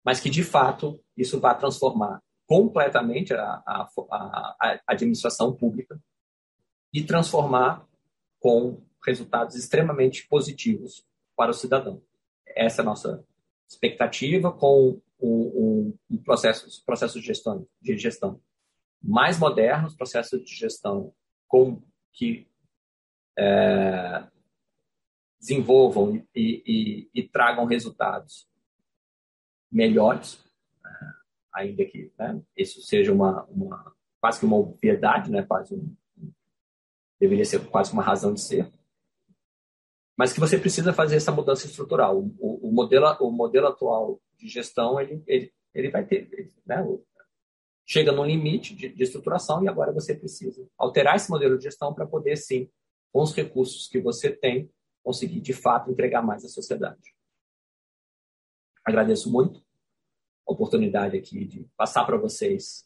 mas 0.04 0.20
que 0.20 0.30
de 0.30 0.44
fato 0.44 1.02
isso 1.16 1.40
vai 1.40 1.58
transformar 1.58 2.22
completamente 2.48 3.34
a, 3.34 3.62
a, 3.66 3.90
a, 4.60 4.80
administração 4.88 5.54
pública 5.54 6.02
e 6.94 7.04
transformar 7.04 7.86
com 8.40 8.82
resultados 9.06 9.56
extremamente 9.56 10.26
positivos 10.28 11.06
para 11.36 11.52
o 11.52 11.54
cidadão. 11.54 12.02
Essa 12.48 12.82
é 12.82 12.84
a 12.84 12.86
nossa 12.86 13.26
expectativa 13.70 14.52
com 14.52 15.00
o, 15.20 15.94
o, 16.10 16.18
processo, 16.24 16.84
processo 16.86 17.20
de 17.20 17.26
gestão, 17.28 17.68
de 17.82 17.98
gestão 17.98 18.42
mais 19.02 19.38
modernos, 19.38 19.96
processos 19.96 20.44
de 20.44 20.56
gestão 20.56 21.14
com 21.48 21.82
que 22.14 22.48
é, 23.38 24.28
desenvolvam 25.40 26.16
e, 26.36 26.64
e, 26.66 27.10
e, 27.14 27.24
tragam 27.28 27.66
resultados 27.66 28.48
melhores, 29.72 30.44
ainda 31.58 31.84
que 31.86 32.12
né, 32.18 32.42
isso 32.56 32.82
seja 32.82 33.12
uma, 33.12 33.44
uma, 33.46 33.94
quase 34.22 34.40
que 34.40 34.46
uma 34.46 34.58
obviedade, 34.58 35.32
né, 35.32 35.44
quase 35.44 35.74
um, 35.74 35.96
deveria 37.20 37.46
ser 37.46 37.68
quase 37.68 37.92
uma 37.92 38.04
razão 38.04 38.34
de 38.34 38.42
ser, 38.42 38.72
mas 40.16 40.34
que 40.34 40.40
você 40.40 40.58
precisa 40.58 40.94
fazer 40.94 41.16
essa 41.16 41.32
mudança 41.32 41.66
estrutural. 41.66 42.20
O, 42.20 42.70
o 42.70 42.72
modelo, 42.72 43.06
o 43.20 43.32
modelo 43.32 43.68
atual 43.68 44.20
de 44.38 44.48
gestão 44.48 45.00
ele, 45.00 45.24
ele, 45.28 45.54
ele 45.74 45.90
vai 45.90 46.06
ter, 46.06 46.52
né, 46.66 46.84
chega 47.86 48.12
no 48.12 48.24
limite 48.24 48.76
de, 48.76 48.90
de 48.90 49.04
estruturação 49.04 49.64
e 49.64 49.68
agora 49.68 49.92
você 49.92 50.14
precisa 50.14 50.68
alterar 50.78 51.16
esse 51.16 51.30
modelo 51.30 51.58
de 51.58 51.64
gestão 51.64 51.94
para 51.94 52.06
poder, 52.06 52.36
sim, 52.36 52.70
com 53.12 53.22
os 53.22 53.34
recursos 53.34 53.88
que 53.88 54.00
você 54.00 54.30
tem, 54.30 54.70
conseguir 55.04 55.40
de 55.40 55.54
fato 55.54 55.90
entregar 55.90 56.22
mais 56.22 56.44
à 56.46 56.50
sociedade. 56.50 57.16
Agradeço 58.86 59.32
muito 59.32 59.67
oportunidade 60.48 61.18
aqui 61.18 61.46
de 61.46 61.68
passar 61.76 62.06
para 62.06 62.18
vocês 62.18 62.86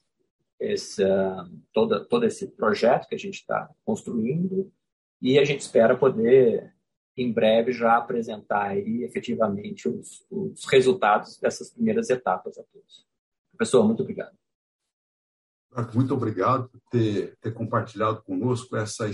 esse, 0.60 1.04
uh, 1.04 1.50
todo, 1.74 2.06
todo 2.06 2.26
esse 2.26 2.48
projeto 2.48 3.08
que 3.08 3.16
a 3.16 3.18
gente 3.18 3.36
está 3.36 3.70
construindo 3.84 4.72
e 5.22 5.38
a 5.38 5.46
gente 5.46 5.62
espera 5.62 5.98
poder, 5.98 6.74
em 7.16 7.32
breve, 7.32 7.72
já 7.72 7.98
apresentar 7.98 8.70
aí, 8.70 9.04
efetivamente 9.04 9.88
os, 9.88 10.26
os 10.30 10.66
resultados 10.66 11.38
dessas 11.38 11.70
primeiras 11.72 12.10
etapas 12.10 12.58
a 12.58 12.64
todos. 12.64 13.06
Professor, 13.56 13.86
muito 13.86 14.02
obrigado. 14.02 14.36
Muito 15.94 16.14
obrigado 16.14 16.68
por 16.70 16.82
ter, 16.90 17.38
ter 17.40 17.54
compartilhado 17.54 18.22
conosco 18.24 18.76
essa 18.76 19.10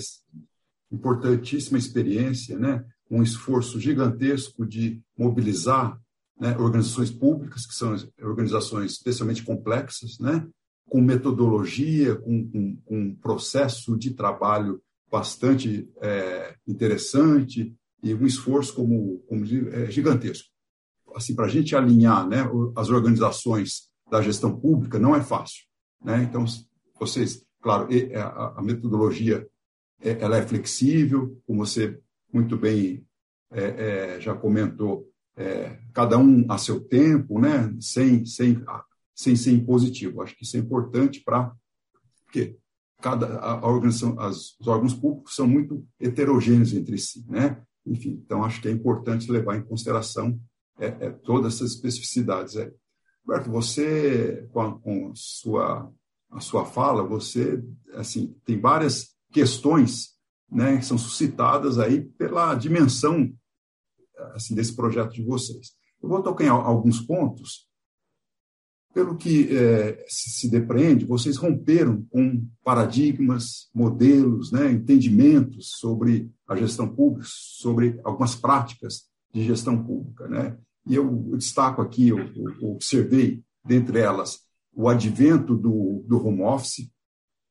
importantíssima 0.91 1.77
experiência, 1.77 2.57
né? 2.57 2.85
um 3.09 3.21
esforço 3.21 3.79
gigantesco 3.79 4.65
de 4.65 5.01
mobilizar 5.17 6.01
né, 6.39 6.55
organizações 6.57 7.11
públicas, 7.11 7.65
que 7.65 7.73
são 7.73 7.95
organizações 8.21 8.91
especialmente 8.91 9.43
complexas, 9.43 10.19
né, 10.19 10.47
com 10.89 11.01
metodologia, 11.01 12.15
com, 12.15 12.49
com, 12.49 12.75
com 12.85 12.99
um 12.99 13.15
processo 13.15 13.97
de 13.97 14.11
trabalho 14.11 14.81
bastante 15.11 15.89
é, 16.01 16.55
interessante 16.67 17.75
e 18.03 18.13
um 18.13 18.25
esforço 18.25 18.73
como, 18.73 19.19
como 19.27 19.43
é, 19.45 19.89
gigantesco. 19.89 20.49
Assim, 21.15 21.35
para 21.35 21.45
a 21.45 21.49
gente 21.49 21.75
alinhar 21.75 22.27
né, 22.27 22.47
as 22.75 22.89
organizações 22.89 23.89
da 24.09 24.21
gestão 24.21 24.57
pública 24.57 24.99
não 24.99 25.15
é 25.15 25.21
fácil. 25.21 25.63
Né? 26.03 26.23
Então, 26.23 26.45
vocês, 26.99 27.43
claro, 27.61 27.87
a, 28.55 28.61
metodologia 28.61 29.47
é, 30.01 30.21
ela 30.21 30.37
é 30.37 30.45
flexível, 30.45 31.39
como 31.45 31.65
você 31.65 31.99
muito 32.31 32.57
bem 32.57 33.05
é, 33.51 33.63
é, 34.15 34.21
já 34.21 34.35
comentou, 34.35 35.06
é, 35.37 35.79
cada 35.93 36.17
um 36.17 36.45
a 36.49 36.57
seu 36.57 36.79
tempo, 36.79 37.39
né? 37.39 37.73
sem, 37.79 38.25
sem, 38.25 38.59
sem 39.13 39.35
ser 39.35 39.51
impositivo. 39.51 40.21
Acho 40.21 40.35
que 40.35 40.43
isso 40.43 40.57
é 40.57 40.59
importante 40.59 41.21
para. 41.23 41.51
Porque 42.25 42.57
cada, 42.99 43.37
a, 43.37 43.59
a 43.59 43.67
organização, 43.67 44.19
as, 44.19 44.59
os 44.59 44.67
órgãos 44.67 44.95
públicos 44.95 45.35
são 45.35 45.47
muito 45.47 45.85
heterogêneos 45.99 46.73
entre 46.73 46.97
si. 46.97 47.23
Né? 47.29 47.61
Enfim, 47.85 48.21
então 48.25 48.43
acho 48.43 48.59
que 48.59 48.67
é 48.67 48.71
importante 48.71 49.31
levar 49.31 49.55
em 49.55 49.63
consideração 49.63 50.39
é, 50.79 50.87
é, 50.87 51.09
todas 51.11 51.55
essas 51.55 51.71
especificidades. 51.71 52.55
É, 52.55 52.71
Roberto, 53.25 53.51
você, 53.51 54.47
com 54.51 54.61
a, 54.61 54.79
com 54.79 55.11
sua, 55.13 55.91
a 56.31 56.39
sua 56.39 56.65
fala, 56.65 57.03
você 57.03 57.63
assim 57.93 58.35
tem 58.43 58.59
várias 58.59 59.15
questões 59.31 60.15
né, 60.49 60.77
que 60.77 60.85
são 60.85 60.97
suscitadas 60.97 61.77
aí 61.77 62.01
pela 62.01 62.55
dimensão 62.55 63.31
assim, 64.33 64.55
desse 64.55 64.75
projeto 64.75 65.13
de 65.13 65.23
vocês. 65.23 65.71
Eu 66.01 66.09
vou 66.09 66.21
tocar 66.21 66.45
em 66.45 66.49
alguns 66.49 67.01
pontos. 67.01 67.67
Pelo 68.93 69.15
que 69.15 69.55
é, 69.55 70.05
se 70.07 70.49
depreende, 70.49 71.05
vocês 71.05 71.37
romperam 71.37 72.03
com 72.09 72.47
paradigmas, 72.63 73.69
modelos, 73.73 74.51
né, 74.51 74.71
entendimentos 74.71 75.73
sobre 75.77 76.31
a 76.47 76.55
gestão 76.55 76.87
pública, 76.87 77.27
sobre 77.29 77.99
algumas 78.03 78.35
práticas 78.35 79.03
de 79.31 79.43
gestão 79.43 79.83
pública. 79.83 80.27
Né? 80.27 80.57
E 80.87 80.95
eu 80.95 81.35
destaco 81.37 81.81
aqui, 81.81 82.09
eu, 82.09 82.17
eu 82.17 82.71
observei, 82.71 83.43
dentre 83.63 83.99
elas, 83.99 84.39
o 84.73 84.87
advento 84.87 85.55
do, 85.55 86.03
do 86.07 86.25
home 86.25 86.41
office, 86.41 86.89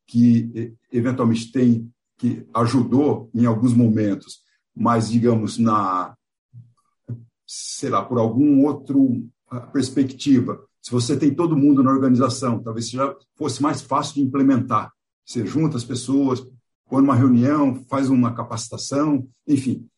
que 0.07 0.75
eventualmente 0.91 1.53
tem, 1.53 1.91
que 2.19 2.47
ajudou 2.55 3.31
em 3.35 3.45
alguns 3.45 3.75
momentos, 3.75 4.41
mas, 4.75 5.11
digamos, 5.11 5.59
na, 5.59 6.17
sei 7.47 7.89
lá, 7.91 8.05
por 8.05 8.19
algum 8.19 8.65
outro 8.65 9.25
ah, 9.49 9.61
perspectiva, 9.61 10.61
se 10.83 10.91
você 10.91 11.17
tem 11.17 11.35
todo 11.35 11.57
mundo 11.57 11.83
na 11.83 11.91
organização, 11.91 12.63
talvez 12.63 12.89
já 12.91 13.15
fosse 13.35 13.63
mais 13.63 13.81
fácil 13.81 14.15
de 14.15 14.21
implementar. 14.23 14.93
Você 15.25 15.45
junta 15.45 15.77
as 15.77 15.85
pessoas, 15.85 16.47
põe 16.89 17.03
uma 17.03 17.15
reunião, 17.15 17.75
faz 17.89 18.09
uma 18.09 18.33
capacitação, 18.33 19.29
enfim. 19.47 19.89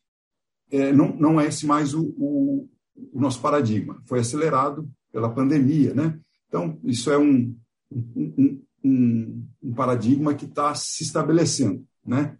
É, 0.71 0.93
não, 0.93 1.15
não 1.17 1.41
é 1.41 1.47
esse 1.47 1.67
mais 1.67 1.93
o, 1.93 2.15
o, 2.17 2.69
o 3.13 3.21
nosso 3.21 3.41
paradigma. 3.41 4.03
Foi 4.07 4.21
acelerado 4.21 4.89
pela 5.13 5.29
pandemia, 5.31 5.93
né? 5.93 6.19
Então, 6.49 6.79
isso 6.83 7.11
é 7.11 7.19
um, 7.19 7.55
um, 7.91 8.63
um, 8.83 9.47
um 9.63 9.75
paradigma 9.75 10.35
que 10.35 10.47
está 10.47 10.75
se 10.75 11.03
estabelecendo, 11.03 11.87
né? 12.05 12.39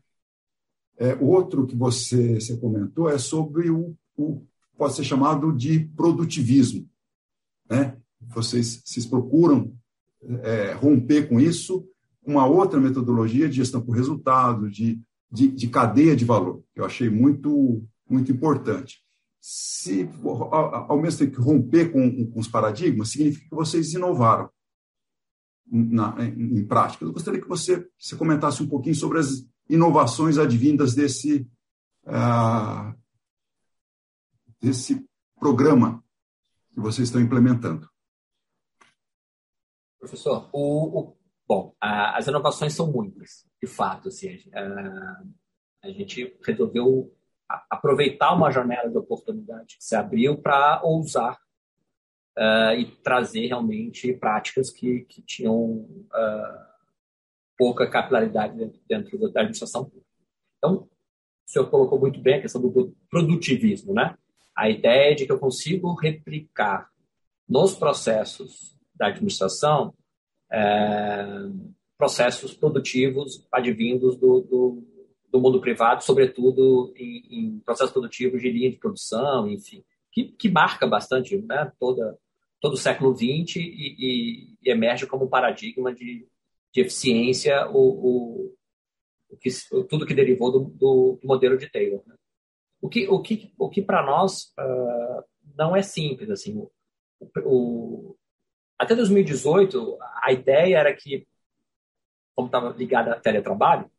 É, 0.97 1.15
outro 1.17 1.67
que 1.67 1.77
você, 1.77 2.41
você 2.41 2.57
comentou 2.57 3.09
é 3.09 3.19
sobre 3.19 3.71
o, 3.71 3.95
o 4.17 4.43
pode 4.79 4.95
ser 4.95 5.05
chamado 5.05 5.53
de 5.53 5.81
produtivismo, 5.95 6.89
né? 7.69 7.99
Vocês, 8.21 8.81
vocês 8.85 9.05
procuram 9.05 9.75
é, 10.43 10.73
romper 10.73 11.29
com 11.29 11.39
isso 11.39 11.87
uma 12.25 12.47
outra 12.47 12.81
metodologia 12.81 13.49
de 13.49 13.57
gestão 13.57 13.81
por 13.81 13.93
resultado, 13.93 14.71
de, 14.71 15.01
de, 15.31 15.49
de 15.49 15.69
cadeia 15.69 16.17
de 16.17 16.25
valor, 16.25 16.63
que 16.75 16.81
eu 16.81 16.85
achei 16.85 17.11
muito, 17.11 17.83
muito 18.09 18.33
importante 18.33 19.03
se 19.41 20.09
ao 20.89 21.01
mesmo 21.01 21.21
tempo 21.21 21.37
que 21.37 21.43
romper 21.43 21.93
com, 21.93 22.27
com 22.27 22.41
os 22.41 22.49
paradigmas, 22.49 23.11
significa 23.11 23.49
que 23.49 23.55
vocês 23.55 23.95
inovaram 23.95 24.51
na, 25.67 26.15
em, 26.25 26.59
em, 26.59 26.65
prática. 26.67 27.05
Eu 27.05 27.13
gostaria 27.13 27.41
que 27.41 27.49
você, 27.49 27.87
você 27.99 28.17
comentasse 28.17 28.63
um 28.63 28.69
pouquinho 28.69 28.95
sobre 28.95 29.19
as 29.19 29.47
inovações 29.69 30.39
advindas 30.39 30.95
desse, 30.95 31.49
uh, 32.07 32.95
desse 34.61 35.07
programa 35.39 36.03
que 36.75 36.81
vocês 36.81 37.09
estão 37.09 37.21
implementando. 37.21 37.89
Professor, 39.99 40.49
o, 40.53 41.01
o 41.01 41.17
bom, 41.47 41.75
a, 41.81 42.17
as 42.17 42.27
inovações 42.27 42.75
são 42.75 42.91
muitas, 42.91 43.47
de 43.63 43.69
fato. 43.69 44.09
Assim, 44.09 44.29
a, 44.53 45.23
a 45.85 45.91
gente 45.91 46.37
resolveu 46.45 47.13
aproveitar 47.71 48.35
uma 48.35 48.51
janela 48.51 48.91
de 48.91 48.99
oportunidade 48.99 49.77
que 49.79 49.85
se 49.85 49.97
abriu 49.97 50.37
para 50.39 50.83
ousar 50.83 51.39
uh, 52.37 52.75
e 52.79 52.87
trazer 53.03 53.47
realmente 53.47 54.13
práticas 54.13 54.71
que, 54.71 55.01
que 55.03 55.23
tinham 55.23 55.57
uh, 55.57 56.69
pouca 57.57 57.89
capilaridade 57.91 58.57
dentro, 58.57 58.81
dentro 58.87 59.19
da 59.33 59.41
administração 59.41 59.85
pública. 59.85 60.07
Então, 60.59 60.75
o 60.75 61.51
senhor 61.51 61.71
colocou 61.71 61.99
muito 61.99 62.21
bem 62.21 62.35
a 62.35 62.43
questão 62.43 62.61
do 62.61 62.95
produtivismo, 63.09 63.95
né? 63.95 64.17
A 64.59 64.69
ideia 64.69 65.15
de 65.15 65.25
que 65.25 65.31
eu 65.31 65.39
consigo 65.39 65.95
replicar 65.95 66.91
nos 67.49 67.77
processos 67.77 68.77
da 68.93 69.07
administração 69.07 69.95
é, 70.51 71.25
processos 71.97 72.55
produtivos 72.55 73.47
advindos 73.53 74.17
do, 74.17 74.41
do, 74.41 74.85
do, 75.31 75.41
mundo 75.41 75.61
privado, 75.61 76.03
sobretudo 76.03 76.93
em, 76.97 77.23
em, 77.31 77.61
processos 77.61 77.93
produtivos 77.93 78.43
de 78.43 78.51
linha 78.51 78.69
de 78.69 78.79
produção, 78.79 79.49
enfim, 79.49 79.85
que, 80.11 80.25
que 80.25 80.49
marca 80.49 80.89
bastante 80.89 81.37
né, 81.37 81.71
toda, 81.79 82.19
todo 82.61 82.73
o 82.73 82.77
século 82.77 83.15
XX 83.15 83.57
e, 83.57 83.61
e, 83.61 84.57
e 84.61 84.71
emerge 84.71 85.07
como 85.07 85.29
paradigma 85.29 85.95
de, 85.95 86.27
de 86.75 86.81
eficiência 86.81 87.69
o, 87.69 87.79
o, 87.79 88.57
o 89.31 89.37
que, 89.37 89.51
tudo 89.89 90.05
que 90.05 90.15
derivou 90.15 90.51
do, 90.51 90.61
do, 90.65 91.19
do 91.23 91.29
modelo 91.29 91.57
de 91.57 91.71
Taylor. 91.71 92.03
Né? 92.09 92.17
O 92.81 92.89
que, 92.89 93.09
o 93.09 93.21
que, 93.21 93.53
o 93.59 93.69
que 93.69 93.83
para 93.83 94.05
nós 94.05 94.53
uh, 94.59 95.25
não 95.57 95.75
é 95.75 95.83
simples. 95.83 96.31
Assim, 96.31 96.57
o, 96.57 96.71
o, 97.45 98.17
até 98.79 98.95
2018, 98.95 99.99
a 100.23 100.33
ideia 100.33 100.79
era 100.79 100.95
que, 100.95 101.27
como 102.35 102.47
estava 102.47 102.71
ligada 102.71 103.13
a 103.13 103.21
teletrabalho, 103.21 103.91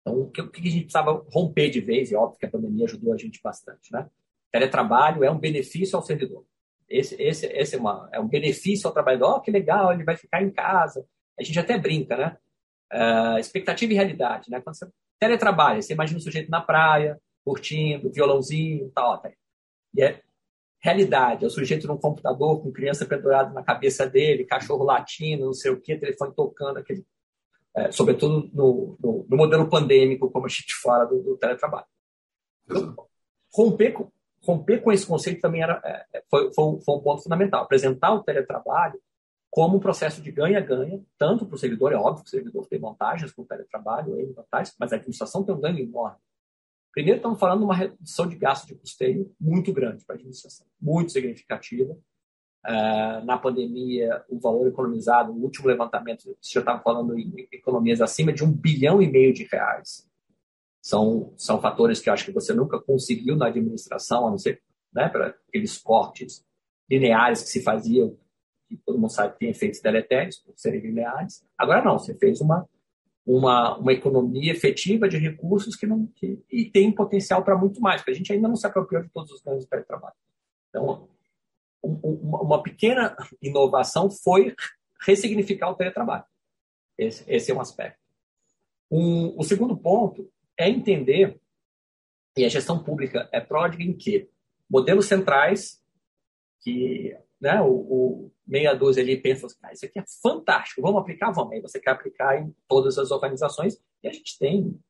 então 0.00 0.20
o 0.20 0.30
que, 0.30 0.40
o 0.40 0.50
que 0.50 0.60
a 0.60 0.70
gente 0.70 0.84
precisava 0.84 1.24
romper 1.32 1.70
de 1.70 1.80
vez, 1.80 2.10
e 2.10 2.14
óbvio 2.14 2.38
que 2.38 2.46
a 2.46 2.50
pandemia 2.50 2.84
ajudou 2.84 3.12
a 3.12 3.16
gente 3.16 3.40
bastante, 3.42 3.92
né? 3.92 4.08
Teletrabalho 4.52 5.24
é 5.24 5.30
um 5.30 5.38
benefício 5.38 5.96
ao 5.96 6.02
servidor. 6.02 6.46
Esse, 6.88 7.20
esse, 7.20 7.46
esse 7.46 7.74
é, 7.74 7.78
uma, 7.78 8.08
é 8.12 8.20
um 8.20 8.28
benefício 8.28 8.86
ao 8.86 8.92
trabalhador. 8.92 9.36
Oh, 9.36 9.40
que 9.40 9.50
legal, 9.50 9.92
ele 9.92 10.04
vai 10.04 10.16
ficar 10.16 10.42
em 10.42 10.50
casa. 10.50 11.04
A 11.36 11.42
gente 11.42 11.58
até 11.58 11.76
brinca, 11.76 12.16
né? 12.16 12.36
Uh, 12.92 13.38
expectativa 13.38 13.92
e 13.92 13.96
realidade, 13.96 14.48
né? 14.50 14.60
Quando 14.60 14.76
você 14.76 14.86
teletrabalha, 15.18 15.82
você 15.82 15.94
imagina 15.94 16.18
o 16.18 16.22
sujeito 16.22 16.50
na 16.50 16.60
praia, 16.60 17.18
curtindo, 17.44 18.10
violãozinho, 18.10 18.90
tal. 18.94 19.18
Tá, 19.18 19.30
e 19.94 20.02
é 20.02 20.22
realidade, 20.80 21.44
é 21.44 21.46
o 21.46 21.50
sujeito 21.50 21.86
num 21.86 21.96
computador 21.96 22.60
com 22.60 22.70
criança 22.70 23.06
pendurada 23.06 23.50
na 23.54 23.62
cabeça 23.62 24.06
dele, 24.06 24.44
cachorro 24.44 24.84
latindo, 24.84 25.46
não 25.46 25.54
sei 25.54 25.70
o 25.70 25.80
que, 25.80 25.96
telefone 25.96 26.34
tocando, 26.34 26.78
aquele, 26.78 27.06
é, 27.74 27.90
sobretudo 27.90 28.50
no, 28.52 28.96
no, 29.00 29.26
no, 29.28 29.36
modelo 29.36 29.68
pandêmico, 29.68 30.30
como 30.30 30.44
a 30.44 30.48
gente 30.48 30.74
fala 30.82 31.06
do, 31.06 31.22
do 31.22 31.36
teletrabalho. 31.38 31.86
Então, 32.64 32.94
romper 33.50 33.92
com, 33.92 34.12
romper 34.42 34.82
com 34.82 34.92
esse 34.92 35.06
conceito 35.06 35.40
também 35.40 35.62
era, 35.62 35.80
é, 35.84 36.22
foi, 36.30 36.52
foi, 36.52 36.80
foi 36.82 36.94
um 36.96 37.00
ponto 37.00 37.22
fundamental. 37.22 37.62
Apresentar 37.62 38.12
o 38.12 38.22
teletrabalho 38.22 39.00
como 39.50 39.76
um 39.78 39.80
processo 39.80 40.20
de 40.20 40.30
ganha-ganha, 40.30 41.00
tanto 41.16 41.46
para 41.46 41.54
o 41.54 41.58
servidor, 41.58 41.92
é 41.92 41.96
óbvio 41.96 42.24
que 42.24 42.28
o 42.28 42.30
servidor 42.30 42.66
tem 42.66 42.78
vantagens 42.78 43.32
com 43.32 43.42
o 43.42 43.46
teletrabalho, 43.46 44.18
ele 44.18 44.32
vantagens, 44.32 44.74
mas 44.78 44.92
a 44.92 44.96
administração 44.96 45.44
tem 45.44 45.54
um 45.54 45.60
ganho 45.60 45.78
enorme. 45.78 46.18
Primeiro, 46.94 47.16
estamos 47.16 47.40
falando 47.40 47.58
de 47.58 47.64
uma 47.64 47.74
redução 47.74 48.26
de 48.28 48.36
gasto 48.36 48.68
de 48.68 48.76
custeio 48.76 49.34
muito 49.40 49.72
grande 49.72 50.04
para 50.04 50.14
a 50.14 50.16
administração, 50.16 50.66
muito 50.80 51.10
significativa. 51.10 51.92
Uh, 52.66 53.22
na 53.24 53.36
pandemia, 53.36 54.24
o 54.28 54.38
valor 54.38 54.66
economizado, 54.68 55.32
o 55.32 55.42
último 55.42 55.68
levantamento, 55.68 56.24
você 56.40 56.54
já 56.54 56.60
estava 56.60 56.82
falando 56.82 57.18
em 57.18 57.46
economias 57.52 58.00
acima 58.00 58.32
de 58.32 58.42
um 58.42 58.50
bilhão 58.50 59.02
e 59.02 59.10
meio 59.10 59.34
de 59.34 59.44
reais. 59.44 60.08
São, 60.80 61.34
são 61.36 61.60
fatores 61.60 62.00
que 62.00 62.08
eu 62.08 62.12
acho 62.14 62.24
que 62.24 62.32
você 62.32 62.54
nunca 62.54 62.80
conseguiu 62.80 63.36
na 63.36 63.48
administração, 63.48 64.26
a 64.26 64.30
não 64.30 64.38
ser 64.38 64.62
né, 64.92 65.08
para 65.08 65.34
aqueles 65.48 65.76
cortes 65.76 66.46
lineares 66.88 67.42
que 67.42 67.48
se 67.48 67.62
faziam 67.62 68.16
que 68.68 68.76
todo 68.84 68.98
mundo 68.98 69.12
sabe 69.12 69.34
que 69.34 69.40
tem 69.40 69.50
efeitos 69.50 69.80
deletérios 69.80 70.38
por 70.38 70.54
serem 70.56 70.80
lineares. 70.80 71.44
Agora 71.58 71.84
não, 71.84 71.98
você 71.98 72.14
fez 72.14 72.40
uma, 72.40 72.66
uma, 73.26 73.78
uma 73.78 73.92
economia 73.92 74.52
efetiva 74.52 75.08
de 75.08 75.16
recursos 75.16 75.76
que 75.76 75.86
não 75.86 76.06
que, 76.14 76.42
e 76.50 76.70
tem 76.70 76.92
potencial 76.92 77.42
para 77.42 77.56
muito 77.56 77.80
mais, 77.80 78.00
porque 78.00 78.10
a 78.10 78.14
gente 78.14 78.32
ainda 78.32 78.48
não 78.48 78.56
se 78.56 78.66
apropriou 78.66 79.02
de 79.02 79.08
todos 79.08 79.30
os 79.32 79.40
ganhos 79.40 79.64
do 79.64 79.68
teletrabalho. 79.68 80.14
Então, 80.68 81.08
um, 81.82 81.94
uma, 81.94 82.42
uma 82.42 82.62
pequena 82.62 83.16
inovação 83.40 84.10
foi 84.10 84.54
ressignificar 85.00 85.70
o 85.70 85.74
teletrabalho. 85.74 86.24
Esse, 86.98 87.24
esse 87.26 87.50
é 87.50 87.54
um 87.54 87.60
aspecto. 87.60 87.98
Um, 88.90 89.38
o 89.38 89.42
segundo 89.42 89.76
ponto 89.76 90.30
é 90.58 90.68
entender, 90.68 91.40
e 92.36 92.44
a 92.44 92.48
gestão 92.48 92.82
pública 92.82 93.28
é 93.32 93.40
pródiga 93.40 93.82
em 93.82 93.96
que 93.96 94.28
modelos 94.68 95.06
centrais, 95.06 95.82
que 96.60 97.16
né, 97.44 97.60
o, 97.60 97.68
o, 97.68 98.32
meia 98.46 98.72
dúzia 98.72 99.02
ali 99.02 99.20
pensa 99.20 99.44
assim, 99.44 99.58
ah, 99.62 99.72
isso 99.74 99.84
aqui 99.84 99.98
é 99.98 100.04
fantástico, 100.22 100.80
vamos 100.80 101.02
aplicar? 101.02 101.30
Vamos. 101.30 101.52
Aí 101.52 101.60
você 101.60 101.78
quer 101.78 101.90
aplicar 101.90 102.40
em 102.40 102.56
todas 102.66 102.96
as 102.96 103.10
organizações 103.10 103.78
e 104.02 104.08
a 104.08 104.12
gente 104.12 104.38
tem 104.38 104.80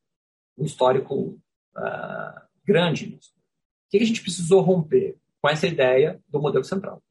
um 0.57 0.63
histórico 0.63 1.37
uh, 1.75 2.41
grande 2.63 3.07
nisso. 3.07 3.33
O 3.35 3.89
que 3.89 3.97
a 3.97 4.05
gente 4.05 4.21
precisou 4.21 4.61
romper 4.61 5.17
com 5.41 5.49
essa 5.49 5.67
ideia 5.67 6.23
do 6.29 6.41
modelo 6.41 6.63
central? 6.63 7.03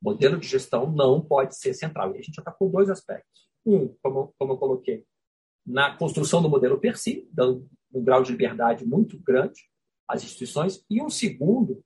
O 0.00 0.10
modelo 0.12 0.38
de 0.38 0.48
gestão 0.48 0.90
não 0.90 1.20
pode 1.20 1.56
ser 1.56 1.74
central. 1.74 2.14
E 2.14 2.18
a 2.18 2.22
gente 2.22 2.36
já 2.36 2.40
está 2.40 2.50
com 2.50 2.70
dois 2.70 2.88
aspectos. 2.88 3.50
Um, 3.66 3.94
como, 4.02 4.34
como 4.38 4.54
eu 4.54 4.56
coloquei, 4.56 5.04
na 5.66 5.94
construção 5.94 6.40
do 6.40 6.48
modelo 6.48 6.80
per 6.80 6.96
si, 6.96 7.28
dando 7.30 7.68
um 7.92 8.02
grau 8.02 8.22
de 8.22 8.32
liberdade 8.32 8.86
muito 8.86 9.18
grande 9.18 9.60
às 10.08 10.24
instituições, 10.24 10.82
e 10.88 11.02
um 11.02 11.10
segundo, 11.10 11.84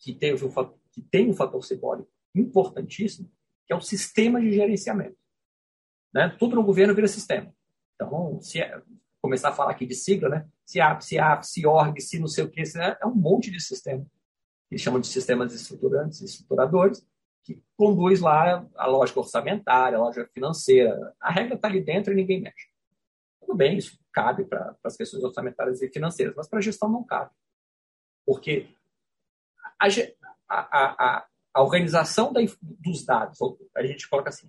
que, 0.00 0.12
teve 0.12 0.44
um, 0.44 0.50
que 0.90 1.00
tem 1.02 1.30
um 1.30 1.32
fator 1.32 1.64
simbólico 1.64 2.15
importantíssimo, 2.40 3.30
que 3.66 3.72
é 3.72 3.76
o 3.76 3.80
sistema 3.80 4.40
de 4.40 4.52
gerenciamento. 4.52 5.16
Né? 6.12 6.34
Tudo 6.38 6.56
no 6.56 6.64
governo 6.64 6.94
vira 6.94 7.08
sistema. 7.08 7.54
Então, 7.94 8.40
se 8.40 8.60
é, 8.60 8.80
começar 9.20 9.50
a 9.50 9.52
falar 9.52 9.72
aqui 9.72 9.86
de 9.86 9.94
sigla, 9.94 10.28
né? 10.28 10.48
se 10.64 10.80
AP, 10.80 11.02
se 11.02 11.18
AP, 11.18 11.42
se 11.44 11.66
org, 11.66 12.00
se 12.00 12.18
não 12.18 12.28
sei 12.28 12.44
o 12.44 12.50
que, 12.50 12.60
é, 12.60 12.98
é 13.02 13.06
um 13.06 13.14
monte 13.14 13.50
de 13.50 13.60
sistema. 13.60 14.06
Eles 14.70 14.82
chamam 14.82 15.00
de 15.00 15.06
sistemas 15.06 15.54
estruturantes, 15.54 16.20
estruturadores, 16.20 17.06
que 17.44 17.62
conduz 17.76 18.20
lá 18.20 18.66
a 18.74 18.86
lógica 18.86 19.20
orçamentária, 19.20 19.96
a 19.96 20.00
lógica 20.00 20.28
financeira. 20.34 21.14
A 21.20 21.30
regra 21.30 21.54
está 21.54 21.68
ali 21.68 21.80
dentro 21.80 22.12
e 22.12 22.16
ninguém 22.16 22.40
mexe. 22.40 22.68
Tudo 23.40 23.54
bem, 23.54 23.78
isso 23.78 23.96
cabe 24.12 24.44
para 24.44 24.76
as 24.82 24.96
questões 24.96 25.22
orçamentárias 25.22 25.80
e 25.80 25.88
financeiras, 25.88 26.34
mas 26.36 26.48
para 26.48 26.58
a 26.58 26.62
gestão 26.62 26.88
não 26.88 27.04
cabe. 27.04 27.30
Porque 28.24 28.68
a, 29.78 29.86
a, 30.48 31.18
a, 31.18 31.26
a 31.56 31.62
organização 31.62 32.34
da, 32.34 32.40
dos 32.60 33.06
dados, 33.06 33.38
a 33.74 33.82
gente 33.82 34.06
coloca 34.10 34.28
assim, 34.28 34.46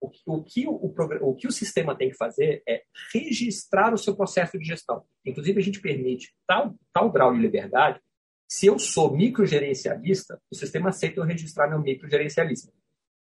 o 0.00 0.08
o, 0.24 0.44
que 0.44 0.66
o, 0.66 0.94
o, 1.22 1.34
que 1.34 1.48
o 1.48 1.52
sistema 1.52 1.96
tem 1.96 2.08
que 2.08 2.16
fazer 2.16 2.62
é 2.68 2.84
registrar 3.12 3.92
o 3.92 3.98
seu 3.98 4.14
processo 4.14 4.56
de 4.56 4.64
gestão. 4.64 5.04
Inclusive, 5.26 5.58
a 5.58 5.62
gente 5.62 5.80
permite 5.80 6.32
tal, 6.46 6.76
tal 6.92 7.10
grau 7.10 7.34
de 7.34 7.40
liberdade. 7.40 8.00
Se 8.48 8.66
eu 8.66 8.78
sou 8.78 9.14
microgerencialista, 9.14 10.40
o 10.48 10.54
sistema 10.54 10.90
aceita 10.90 11.18
eu 11.18 11.24
registrar 11.24 11.68
meu 11.68 11.80
microgerencialista. 11.80 12.72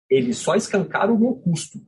Ele 0.08 0.32
só 0.32 0.54
escancara 0.54 1.12
o 1.12 1.18
meu 1.18 1.36
custo 1.36 1.78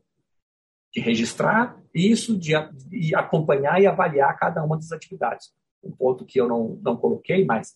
de 0.93 1.01
registrar 1.01 1.83
isso, 1.95 2.39
de, 2.39 2.53
de 2.89 3.15
acompanhar 3.15 3.81
e 3.81 3.87
avaliar 3.87 4.39
cada 4.39 4.63
uma 4.63 4.77
das 4.77 4.93
atividades. 4.93 5.51
Um 5.83 5.93
ponto 5.93 6.27
que 6.27 6.39
eu 6.39 6.47
não, 6.47 6.79
não 6.83 6.95
coloquei, 6.95 7.43
mas 7.43 7.75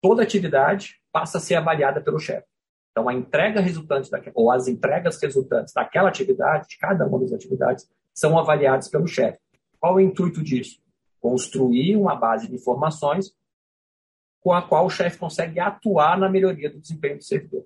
toda 0.00 0.22
atividade 0.22 1.00
passa 1.12 1.38
a 1.38 1.40
ser 1.40 1.56
avaliada 1.56 2.00
pelo 2.00 2.18
chefe. 2.18 2.46
Então, 2.90 3.08
a 3.08 3.14
entrega 3.14 3.60
resultante, 3.60 4.10
daquela, 4.10 4.34
ou 4.36 4.50
as 4.50 4.66
entregas 4.66 5.20
resultantes 5.22 5.72
daquela 5.72 6.08
atividade, 6.08 6.68
de 6.68 6.78
cada 6.78 7.06
uma 7.06 7.20
das 7.20 7.32
atividades, 7.32 7.88
são 8.12 8.38
avaliadas 8.38 8.88
pelo 8.88 9.06
chefe. 9.06 9.38
Qual 9.78 9.94
é 9.94 9.96
o 9.96 10.00
intuito 10.00 10.42
disso? 10.42 10.80
Construir 11.20 11.96
uma 11.96 12.16
base 12.16 12.48
de 12.48 12.54
informações 12.54 13.32
com 14.40 14.52
a 14.52 14.62
qual 14.62 14.86
o 14.86 14.90
chefe 14.90 15.18
consegue 15.18 15.60
atuar 15.60 16.18
na 16.18 16.28
melhoria 16.28 16.70
do 16.70 16.80
desempenho 16.80 17.18
do 17.18 17.24
servidor. 17.24 17.64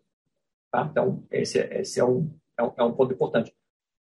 Tá? 0.70 0.86
Então, 0.90 1.24
esse, 1.30 1.58
esse 1.58 2.00
é, 2.00 2.04
um, 2.04 2.30
é, 2.58 2.62
um, 2.62 2.72
é, 2.76 2.82
um, 2.82 2.92
ponto 2.92 3.14
importante. 3.14 3.54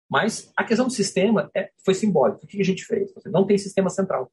Mas 0.08 0.50
a 0.56 0.64
questão 0.64 0.86
do 0.86 0.92
sistema 0.92 1.50
é, 1.54 1.70
foi 1.84 1.94
simbólica. 1.94 2.44
O 2.44 2.46
que 2.46 2.60
a 2.60 2.64
gente 2.64 2.84
fez? 2.84 3.12
Não 3.26 3.46
tem 3.46 3.58
sistema 3.58 3.90
central 3.90 4.30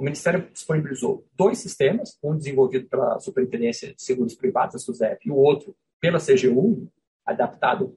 o 0.00 0.02
Ministério 0.02 0.48
disponibilizou 0.50 1.26
dois 1.36 1.58
sistemas, 1.58 2.18
um 2.24 2.34
desenvolvido 2.34 2.88
pela 2.88 3.20
Superintendência 3.20 3.94
de 3.94 4.02
Seguros 4.02 4.34
Privados, 4.34 4.74
a 4.74 4.78
SUSEP, 4.78 5.28
e 5.28 5.30
o 5.30 5.36
outro 5.36 5.76
pela 6.00 6.18
CGU, 6.18 6.88
adaptado 7.24 7.94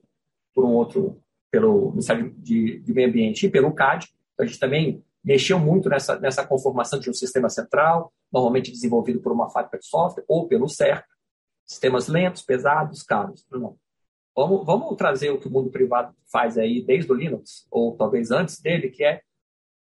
por 0.54 0.66
um 0.66 0.74
outro 0.74 1.18
pelo 1.50 1.92
Ministério 1.92 2.30
de, 2.36 2.78
de 2.80 2.92
Meio 2.92 3.08
Ambiente 3.08 3.46
e 3.46 3.50
pelo 3.50 3.72
CAD. 3.72 4.12
Então, 4.34 4.44
a 4.44 4.46
gente 4.46 4.60
também 4.60 5.02
mexeu 5.24 5.58
muito 5.58 5.88
nessa, 5.88 6.20
nessa 6.20 6.46
conformação 6.46 7.00
de 7.00 7.08
um 7.08 7.14
sistema 7.14 7.48
central, 7.48 8.12
normalmente 8.30 8.70
desenvolvido 8.70 9.20
por 9.20 9.32
uma 9.32 9.48
fábrica 9.48 9.78
de 9.78 9.86
software 9.86 10.24
ou 10.28 10.46
pelo 10.46 10.68
CERT. 10.68 11.06
Sistemas 11.64 12.06
lentos, 12.06 12.42
pesados, 12.42 13.02
caros. 13.02 13.46
Não. 13.50 13.78
Vamos, 14.36 14.66
vamos 14.66 14.94
trazer 14.96 15.30
o 15.30 15.40
que 15.40 15.48
o 15.48 15.50
mundo 15.50 15.70
privado 15.70 16.14
faz 16.30 16.58
aí 16.58 16.84
desde 16.84 17.10
o 17.10 17.14
Linux, 17.14 17.66
ou 17.70 17.96
talvez 17.96 18.30
antes 18.30 18.60
dele, 18.60 18.90
que 18.90 19.02
é 19.02 19.22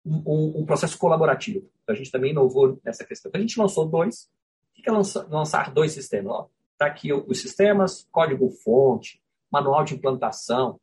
um, 0.05 0.61
um, 0.61 0.65
processo 0.65 0.97
colaborativo. 0.97 1.69
Então, 1.83 1.93
a 1.93 1.97
gente 1.97 2.11
também 2.11 2.31
inovou 2.31 2.79
nessa 2.83 3.05
questão. 3.05 3.29
Então, 3.29 3.39
a 3.39 3.41
gente 3.41 3.59
lançou 3.59 3.87
dois. 3.87 4.29
O 4.69 4.81
que 4.81 4.89
é 4.89 4.91
lançar, 4.91 5.27
lançar 5.29 5.71
dois 5.71 5.93
sistemas? 5.93 6.45
Está 6.73 6.87
aqui 6.87 7.13
os 7.13 7.39
sistemas, 7.39 8.07
código-fonte, 8.11 9.21
manual 9.51 9.83
de 9.83 9.95
implantação. 9.95 10.79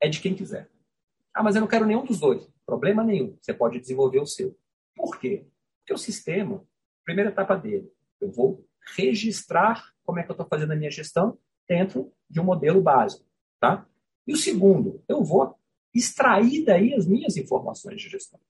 É 0.00 0.08
de 0.08 0.20
quem 0.20 0.34
quiser. 0.34 0.68
Ah, 1.32 1.42
mas 1.42 1.54
eu 1.54 1.60
não 1.60 1.68
quero 1.68 1.86
nenhum 1.86 2.04
dos 2.04 2.20
dois. 2.20 2.46
Problema 2.66 3.02
nenhum. 3.02 3.36
Você 3.40 3.54
pode 3.54 3.80
desenvolver 3.80 4.20
o 4.20 4.26
seu. 4.26 4.56
Por 4.94 5.18
quê? 5.18 5.46
Porque 5.78 5.94
o 5.94 5.98
sistema, 5.98 6.62
primeira 7.04 7.30
etapa 7.30 7.56
dele, 7.56 7.90
eu 8.20 8.30
vou 8.30 8.66
registrar 8.96 9.92
como 10.04 10.18
é 10.18 10.22
que 10.22 10.30
eu 10.30 10.34
estou 10.34 10.46
fazendo 10.46 10.72
a 10.72 10.76
minha 10.76 10.90
gestão 10.90 11.38
dentro 11.66 12.12
de 12.28 12.40
um 12.40 12.44
modelo 12.44 12.82
básico. 12.82 13.24
Tá? 13.58 13.86
E 14.26 14.32
o 14.32 14.36
segundo, 14.36 15.02
eu 15.08 15.24
vou 15.24 15.56
extrair 15.94 16.64
daí 16.64 16.94
as 16.94 17.06
minhas 17.06 17.36
informações 17.36 18.00
de 18.00 18.08
gestão. 18.08 18.40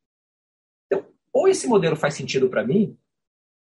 Então, 0.87 1.07
ou 1.33 1.49
esse 1.49 1.67
modelo 1.67 1.97
faz 1.97 2.15
sentido 2.15 2.49
para 2.49 2.65
mim, 2.65 2.97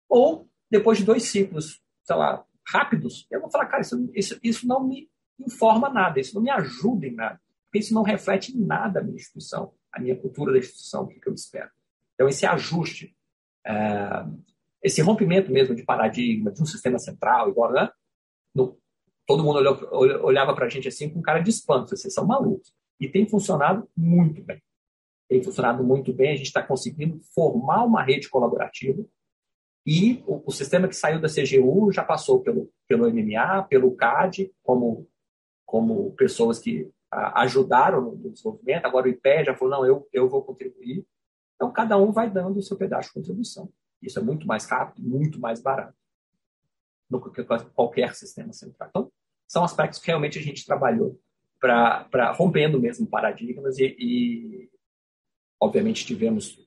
ou 0.09 0.49
depois 0.69 0.97
de 0.97 1.05
dois 1.05 1.23
ciclos, 1.23 1.81
sei 2.03 2.15
lá, 2.15 2.45
rápidos, 2.65 3.27
eu 3.31 3.41
vou 3.41 3.49
falar, 3.49 3.67
cara, 3.67 3.81
isso, 3.81 4.11
isso, 4.13 4.39
isso 4.43 4.67
não 4.67 4.85
me 4.85 5.09
informa 5.39 5.89
nada, 5.89 6.19
isso 6.19 6.35
não 6.35 6.41
me 6.41 6.49
ajuda 6.49 7.07
em 7.07 7.13
nada, 7.13 7.39
porque 7.65 7.79
isso 7.79 7.93
não 7.93 8.03
reflete 8.03 8.57
em 8.57 8.65
nada 8.65 8.99
a 8.99 9.03
minha 9.03 9.15
instituição, 9.15 9.73
a 9.91 9.99
minha 9.99 10.15
cultura 10.15 10.51
da 10.51 10.59
instituição, 10.59 11.03
o 11.03 11.07
que, 11.07 11.25
eu 11.27 11.33
espero. 11.33 11.69
Então, 12.15 12.27
esse 12.27 12.45
ajuste, 12.45 13.15
é, 13.65 14.25
esse 14.81 15.01
rompimento 15.01 15.51
mesmo 15.51 15.75
de 15.75 15.83
paradigma, 15.83 16.51
de 16.51 16.61
um 16.61 16.65
sistema 16.65 16.97
central, 16.97 17.49
igual, 17.49 17.71
né? 17.71 17.89
Todo 19.25 19.43
mundo 19.43 19.59
olhava 20.23 20.55
para 20.55 20.65
a 20.65 20.69
gente 20.69 20.87
assim 20.87 21.09
com 21.09 21.21
cara 21.21 21.41
de 21.41 21.49
espanto, 21.49 21.89
vocês 21.89 22.13
são 22.13 22.25
malucos. 22.25 22.73
E 22.99 23.07
tem 23.07 23.27
funcionado 23.27 23.87
muito 23.95 24.43
bem. 24.43 24.61
Tem 25.29 25.43
funcionado 25.43 25.83
muito 25.83 26.13
bem, 26.13 26.31
a 26.31 26.35
gente 26.35 26.47
está 26.47 26.63
conseguindo 26.63 27.19
formar 27.33 27.83
uma 27.83 28.01
rede 28.01 28.29
colaborativa 28.29 29.05
e 29.87 30.21
o, 30.27 30.43
o, 30.45 30.51
sistema 30.51 30.85
que 30.85 30.95
saiu 30.95 31.21
da 31.21 31.29
CGU 31.29 31.93
já 31.93 32.03
passou 32.03 32.41
pelo, 32.41 32.69
pelo 32.85 33.09
MMA, 33.09 33.63
pelo 33.69 33.95
CAD, 33.95 34.53
como, 34.61 35.07
como 35.65 36.11
pessoas 36.11 36.59
que 36.59 36.91
a, 37.09 37.43
ajudaram 37.43 38.01
no, 38.01 38.29
desenvolvimento. 38.29 38.85
Agora 38.85 39.07
o 39.07 39.09
IPE 39.09 39.45
já 39.45 39.55
falou, 39.55 39.77
não, 39.77 39.85
eu, 39.85 40.05
eu 40.11 40.27
vou 40.27 40.43
contribuir. 40.43 41.07
Então, 41.55 41.71
cada 41.71 41.97
um 41.97 42.11
vai 42.11 42.29
dando 42.29 42.57
o 42.57 42.61
seu 42.61 42.75
pedaço 42.75 43.07
de 43.07 43.13
contribuição. 43.13 43.71
Isso 44.01 44.19
é 44.19 44.21
muito 44.21 44.45
mais 44.45 44.65
rápido, 44.65 45.07
muito 45.07 45.39
mais 45.39 45.61
barato 45.61 45.95
do 47.09 47.21
que 47.31 47.41
qualquer 47.73 48.13
sistema 48.13 48.51
central. 48.51 48.89
Então, 48.89 49.11
são 49.47 49.63
aspectos 49.63 49.99
que 49.99 50.07
realmente 50.07 50.37
a 50.37 50.41
gente 50.41 50.65
trabalhou 50.65 51.17
para 51.59 52.31
rompendo 52.33 52.79
mesmo 52.79 53.07
paradigmas 53.07 53.77
e, 53.79 53.95
e, 53.99 54.69
obviamente, 55.59 56.05
tivemos 56.05 56.57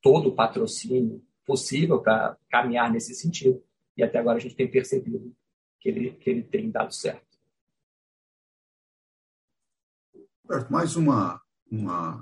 todo 0.00 0.28
o 0.28 0.34
patrocínio 0.34 1.22
possível 1.44 2.00
para 2.00 2.36
caminhar 2.50 2.90
nesse 2.90 3.14
sentido. 3.14 3.62
E 3.96 4.02
até 4.02 4.18
agora 4.18 4.36
a 4.36 4.40
gente 4.40 4.54
tem 4.54 4.70
percebido 4.70 5.34
que 5.80 5.88
ele, 5.88 6.10
que 6.12 6.30
ele 6.30 6.42
tem 6.42 6.70
dado 6.70 6.94
certo. 6.94 7.26
Mais 10.70 10.96
uma, 10.96 11.40
uma 11.70 12.18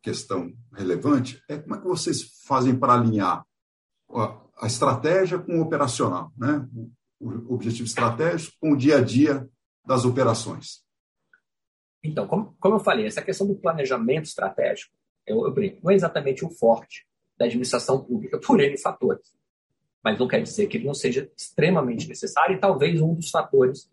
questão 0.00 0.52
relevante 0.72 1.42
é 1.48 1.58
como 1.58 1.74
é 1.74 1.78
que 1.78 1.86
vocês 1.86 2.22
fazem 2.46 2.78
para 2.78 2.94
alinhar 2.94 3.44
a, 4.56 4.66
estratégia 4.66 5.38
com 5.38 5.58
o 5.58 5.62
operacional, 5.62 6.32
né? 6.36 6.68
o 7.18 7.54
objetivo 7.54 7.86
estratégico 7.86 8.56
com 8.60 8.72
o 8.72 8.76
dia 8.76 8.98
a 8.98 9.00
dia 9.00 9.48
das 9.84 10.04
operações. 10.04 10.83
Então, 12.04 12.28
como, 12.28 12.54
como 12.60 12.74
eu 12.74 12.80
falei, 12.80 13.06
essa 13.06 13.22
questão 13.22 13.46
do 13.46 13.54
planejamento 13.54 14.26
estratégico, 14.26 14.92
eu, 15.26 15.46
eu 15.46 15.52
brinco, 15.52 15.80
não 15.82 15.90
é 15.90 15.94
exatamente 15.94 16.44
o 16.44 16.50
forte 16.50 17.06
da 17.38 17.46
administração 17.46 18.04
pública 18.04 18.38
por 18.44 18.60
N 18.60 18.76
fatores. 18.78 19.34
Mas 20.02 20.18
não 20.18 20.28
quer 20.28 20.42
dizer 20.42 20.66
que 20.66 20.76
ele 20.76 20.86
não 20.86 20.92
seja 20.92 21.30
extremamente 21.34 22.06
necessário 22.06 22.54
e 22.54 22.60
talvez 22.60 23.00
um 23.00 23.14
dos 23.14 23.30
fatores 23.30 23.90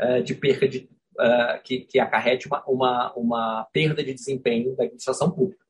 uh, 0.00 0.22
de 0.22 0.34
perda 0.34 0.68
de, 0.68 0.90
uh, 1.14 1.62
que, 1.64 1.80
que 1.80 1.98
acarrete 1.98 2.46
uma, 2.46 2.62
uma, 2.66 3.12
uma 3.14 3.64
perda 3.72 4.04
de 4.04 4.12
desempenho 4.12 4.76
da 4.76 4.84
administração 4.84 5.30
pública. 5.30 5.64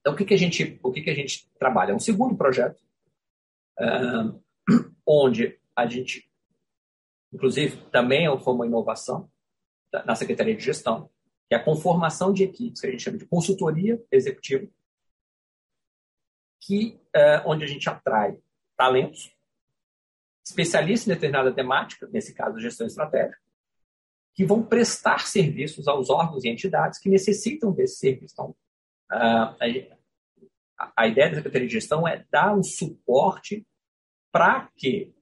Então, 0.00 0.14
o 0.14 0.16
que, 0.16 0.24
que, 0.24 0.34
a, 0.34 0.38
gente, 0.38 0.78
o 0.84 0.92
que, 0.92 1.02
que 1.02 1.10
a 1.10 1.14
gente 1.14 1.50
trabalha? 1.58 1.90
É 1.90 1.94
um 1.94 1.98
segundo 1.98 2.36
projeto, 2.36 2.80
uh, 3.80 4.40
onde 5.04 5.58
a 5.74 5.84
gente, 5.84 6.30
inclusive, 7.32 7.76
também 7.90 8.26
foi 8.38 8.54
uma 8.54 8.66
inovação, 8.66 9.28
na 10.04 10.14
Secretaria 10.14 10.56
de 10.56 10.64
Gestão, 10.64 11.10
que 11.48 11.54
é 11.54 11.58
a 11.58 11.64
conformação 11.64 12.32
de 12.32 12.42
equipes, 12.42 12.80
que 12.80 12.86
a 12.86 12.90
gente 12.90 13.02
chama 13.02 13.18
de 13.18 13.26
consultoria 13.26 14.02
executiva, 14.10 14.66
que, 16.60 17.00
é, 17.14 17.42
onde 17.46 17.64
a 17.64 17.68
gente 17.68 17.88
atrai 17.88 18.38
talentos, 18.76 19.34
especialistas 20.44 21.06
em 21.06 21.14
determinada 21.14 21.52
temática, 21.52 22.06
nesse 22.08 22.34
caso, 22.34 22.60
gestão 22.60 22.86
estratégica, 22.86 23.40
que 24.34 24.44
vão 24.44 24.62
prestar 24.62 25.26
serviços 25.26 25.88
aos 25.88 26.10
órgãos 26.10 26.44
e 26.44 26.48
entidades 26.48 26.98
que 26.98 27.08
necessitam 27.08 27.72
desse 27.72 27.96
serviço. 27.96 28.34
Então, 28.34 28.56
a, 29.10 29.56
a 30.96 31.06
ideia 31.06 31.30
da 31.30 31.36
Secretaria 31.36 31.66
de 31.66 31.72
Gestão 31.72 32.06
é 32.06 32.24
dar 32.30 32.54
um 32.54 32.62
suporte 32.62 33.66
para 34.30 34.68
que 34.76 35.14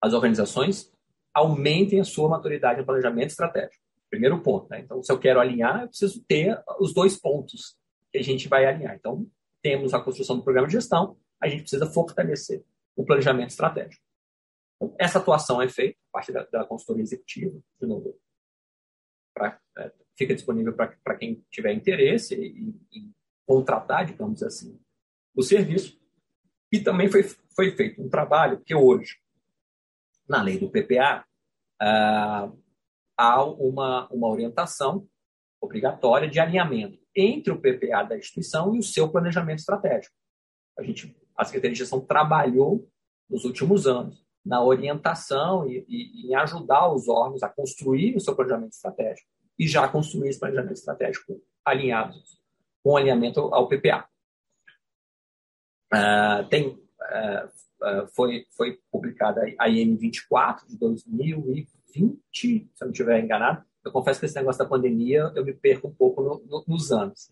as 0.00 0.12
organizações 0.12 0.92
aumentem 1.32 2.00
a 2.00 2.04
sua 2.04 2.28
maturidade 2.28 2.80
no 2.80 2.86
planejamento 2.86 3.30
estratégico. 3.30 3.83
Primeiro 4.14 4.40
ponto. 4.40 4.70
Né? 4.70 4.78
Então, 4.78 5.02
se 5.02 5.10
eu 5.10 5.18
quero 5.18 5.40
alinhar, 5.40 5.82
eu 5.82 5.88
preciso 5.88 6.22
ter 6.24 6.56
os 6.78 6.94
dois 6.94 7.16
pontos 7.16 7.76
que 8.12 8.18
a 8.18 8.22
gente 8.22 8.46
vai 8.46 8.64
alinhar. 8.64 8.94
Então, 8.94 9.28
temos 9.60 9.92
a 9.92 10.00
construção 10.00 10.36
do 10.36 10.44
programa 10.44 10.68
de 10.68 10.74
gestão, 10.74 11.18
a 11.42 11.48
gente 11.48 11.62
precisa 11.62 11.84
fortalecer 11.86 12.64
o 12.94 13.04
planejamento 13.04 13.50
estratégico. 13.50 14.00
Então, 14.76 14.94
essa 15.00 15.18
atuação 15.18 15.60
é 15.60 15.68
feita, 15.68 15.98
parte 16.12 16.30
da, 16.30 16.44
da 16.44 16.64
consultoria 16.64 17.02
executiva, 17.02 17.60
de 17.80 17.88
novo, 17.88 18.16
pra, 19.34 19.60
é, 19.78 19.90
fica 20.16 20.32
disponível 20.32 20.72
para 20.72 21.16
quem 21.16 21.44
tiver 21.50 21.72
interesse 21.72 22.36
em, 22.36 22.80
em, 22.92 23.12
contratar, 23.44 24.06
digamos 24.06 24.44
assim, 24.44 24.80
o 25.34 25.42
serviço. 25.42 26.00
E 26.70 26.78
também 26.78 27.10
foi, 27.10 27.24
foi 27.24 27.72
feito 27.72 28.00
um 28.00 28.08
trabalho 28.08 28.60
que 28.60 28.76
hoje, 28.76 29.18
na 30.28 30.40
lei 30.40 30.56
do 30.56 30.70
PPA, 30.70 31.26
ah, 31.80 32.52
há 33.16 33.44
uma, 33.44 34.08
uma 34.08 34.28
orientação 34.28 35.06
obrigatória 35.60 36.28
de 36.28 36.38
alinhamento 36.38 36.98
entre 37.16 37.52
o 37.52 37.60
PPA 37.60 38.02
da 38.02 38.18
instituição 38.18 38.74
e 38.74 38.78
o 38.78 38.82
seu 38.82 39.08
planejamento 39.08 39.60
estratégico. 39.60 40.14
A 40.78 40.82
gente, 40.82 41.16
a 41.36 41.44
Secretaria 41.44 41.72
de 41.72 41.78
Gestão 41.78 42.00
trabalhou 42.00 42.88
nos 43.28 43.44
últimos 43.44 43.86
anos 43.86 44.24
na 44.44 44.62
orientação 44.62 45.66
e, 45.66 45.84
e, 45.88 46.26
em 46.26 46.34
ajudar 46.34 46.92
os 46.92 47.08
órgãos 47.08 47.42
a 47.42 47.48
construir 47.48 48.14
o 48.16 48.20
seu 48.20 48.36
planejamento 48.36 48.72
estratégico 48.72 49.28
e 49.58 49.66
já 49.66 49.88
construir 49.88 50.28
esse 50.28 50.38
planejamento 50.38 50.74
estratégico 50.74 51.40
alinhado 51.64 52.14
com 52.82 52.96
alinhamento 52.96 53.40
ao 53.40 53.68
PPA. 53.68 54.06
Uh, 55.92 55.96
ah, 55.96 56.46
tem, 56.50 56.68
uh, 56.68 57.46
uh, 57.46 58.06
foi, 58.14 58.46
foi 58.54 58.78
publicada 58.90 59.42
a 59.58 59.68
IN 59.68 59.96
24 59.96 60.68
de 60.68 60.76
2020 60.76 61.70
2020, 61.94 62.22
se 62.32 62.68
eu 62.80 62.86
não 62.86 62.92
estiver 62.92 63.22
enganado. 63.22 63.64
Eu 63.84 63.92
confesso 63.92 64.18
que 64.18 64.26
esse 64.26 64.34
negócio 64.34 64.58
da 64.58 64.68
pandemia 64.68 65.30
eu 65.34 65.44
me 65.44 65.52
perco 65.52 65.88
um 65.88 65.94
pouco 65.94 66.22
no, 66.22 66.42
no, 66.46 66.64
nos 66.66 66.90
anos. 66.90 67.30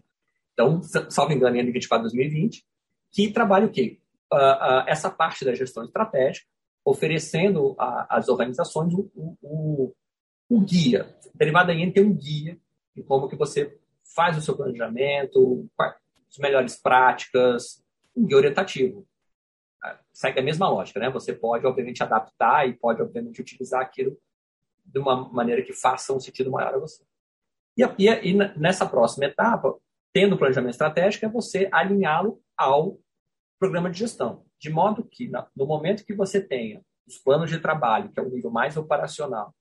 Então, 0.53 0.83
salvo 1.11 1.33
engano, 1.33 1.57
em 1.57 1.73
24 1.73 2.03
2020, 2.03 2.65
que 3.11 3.33
trabalha 3.33 3.67
o 3.67 3.71
quê? 3.71 3.99
Uh, 4.33 4.37
uh, 4.37 4.85
essa 4.87 5.11
parte 5.11 5.45
da 5.45 5.55
gestão 5.55 5.85
estratégica, 5.85 6.47
oferecendo 6.85 7.77
às 7.79 8.29
organizações 8.29 8.93
o, 8.93 9.11
o, 9.15 9.95
o, 10.49 10.61
guia. 10.61 11.15
Derivado 11.35 11.69
da 11.69 11.93
tem 11.93 12.05
um 12.05 12.15
guia 12.15 12.59
de 12.95 13.03
como 13.03 13.29
que 13.29 13.37
você 13.37 13.79
faz 14.15 14.37
o 14.37 14.41
seu 14.41 14.57
planejamento, 14.57 15.69
as 15.79 16.39
melhores 16.39 16.77
práticas, 16.77 17.83
um 18.17 18.27
guia 18.27 18.39
orientativo. 18.39 19.07
Uh, 19.85 19.97
segue 20.13 20.41
a 20.41 20.43
mesma 20.43 20.69
lógica, 20.69 21.01
né? 21.01 21.11
Você 21.11 21.33
pode, 21.33 21.67
obviamente, 21.67 22.03
adaptar 22.03 22.69
e 22.69 22.75
pode, 22.75 23.01
obviamente, 23.01 23.41
utilizar 23.41 23.81
aquilo 23.81 24.19
de 24.85 24.99
uma 24.99 25.29
maneira 25.31 25.63
que 25.63 25.73
faça 25.73 26.13
um 26.13 26.21
sentido 26.21 26.51
maior 26.51 26.75
a 26.75 26.79
você. 26.79 27.03
E, 27.77 27.83
e, 27.99 28.31
e 28.31 28.35
nessa 28.59 28.87
próxima 28.87 29.27
etapa, 29.27 29.77
tendo 30.13 30.35
o 30.35 30.39
planejamento 30.39 30.73
estratégico, 30.73 31.25
é 31.25 31.29
você 31.29 31.69
alinhá-lo 31.73 32.41
ao 32.57 32.99
programa 33.59 33.91
de 33.91 33.99
gestão, 33.99 34.45
de 34.59 34.71
modo 34.71 35.05
que 35.05 35.31
no 35.57 35.67
momento 35.67 36.05
que 36.05 36.15
você 36.15 36.41
tenha 36.41 36.83
os 37.07 37.19
planos 37.19 37.51
de 37.51 37.59
trabalho, 37.59 38.11
que 38.11 38.21
é 38.21 38.23
o 38.23 38.29
nível 38.29 38.51
mais 38.51 38.77
operacional, 38.77 39.55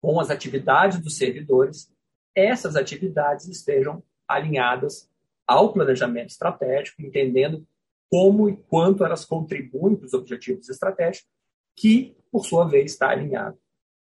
com 0.00 0.18
as 0.18 0.30
atividades 0.30 1.00
dos 1.00 1.16
servidores, 1.16 1.92
essas 2.34 2.76
atividades 2.76 3.46
estejam 3.46 4.02
alinhadas 4.26 5.08
ao 5.46 5.72
planejamento 5.72 6.30
estratégico, 6.30 7.02
entendendo 7.02 7.66
como 8.10 8.48
e 8.48 8.56
quanto 8.56 9.04
elas 9.04 9.24
contribuem 9.24 9.96
para 9.96 10.06
os 10.06 10.14
objetivos 10.14 10.68
estratégicos, 10.68 11.30
que, 11.76 12.16
por 12.30 12.44
sua 12.44 12.66
vez, 12.66 12.92
está 12.92 13.10
alinhado 13.10 13.58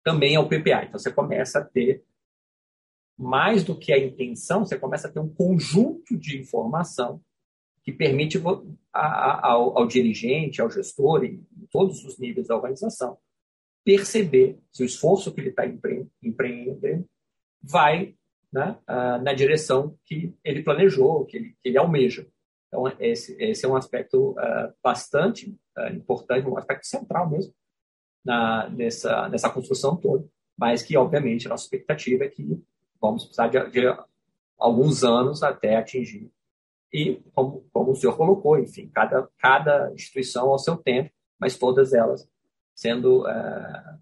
também 0.10 0.36
ao 0.36 0.49
PPA. 0.49 0.86
Então 0.86 0.97
você 0.97 1.14
começa 1.14 1.60
a 1.60 1.64
ter 1.64 2.03
mais 3.16 3.64
do 3.64 3.78
que 3.78 3.93
a 3.93 3.99
intenção, 3.99 4.66
você 4.66 4.76
começa 4.80 5.07
a 5.07 5.12
ter 5.12 5.20
um 5.20 5.30
conjunto 5.30 6.18
de 6.18 6.39
informação 6.39 7.22
que 7.84 7.91
permite 7.91 8.41
ao, 8.91 9.78
ao 9.78 9.88
dirigente, 9.88 10.62
ao 10.62 10.72
gestor, 10.72 11.24
em 11.24 11.45
todos 11.70 12.03
os 12.03 12.18
níveis 12.18 12.47
da 12.47 12.55
organização, 12.55 13.20
perceber 13.86 14.57
se 14.72 14.82
o 14.82 14.86
esforço 14.86 15.32
que 15.32 15.41
ele 15.41 15.49
está 15.49 15.64
empreendendo 16.24 17.05
vai 17.62 18.16
né, 18.51 18.80
na 18.88 19.34
direção 19.34 19.95
que 20.05 20.34
ele 20.43 20.64
planejou, 20.64 21.26
que 21.26 21.38
ele, 21.38 21.55
que 21.62 21.70
ele 21.70 21.78
almeja. 21.78 22.28
Então, 22.68 22.84
esse, 22.99 23.36
esse 23.39 23.64
é 23.64 23.70
um 23.70 23.76
aspecto 23.76 24.32
uh, 24.32 24.74
bastante 24.84 25.55
uh, 25.78 25.93
importante, 25.93 26.47
um 26.47 26.57
aspecto 26.57 26.86
central 26.88 27.30
mesmo 27.30 27.53
na, 28.24 28.70
nessa, 28.70 29.30
nessa 29.30 29.50
construção 29.50 29.96
toda, 29.96 30.28
mas 30.58 30.82
que, 30.82 30.98
obviamente, 30.98 31.48
a 31.48 31.50
nossa 31.50 31.64
expectativa 31.64 32.24
é 32.24 32.30
que 32.30 32.62
vamos 33.02 33.24
precisar 33.24 33.48
de, 33.48 33.72
de 33.72 33.98
alguns 34.58 35.04
anos 35.04 35.42
até 35.44 35.78
atingir. 35.78 36.32
E, 36.92 37.22
como, 37.34 37.66
como 37.72 37.92
o 37.92 37.96
senhor 37.96 38.18
colocou, 38.18 38.58
enfim, 38.60 38.90
cada, 38.90 39.30
cada 39.38 39.92
instituição 39.94 40.50
ao 40.50 40.60
seu 40.60 40.76
tempo, 40.76 41.12
mas 41.40 41.58
todas 41.58 41.94
elas 41.94 42.28
sendo 42.76 43.24
uh, 43.24 44.00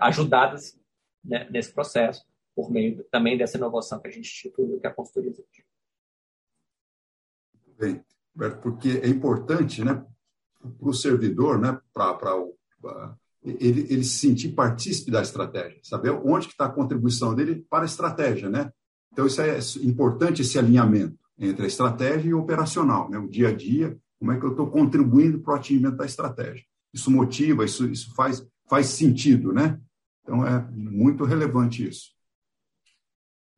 ajudadas 0.00 0.78
né, 1.24 1.46
nesse 1.50 1.72
processo, 1.72 2.24
por 2.54 2.70
meio 2.70 3.04
também 3.04 3.36
dessa 3.36 3.58
inovação 3.58 4.00
que 4.00 4.08
a 4.08 4.10
gente 4.10 4.26
instituiu, 4.26 4.80
que 4.80 4.86
é 4.86 4.90
a 4.90 4.94
consultoria 4.94 5.30
executiva 5.30 5.66
bem, 7.78 8.04
porque 8.62 9.00
é 9.02 9.08
importante 9.08 9.84
né, 9.84 10.04
para 10.78 10.88
o 10.88 10.94
servidor, 10.94 11.58
né, 11.58 11.80
para 11.92 12.34
ele, 13.44 13.86
ele 13.88 14.04
se 14.04 14.18
sentir 14.18 14.50
partícipe 14.50 15.10
da 15.10 15.22
estratégia, 15.22 15.78
saber 15.82 16.10
onde 16.10 16.48
está 16.48 16.66
a 16.66 16.72
contribuição 16.72 17.34
dele 17.34 17.64
para 17.68 17.84
a 17.84 17.86
estratégia. 17.86 18.48
Né? 18.48 18.70
Então, 19.12 19.26
isso 19.26 19.40
é 19.40 19.58
importante, 19.82 20.42
esse 20.42 20.58
alinhamento 20.58 21.18
entre 21.38 21.64
a 21.64 21.68
estratégia 21.68 22.30
e 22.30 22.34
o 22.34 22.40
operacional, 22.40 23.10
né? 23.10 23.18
o 23.18 23.28
dia 23.28 23.48
a 23.48 23.52
dia, 23.52 23.96
como 24.18 24.32
é 24.32 24.38
que 24.38 24.44
eu 24.44 24.50
estou 24.50 24.70
contribuindo 24.70 25.40
para 25.40 25.54
o 25.54 25.56
atingimento 25.56 25.96
da 25.96 26.06
estratégia. 26.06 26.64
Isso 26.92 27.10
motiva, 27.10 27.64
isso, 27.64 27.86
isso 27.86 28.14
faz, 28.14 28.46
faz 28.68 28.86
sentido, 28.86 29.52
né? 29.52 29.78
Então, 30.22 30.46
é 30.46 30.66
muito 30.72 31.24
relevante 31.24 31.86
isso. 31.86 32.10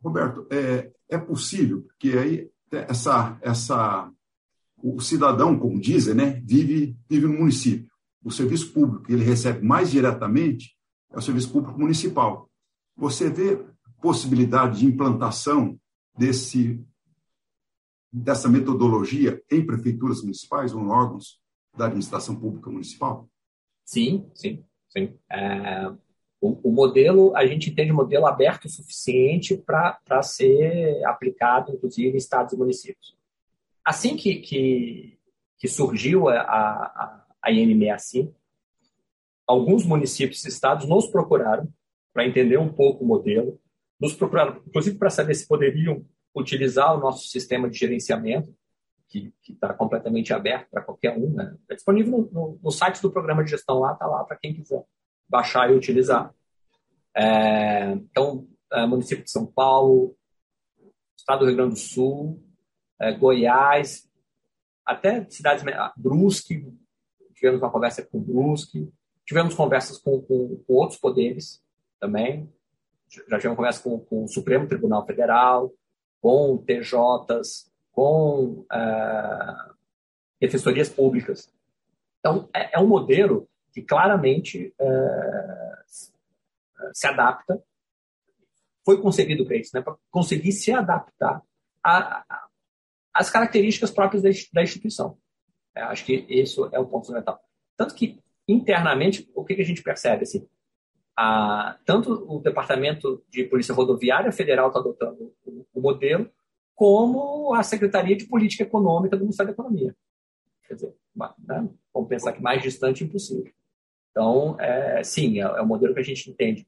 Roberto, 0.02 0.46
é, 0.50 0.90
é 1.08 1.18
possível, 1.18 1.82
porque 1.82 2.10
aí 2.18 2.50
essa, 2.70 3.38
essa, 3.40 4.12
o 4.76 5.00
cidadão, 5.00 5.58
como 5.58 5.80
dizem, 5.80 6.14
né, 6.14 6.42
vive, 6.44 6.96
vive 7.08 7.26
no 7.26 7.38
município. 7.38 7.87
O 8.28 8.30
serviço 8.30 8.74
público 8.74 9.04
que 9.04 9.12
ele 9.14 9.24
recebe 9.24 9.64
mais 9.64 9.90
diretamente 9.90 10.76
é 11.10 11.16
o 11.16 11.22
serviço 11.22 11.50
público 11.50 11.80
municipal. 11.80 12.50
Você 12.94 13.30
vê 13.30 13.64
possibilidade 14.02 14.80
de 14.80 14.86
implantação 14.86 15.80
desse, 16.14 16.78
dessa 18.12 18.46
metodologia 18.46 19.42
em 19.50 19.64
prefeituras 19.64 20.20
municipais 20.20 20.74
ou 20.74 20.82
em 20.82 20.88
órgãos 20.88 21.40
da 21.74 21.86
administração 21.86 22.36
pública 22.36 22.68
municipal? 22.68 23.26
Sim, 23.82 24.30
sim, 24.34 24.62
sim. 24.90 25.18
É, 25.32 25.86
o, 26.38 26.68
o, 26.68 26.70
modelo, 26.70 27.34
a 27.34 27.46
gente 27.46 27.70
entende 27.70 27.92
modelo 27.92 28.26
aberto 28.26 28.66
o 28.66 28.68
suficiente 28.68 29.56
para 29.56 30.22
ser 30.22 31.02
aplicado, 31.06 31.72
inclusive, 31.72 32.10
em 32.10 32.18
estados 32.18 32.52
e 32.52 32.58
municípios. 32.58 33.16
Assim 33.82 34.18
que, 34.18 34.34
que, 34.34 35.18
que 35.56 35.66
surgiu 35.66 36.28
a, 36.28 36.42
a, 36.42 37.27
a 37.42 37.50
IN65, 37.50 38.34
alguns 39.46 39.84
municípios 39.84 40.44
e 40.44 40.48
estados 40.48 40.86
nos 40.86 41.06
procuraram 41.06 41.68
para 42.12 42.26
entender 42.26 42.58
um 42.58 42.72
pouco 42.72 43.04
o 43.04 43.06
modelo, 43.06 43.60
nos 44.00 44.14
procuraram, 44.14 44.60
inclusive, 44.66 44.98
para 44.98 45.10
saber 45.10 45.34
se 45.34 45.46
poderiam 45.46 46.04
utilizar 46.34 46.94
o 46.94 47.00
nosso 47.00 47.28
sistema 47.28 47.68
de 47.68 47.78
gerenciamento, 47.78 48.54
que 49.08 49.32
está 49.48 49.72
completamente 49.72 50.32
aberto 50.34 50.68
para 50.70 50.82
qualquer 50.82 51.16
um. 51.16 51.32
Né? 51.32 51.56
É 51.68 51.74
disponível 51.74 52.12
no, 52.12 52.30
no, 52.30 52.60
no, 52.62 52.70
site 52.70 53.00
do 53.00 53.10
programa 53.10 53.42
de 53.42 53.50
gestão 53.50 53.78
lá, 53.78 53.92
está 53.92 54.06
lá 54.06 54.22
para 54.24 54.36
quem 54.36 54.54
quiser 54.54 54.84
baixar 55.28 55.70
e 55.70 55.74
utilizar. 55.74 56.32
É, 57.16 57.92
então, 57.92 58.46
é, 58.72 58.86
município 58.86 59.24
de 59.24 59.30
São 59.30 59.46
Paulo, 59.46 60.14
Estado 61.16 61.40
do 61.40 61.46
Rio 61.46 61.56
Grande 61.56 61.74
do 61.74 61.80
Sul, 61.80 62.42
é, 63.00 63.12
Goiás, 63.12 64.08
até 64.84 65.28
cidades, 65.30 65.64
Brusque, 65.96 66.66
tivemos 67.38 67.60
uma 67.60 67.70
conversa 67.70 68.02
com 68.04 68.20
Brusque, 68.20 68.92
tivemos 69.26 69.54
conversas 69.54 69.98
com, 69.98 70.20
com, 70.22 70.62
com 70.66 70.72
outros 70.74 70.98
poderes 70.98 71.62
também, 72.00 72.52
já 73.08 73.38
tivemos 73.38 73.56
conversa 73.56 73.82
com, 73.82 73.98
com, 74.00 74.24
o 74.24 74.28
Supremo 74.28 74.68
Tribunal 74.68 75.06
Federal, 75.06 75.72
com 76.20 76.58
TJs, 76.58 77.70
com 77.92 78.66
é, 78.70 79.56
defensorias 80.40 80.88
públicas. 80.88 81.52
Então, 82.20 82.48
é, 82.54 82.76
é 82.76 82.80
um 82.80 82.86
modelo 82.86 83.48
que 83.72 83.82
claramente 83.82 84.74
é, 84.78 85.78
se 86.92 87.06
adapta, 87.06 87.62
foi 88.84 89.00
concebido 89.00 89.44
para 89.44 89.56
isso, 89.56 89.70
né, 89.74 89.82
para 89.82 89.96
conseguir 90.10 90.52
se 90.52 90.72
adaptar 90.72 91.42
às 93.12 93.30
características 93.30 93.90
próprias 93.90 94.50
da, 94.52 94.62
instituição. 94.62 95.18
É, 95.78 95.82
acho 95.82 96.04
que 96.04 96.26
isso 96.28 96.68
é 96.72 96.78
o 96.80 96.86
ponto 96.86 97.06
fundamental. 97.06 97.40
Tanto 97.76 97.94
que, 97.94 98.18
internamente, 98.48 99.30
o 99.32 99.44
que, 99.44 99.54
que 99.54 99.62
a 99.62 99.64
gente 99.64 99.80
percebe? 99.80 100.24
Assim, 100.24 100.44
a, 101.16 101.78
tanto 101.84 102.12
o 102.28 102.40
Departamento 102.40 103.24
de 103.28 103.44
Polícia 103.44 103.72
Rodoviária 103.72 104.32
Federal 104.32 104.68
está 104.68 104.80
adotando 104.80 105.32
o, 105.46 105.64
o, 105.72 105.80
modelo, 105.80 106.28
como 106.74 107.54
a 107.54 107.62
Secretaria 107.62 108.16
de 108.16 108.26
Política 108.26 108.64
Econômica 108.64 109.16
do 109.16 109.22
Ministério 109.22 109.52
da 109.52 109.54
Economia. 109.54 109.94
Quer 110.66 110.74
dizer, 110.74 110.94
né? 111.46 111.68
vamos 111.94 112.08
pensar 112.08 112.32
que 112.32 112.42
mais 112.42 112.60
distante 112.60 113.04
impossível. 113.04 113.52
Então, 114.10 114.56
é, 114.58 115.04
sim, 115.04 115.38
é, 115.38 115.42
é 115.42 115.62
o 115.62 115.66
modelo 115.66 115.94
que 115.94 116.00
a 116.00 116.04
gente 116.04 116.28
entende. 116.28 116.66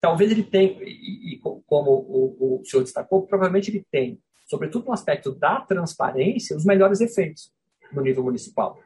Talvez 0.00 0.30
ele 0.30 0.44
tenha, 0.44 0.80
e, 0.84 1.34
e 1.34 1.38
como 1.40 1.90
o, 1.90 2.60
o 2.60 2.64
senhor 2.64 2.84
destacou, 2.84 3.26
provavelmente 3.26 3.72
ele 3.72 3.84
tem, 3.90 4.22
sobretudo 4.46 4.86
no 4.86 4.92
aspecto 4.92 5.32
da 5.32 5.60
transparência, 5.62 6.56
os 6.56 6.64
melhores 6.64 7.00
efeitos 7.00 7.52
no 7.92 8.02
nível 8.02 8.24
municipal. 8.24 8.80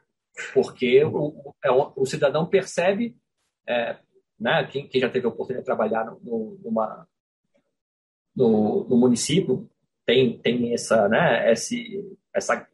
Porque 0.54 1.04
o, 1.04 1.54
é 1.64 1.70
o, 1.70 2.06
cidadão 2.06 2.46
percebe, 2.46 3.16
é, 3.68 3.98
né, 4.38 4.66
quem, 4.70 4.88
quem, 4.88 5.00
já 5.00 5.08
teve 5.08 5.26
a 5.26 5.28
oportunidade 5.28 5.62
de 5.62 5.66
trabalhar 5.66 6.04
no, 6.22 6.58
numa, 6.62 7.06
no, 8.34 8.84
no 8.88 8.96
município, 8.96 9.68
tem, 10.06 10.38
tem 10.38 10.72
essa, 10.72 11.08
né, 11.08 11.52
esse, 11.52 12.02
essa 12.34 12.66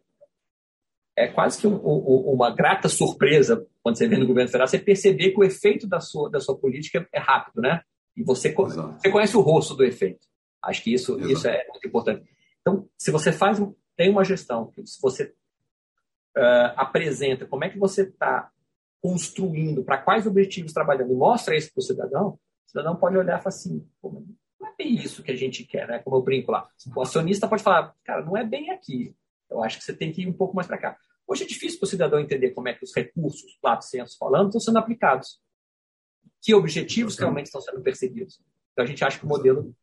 é 1.16 1.26
quase 1.26 1.60
que 1.60 1.66
um, 1.66 1.74
um, 1.74 2.32
uma 2.32 2.54
grata 2.54 2.88
surpresa 2.88 3.66
quando 3.82 3.96
você 3.96 4.06
vê 4.06 4.16
no 4.16 4.26
governo 4.26 4.48
federal, 4.48 4.68
você 4.68 4.78
perceber 4.78 5.32
que 5.32 5.40
o 5.40 5.44
efeito 5.44 5.86
da 5.86 5.98
sua, 5.98 6.30
da 6.30 6.38
sua 6.40 6.56
política 6.56 7.08
é 7.12 7.18
rápido, 7.18 7.60
né? 7.60 7.82
E 8.16 8.22
você, 8.22 8.52
você 8.52 9.10
conhece 9.10 9.36
o 9.36 9.40
rosto 9.40 9.74
do 9.74 9.84
efeito. 9.84 10.26
Acho 10.62 10.82
que 10.82 10.92
isso, 10.92 11.18
isso 11.20 11.48
é 11.48 11.66
muito 11.68 11.86
importante. 11.86 12.24
Então, 12.60 12.88
se 12.98 13.10
você 13.10 13.32
faz, 13.32 13.58
tem 13.96 14.10
uma 14.10 14.24
gestão, 14.24 14.72
se 14.84 15.00
você 15.00 15.32
uh, 16.38 16.72
apresenta 16.76 17.46
como 17.46 17.64
é 17.64 17.68
que 17.68 17.78
você 17.78 18.02
está 18.02 18.50
construindo, 19.00 19.84
para 19.84 19.98
quais 19.98 20.26
objetivos 20.26 20.72
trabalhando, 20.72 21.12
e 21.12 21.16
mostra 21.16 21.56
isso 21.56 21.72
para 21.72 21.80
o 21.80 21.84
cidadão, 21.84 22.28
o 22.30 22.70
cidadão 22.70 22.96
pode 22.96 23.16
olhar 23.16 23.38
e 23.38 23.42
falar 23.42 23.54
assim, 23.54 23.86
não 24.02 24.68
é 24.68 24.74
bem 24.76 24.94
isso 24.94 25.22
que 25.22 25.30
a 25.30 25.36
gente 25.36 25.64
quer, 25.64 25.86
né? 25.86 25.98
Como 26.00 26.16
eu 26.16 26.22
brinco 26.22 26.50
lá. 26.50 26.68
O 26.94 27.00
acionista 27.00 27.48
pode 27.48 27.62
falar, 27.62 27.94
cara, 28.04 28.24
não 28.24 28.36
é 28.36 28.44
bem 28.44 28.70
aqui. 28.70 29.14
Eu 29.48 29.62
acho 29.62 29.78
que 29.78 29.84
você 29.84 29.94
tem 29.94 30.12
que 30.12 30.22
ir 30.22 30.28
um 30.28 30.32
pouco 30.32 30.54
mais 30.54 30.66
para 30.66 30.78
cá. 30.78 30.98
Hoje 31.26 31.44
é 31.44 31.46
difícil 31.46 31.78
para 31.78 31.86
o 31.86 31.88
cidadão 31.88 32.20
entender 32.20 32.50
como 32.50 32.68
é 32.68 32.74
que 32.74 32.84
os 32.84 32.94
recursos, 32.94 33.58
lato 33.62 33.84
senso 33.84 34.16
falando, 34.18 34.48
estão 34.48 34.60
sendo 34.60 34.78
aplicados. 34.78 35.40
Que 36.42 36.54
objetivos 36.54 37.16
realmente 37.18 37.46
estão 37.46 37.60
sendo 37.60 37.80
perseguidos. 37.80 38.40
Então, 38.72 38.84
a 38.84 38.88
gente 38.88 39.04
acha 39.04 39.18
que 39.18 39.24
o 39.24 39.28
modelo 39.28 39.74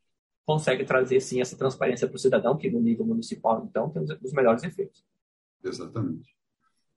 consegue 0.45 0.86
trazer, 0.86 1.20
sim, 1.20 1.41
essa 1.41 1.58
transparência 1.58 2.08
para 2.08 2.16
o 2.16 2.20
cidadão, 2.20 2.58
que 2.58 2.70
no 2.70 2.80
nível 2.80 3.06
municipal, 3.06 3.66
então, 3.68 3.89
tem 3.89 4.03
os 4.03 4.34
melhores 4.34 4.64
efeitos. 4.64 5.03
Exatamente. 5.64 6.35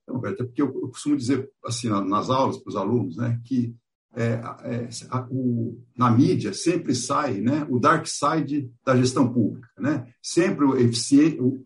É 0.08 0.44
porque 0.44 0.62
eu, 0.62 0.66
eu 0.66 0.88
costumo 0.88 1.16
dizer, 1.16 1.50
assim, 1.64 1.88
nas 1.88 2.30
aulas 2.30 2.58
para 2.58 2.70
os 2.70 2.76
alunos, 2.76 3.16
né, 3.16 3.40
que 3.44 3.74
é, 4.16 4.40
é, 4.64 4.88
a, 5.10 5.26
o, 5.30 5.80
na 5.96 6.10
mídia 6.10 6.52
sempre 6.52 6.94
sai 6.94 7.40
né, 7.40 7.66
o 7.68 7.78
dark 7.78 8.06
side 8.06 8.70
da 8.84 8.96
gestão 8.96 9.32
pública. 9.32 9.68
Né? 9.78 10.08
Sempre 10.22 10.66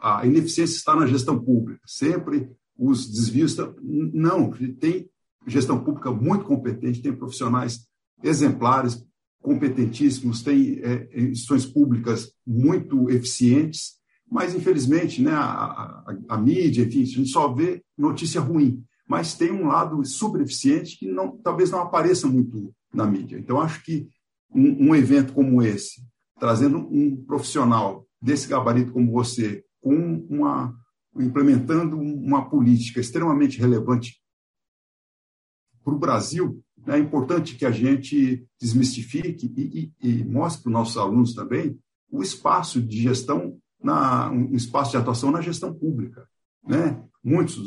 a 0.01 0.27
ineficiência 0.27 0.75
está 0.75 0.95
na 0.95 1.07
gestão 1.07 1.43
pública, 1.43 1.81
sempre 1.87 2.51
os 2.77 3.11
desvios. 3.11 3.57
Não, 3.81 4.51
tem 4.79 5.09
gestão 5.47 5.83
pública 5.83 6.11
muito 6.11 6.45
competente, 6.45 7.01
tem 7.01 7.15
profissionais 7.15 7.87
exemplares, 8.23 9.03
competentíssimos, 9.41 10.43
tem 10.43 10.79
é, 10.83 11.09
instituições 11.21 11.67
públicas 11.67 12.33
muito 12.47 13.11
eficientes, 13.11 13.95
mas 14.33 14.55
infelizmente 14.55 15.21
né, 15.21 15.31
a, 15.31 15.43
a, 15.43 16.17
a, 16.31 16.39
mídia, 16.39 16.85
enfim, 16.85 17.03
a 17.03 17.05
gente 17.05 17.29
só 17.29 17.53
vê 17.53 17.85
notícia 17.99 18.41
ruim, 18.41 18.83
mas 19.07 19.35
tem 19.35 19.53
um 19.53 19.67
lado 19.67 20.03
super 20.07 20.41
eficiente 20.41 20.99
que 20.99 21.07
não, 21.07 21.37
talvez 21.37 21.71
não 21.71 21.81
apareça 21.81 22.27
muito 22.27 22.75
na 22.95 23.05
mídia. 23.05 23.39
Então, 23.39 23.61
acho 23.61 23.85
que 23.85 24.09
um, 24.51 24.89
um 24.89 24.95
evento 24.97 25.35
como 25.35 25.63
esse, 25.63 26.03
trazendo 26.41 26.79
um 26.79 27.23
profissional 27.27 28.07
desse 28.23 28.49
gabarito 28.49 28.93
como 28.93 29.13
você, 29.13 29.63
com 29.83 30.27
uma 30.31 30.75
implementando 31.15 31.99
uma 31.99 32.49
política 32.49 33.01
extremamente 33.01 33.59
relevante 33.59 34.19
para 35.85 35.93
o 35.93 35.99
Brasil, 35.99 36.65
é 36.87 36.97
importante 36.97 37.55
que 37.55 37.67
a 37.67 37.71
gente 37.71 38.47
desmistifique 38.59 39.53
e, 39.55 39.93
e, 40.01 40.09
e 40.09 40.25
mostre 40.25 40.63
para 40.63 40.71
os 40.71 40.73
nossos 40.73 40.97
alunos 40.97 41.35
também 41.35 41.79
o 42.11 42.23
espaço 42.23 42.81
de 42.81 43.03
gestão, 43.03 43.59
na, 43.83 44.31
um 44.31 44.55
espaço 44.55 44.91
de 44.93 44.97
atuação 44.97 45.31
na 45.31 45.41
gestão 45.41 45.73
pública. 45.73 46.27
Né? 46.67 47.03
Muitos, 47.23 47.59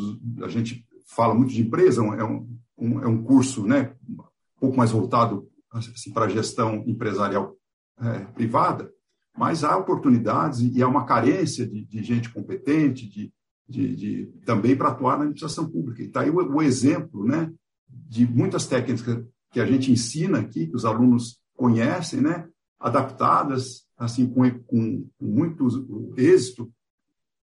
a 0.41 0.47
gente 0.47 0.86
fala 1.07 1.34
muito 1.34 1.53
de 1.53 1.61
empresa, 1.61 2.01
é 2.01 2.24
um, 2.24 2.57
um, 2.78 2.99
é 3.01 3.07
um 3.07 3.22
curso 3.24 3.66
né, 3.66 3.93
um 4.09 4.24
pouco 4.59 4.78
mais 4.78 4.91
voltado 4.91 5.47
assim, 5.72 6.11
para 6.11 6.26
a 6.26 6.30
gestão 6.30 6.84
empresarial 6.88 7.55
é, 7.99 8.20
privada, 8.26 8.91
mas 9.38 9.63
há 9.63 9.78
oportunidades 9.78 10.61
e 10.61 10.82
há 10.82 10.88
uma 10.88 11.05
carência 11.05 11.68
de, 11.68 11.86
de 11.86 12.03
gente 12.03 12.32
competente, 12.32 13.07
de, 13.07 13.34
de, 13.68 13.95
de 13.95 14.26
também 14.45 14.76
para 14.76 14.89
atuar 14.89 15.18
na 15.18 15.24
administração 15.24 15.70
pública. 15.70 16.01
E 16.01 16.07
está 16.07 16.22
aí 16.22 16.30
o, 16.30 16.36
o, 16.36 16.61
exemplo 16.61 17.26
né, 17.26 17.51
de 17.88 18.26
muitas 18.26 18.66
técnicas 18.66 19.26
que 19.51 19.59
a 19.59 19.66
gente 19.66 19.91
ensina 19.91 20.39
aqui, 20.39 20.68
que 20.68 20.76
os 20.76 20.86
alunos 20.86 21.39
conhecem, 21.55 22.22
né, 22.22 22.47
adaptadas 22.86 23.86
assim 23.97 24.27
com, 24.27 24.49
com 24.63 25.09
muito 25.19 25.67
êxito 26.15 26.71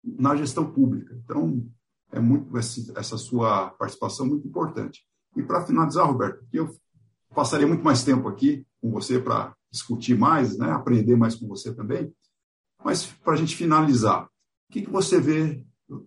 na 0.03 0.35
gestão 0.35 0.71
pública. 0.71 1.17
Então, 1.25 1.65
é 2.11 2.19
muito 2.19 2.57
essa 2.59 3.17
sua 3.17 3.71
participação 3.71 4.27
muito 4.27 4.49
importante. 4.49 5.05
E 5.37 5.43
para 5.43 5.65
finalizar, 5.65 6.07
Roberto, 6.07 6.45
eu 6.53 6.75
passaria 7.35 7.67
muito 7.67 7.85
mais 7.85 8.03
tempo 8.03 8.27
aqui 8.29 8.67
com 8.81 8.91
você 8.91 9.21
para 9.21 9.55
discutir 9.71 10.17
mais, 10.19 10.57
né, 10.57 10.71
aprender 10.71 11.15
mais 11.17 11.35
com 11.35 11.47
você 11.47 11.73
também. 11.75 12.13
Mas 12.83 13.07
para 13.07 13.35
a 13.35 13.37
gente 13.37 13.55
finalizar, 13.55 14.25
o 14.25 14.73
que, 14.73 14.83
que 14.83 14.91
você 14.91 15.21
vê 15.21 15.63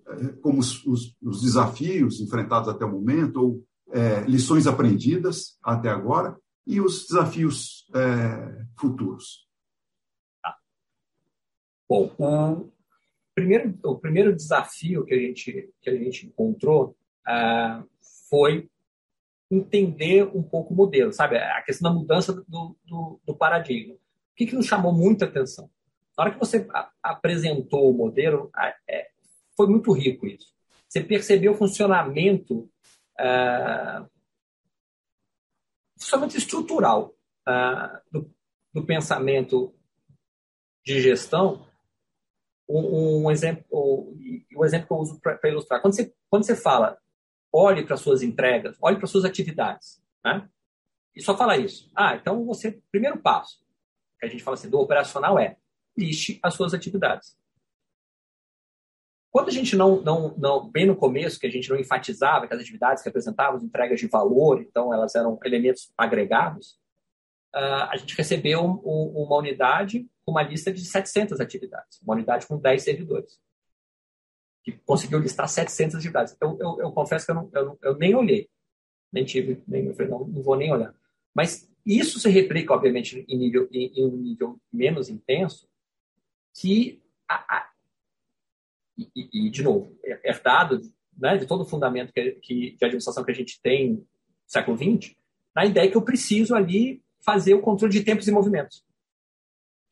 é, 0.08 0.28
como 0.42 0.60
os, 0.60 0.86
os, 0.86 1.16
os, 1.22 1.42
desafios 1.42 2.20
enfrentados 2.20 2.70
até 2.70 2.84
o 2.84 2.92
momento, 2.92 3.38
ou 3.38 3.64
é, 3.92 4.22
lições 4.22 4.68
aprendidas 4.68 5.58
até 5.64 5.90
agora, 5.90 6.38
e 6.66 6.82
os 6.82 7.06
desafios 7.08 7.81
é, 7.96 8.66
futuros? 8.80 9.48
Tá. 10.42 10.58
Bom, 11.90 12.14
o 12.18 12.72
primeiro, 13.34 13.78
o 13.84 13.98
primeiro 13.98 14.36
desafio 14.36 15.06
que 15.06 15.14
a 15.14 15.18
gente, 15.18 15.74
que 15.82 15.90
a 15.90 15.96
gente 15.96 16.28
encontrou 16.28 16.96
uh, 17.28 17.88
foi 18.30 18.70
entender 19.50 20.24
um 20.36 20.42
pouco 20.42 20.74
o 20.74 20.78
modelo, 20.78 21.12
sabe? 21.12 21.38
A 21.38 21.62
questão 21.62 21.92
da 21.92 22.00
mudança 22.00 22.34
do, 22.34 22.78
do, 22.86 23.20
do 23.26 23.36
paradigma. 23.36 23.96
O 23.96 24.00
que, 24.36 24.46
que 24.46 24.56
nos 24.56 24.66
chamou 24.66 24.94
muita 24.94 25.26
atenção? 25.26 25.70
Na 26.18 26.24
hora 26.24 26.34
que 26.34 26.40
você 26.40 26.66
apresentou 27.04 27.90
o 27.90 27.98
modelo, 27.98 28.50
é, 28.88 29.10
foi 29.56 29.68
muito 29.68 29.92
rico 29.92 30.26
isso. 30.26 30.54
Você 30.88 31.02
percebeu 31.02 31.54
o 31.54 31.58
funcionamento, 31.58 32.70
uh, 33.20 34.10
funcionamento 35.98 36.38
estrutural 36.38 37.14
uh, 37.48 38.00
do, 38.12 38.34
do 38.74 38.86
pensamento 38.86 39.74
de 40.84 41.02
gestão 41.02 41.68
um, 42.72 43.26
um 43.26 43.32
exemplo, 43.32 43.66
o 44.56 44.66
exemplo 44.66 44.88
que 44.88 44.94
eu 44.94 44.98
uso 44.98 45.20
para 45.20 45.50
ilustrar. 45.50 45.82
Quando 45.82 45.96
você, 45.96 46.14
quando 46.30 46.46
você 46.46 46.56
fala, 46.56 46.98
olhe 47.52 47.86
para 47.86 47.98
suas 47.98 48.22
entregas, 48.22 48.78
olhe 48.82 48.98
para 48.98 49.08
suas 49.08 49.26
atividades, 49.26 50.02
né? 50.24 50.50
E 51.16 51.22
só 51.22 51.38
fala 51.38 51.58
isso. 51.58 51.92
Ah, 51.94 52.16
então 52.16 52.46
você, 52.46 52.82
primeiro 52.90 53.20
passo, 53.20 53.60
que 54.20 54.26
a 54.26 54.30
gente 54.30 54.44
fala 54.44 54.56
assim, 54.56 54.70
do 54.70 54.80
operacional 54.80 55.38
é, 55.38 55.58
liste 55.98 56.40
as 56.42 56.54
suas 56.54 56.74
atividades. 56.74 57.38
Quando 59.30 59.50
a 59.50 59.52
gente 59.52 59.76
não, 59.76 60.02
não, 60.02 60.36
não, 60.38 60.70
bem 60.70 60.86
no 60.86 60.96
começo, 60.96 61.40
que 61.40 61.48
a 61.48 61.52
gente 61.52 61.70
não 61.70 61.78
enfatizava 61.78 62.48
que 62.48 62.54
as 62.54 62.60
atividades 62.60 63.02
que 63.02 63.10
apresentavam 63.10 63.62
entregas 63.62 64.00
de 64.00 64.08
valor, 64.08 64.62
então 64.62 64.94
elas 64.94 65.16
eram 65.16 65.40
elementos 65.44 65.92
agregados, 65.98 66.78
a 67.54 67.98
gente 67.98 68.16
recebeu 68.16 68.64
um, 68.64 69.24
uma 69.24 69.38
unidade 69.38 70.08
com 70.26 70.32
uma 70.32 70.44
lista 70.44 70.72
de 70.72 70.86
700 70.86 71.40
atividades, 71.40 72.00
uma 72.02 72.16
unidade 72.16 72.48
com 72.48 72.58
10 72.58 72.82
servidores, 72.82 73.40
que 74.64 74.72
conseguiu 74.86 75.20
listar 75.20 75.50
700 75.50 75.98
atividades. 75.98 76.38
Eu, 76.40 76.58
eu, 76.60 76.80
eu 76.82 76.92
confesso 76.92 77.26
que 77.26 77.32
eu, 77.32 77.36
não, 77.36 77.50
eu, 77.54 77.80
eu, 77.82 77.98
nem 77.98 78.16
olhei, 78.16 78.50
nem 79.12 79.26
tive, 79.26 79.62
nem, 79.68 79.86
eu 79.86 79.94
falei, 79.94 80.12
não, 80.12 80.26
não 80.26 80.42
vou 80.42 80.56
nem 80.56 80.72
olhar. 80.72 80.94
Mas 81.34 81.70
isso 81.86 82.20
se 82.20 82.30
replica, 82.30 82.74
obviamente, 82.74 83.26
em, 83.28 83.38
nível, 83.38 83.68
em, 83.72 83.92
em 83.96 84.06
um 84.06 84.16
nível 84.16 84.60
menos 84.72 85.10
intenso, 85.10 85.68
que, 86.54 87.02
a, 87.28 87.58
a, 87.58 87.72
e, 88.98 89.48
e, 89.48 89.50
de 89.50 89.64
novo, 89.64 89.98
é 90.06 90.30
herdado 90.30 90.82
né, 91.18 91.38
de 91.38 91.46
todo 91.46 91.62
o 91.62 91.68
fundamento 91.68 92.14
que, 92.14 92.32
que, 92.34 92.72
de 92.72 92.86
administração 92.86 93.24
que 93.24 93.32
a 93.32 93.36
gente 93.36 93.60
tem 93.62 93.94
no 93.94 94.08
século 94.46 94.78
XX, 94.78 95.16
na 95.56 95.66
ideia 95.66 95.90
que 95.90 95.98
eu 95.98 96.04
preciso 96.04 96.56
ali 96.56 97.02
fazer 97.24 97.54
o 97.54 97.62
controle 97.62 97.94
de 97.94 98.04
tempos 98.04 98.28
e 98.28 98.32
movimentos. 98.32 98.84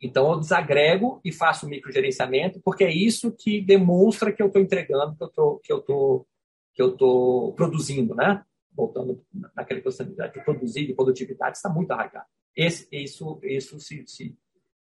Então, 0.01 0.32
eu 0.32 0.39
desagrego 0.39 1.19
e 1.25 1.32
faço 1.32 1.65
o 1.65 1.69
microgerenciamento, 1.69 2.61
porque 2.61 2.86
é 2.86 2.93
isso 2.93 3.32
que 3.32 3.61
demonstra 3.61 4.32
que 4.32 4.41
eu 4.41 4.47
estou 4.47 4.61
entregando, 4.61 5.15
que 5.15 5.23
eu 5.23 5.30
tô, 5.30 5.59
que 5.59 5.73
eu 5.73 5.82
tô, 5.82 6.27
que 6.73 6.82
eu 6.82 6.95
tô 6.95 7.53
produzindo, 7.55 8.15
né? 8.15 8.43
Voltando 8.73 9.21
naquela 9.55 9.82
questão 9.82 10.05
de 10.05 10.43
produzir, 10.43 10.88
de 10.88 10.93
produtividade, 10.93 11.57
está 11.57 11.69
muito 11.69 11.91
arraigado. 11.91 12.27
Esse, 12.55 12.88
isso 12.91 13.39
isso 13.43 13.80
se, 13.80 14.05
se, 14.07 14.38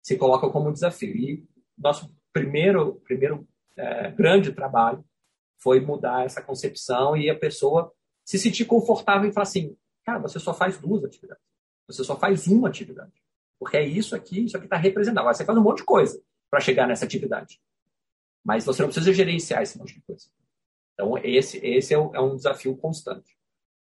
se 0.01 0.17
coloca 0.17 0.49
como 0.49 0.69
um 0.69 0.73
desafio. 0.73 1.15
E 1.15 1.47
nosso 1.77 2.13
primeiro, 2.33 2.95
primeiro 3.05 3.47
é, 3.77 4.11
grande 4.11 4.51
trabalho 4.51 5.03
foi 5.57 5.79
mudar 5.79 6.25
essa 6.25 6.41
concepção 6.41 7.15
e 7.15 7.29
a 7.29 7.37
pessoa 7.37 7.93
se 8.25 8.37
sentir 8.37 8.65
confortável 8.65 9.29
e 9.29 9.33
falar 9.33 9.43
assim, 9.43 9.75
cara, 10.05 10.19
você 10.19 10.39
só 10.39 10.53
faz 10.53 10.77
duas 10.77 11.03
atividades. 11.03 11.43
Você 11.87 12.03
só 12.03 12.17
faz 12.17 12.47
uma 12.47 12.67
atividade. 12.67 13.13
Porque 13.59 13.77
é 13.77 13.85
isso 13.85 14.15
aqui, 14.15 14.45
isso 14.45 14.57
aqui 14.57 14.65
está 14.65 14.77
representado. 14.77 15.27
Você 15.27 15.45
faz 15.45 15.57
um 15.57 15.63
monte 15.63 15.77
de 15.77 15.85
coisa 15.85 16.21
para 16.49 16.59
chegar 16.59 16.87
nessa 16.87 17.05
atividade. 17.05 17.59
Mas 18.43 18.65
você 18.65 18.81
não 18.81 18.89
precisa 18.89 19.13
gerenciar 19.13 19.61
esse 19.61 19.77
monte 19.77 19.95
de 19.95 20.01
coisa. 20.01 20.27
Então, 20.93 21.17
esse, 21.19 21.57
esse 21.65 21.93
é, 21.93 21.97
é 21.97 22.19
um 22.19 22.35
desafio 22.35 22.75
constante. 22.75 23.37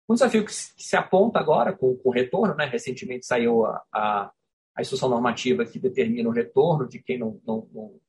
Um 0.07 0.13
desafio 0.13 0.45
que 0.45 0.53
se, 0.53 0.75
que 0.75 0.83
se 0.83 0.95
aponta 0.95 1.39
agora 1.39 1.73
com, 1.73 1.95
com 1.97 2.09
o 2.09 2.11
retorno, 2.11 2.55
né? 2.55 2.65
recentemente 2.65 3.25
saiu 3.25 3.65
a, 3.65 3.83
a, 3.91 4.31
a, 4.75 4.81
instrução 4.81 5.09
normativa 5.09 5.65
que 5.65 5.79
determina 5.79 6.27
o 6.27 6.33
retorno 6.33 6.87
de 6.87 7.01
quem 7.01 7.17
não, 7.17 7.39
não, 7.45 7.69
não, 7.71 7.99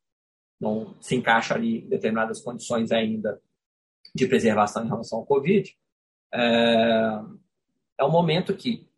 não 0.60 0.96
se 1.00 1.14
encaixa 1.14 1.54
ali 1.54 1.84
em 1.84 1.88
determinadas 1.88 2.40
condições 2.40 2.90
ainda 2.90 3.40
de 4.14 4.26
preservação 4.26 4.84
em 4.84 4.88
relação 4.88 5.18
ao 5.20 5.26
Covid. 5.26 5.76
É, 6.34 7.20
é 7.98 8.04
um 8.04 8.10
momento 8.10 8.56
que 8.56 8.88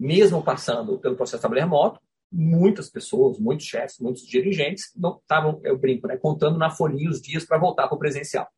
mesmo 0.00 0.42
passando 0.42 0.98
pelo 0.98 1.14
processo 1.14 1.36
de 1.36 1.40
trabalho 1.42 1.60
remoto, 1.60 2.00
muitas 2.32 2.88
pessoas, 2.88 3.38
muitos 3.38 3.66
chefes, 3.66 3.98
muitos 3.98 4.22
dirigentes 4.22 4.90
não 4.96 5.18
estavam, 5.18 5.60
eu 5.62 5.78
brinco, 5.78 6.06
né, 6.06 6.16
contando 6.16 6.56
na 6.56 6.70
folhinha 6.70 7.10
os 7.10 7.20
dias 7.20 7.44
para 7.44 7.58
voltar 7.58 7.86
para 7.86 7.96
o 7.96 7.98
presencial. 7.98 8.48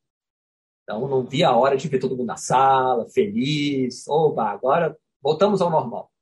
Então, 0.85 1.09
não 1.09 1.25
via 1.25 1.49
a 1.49 1.57
hora 1.57 1.77
de 1.77 1.89
ver 1.89 1.99
todo 1.99 2.17
mundo 2.17 2.29
na 2.29 2.37
sala, 2.37 3.09
feliz, 3.11 4.07
oba, 4.07 4.45
agora 4.45 4.97
voltamos 5.21 5.61
ao 5.61 5.71
normal. 5.71 6.13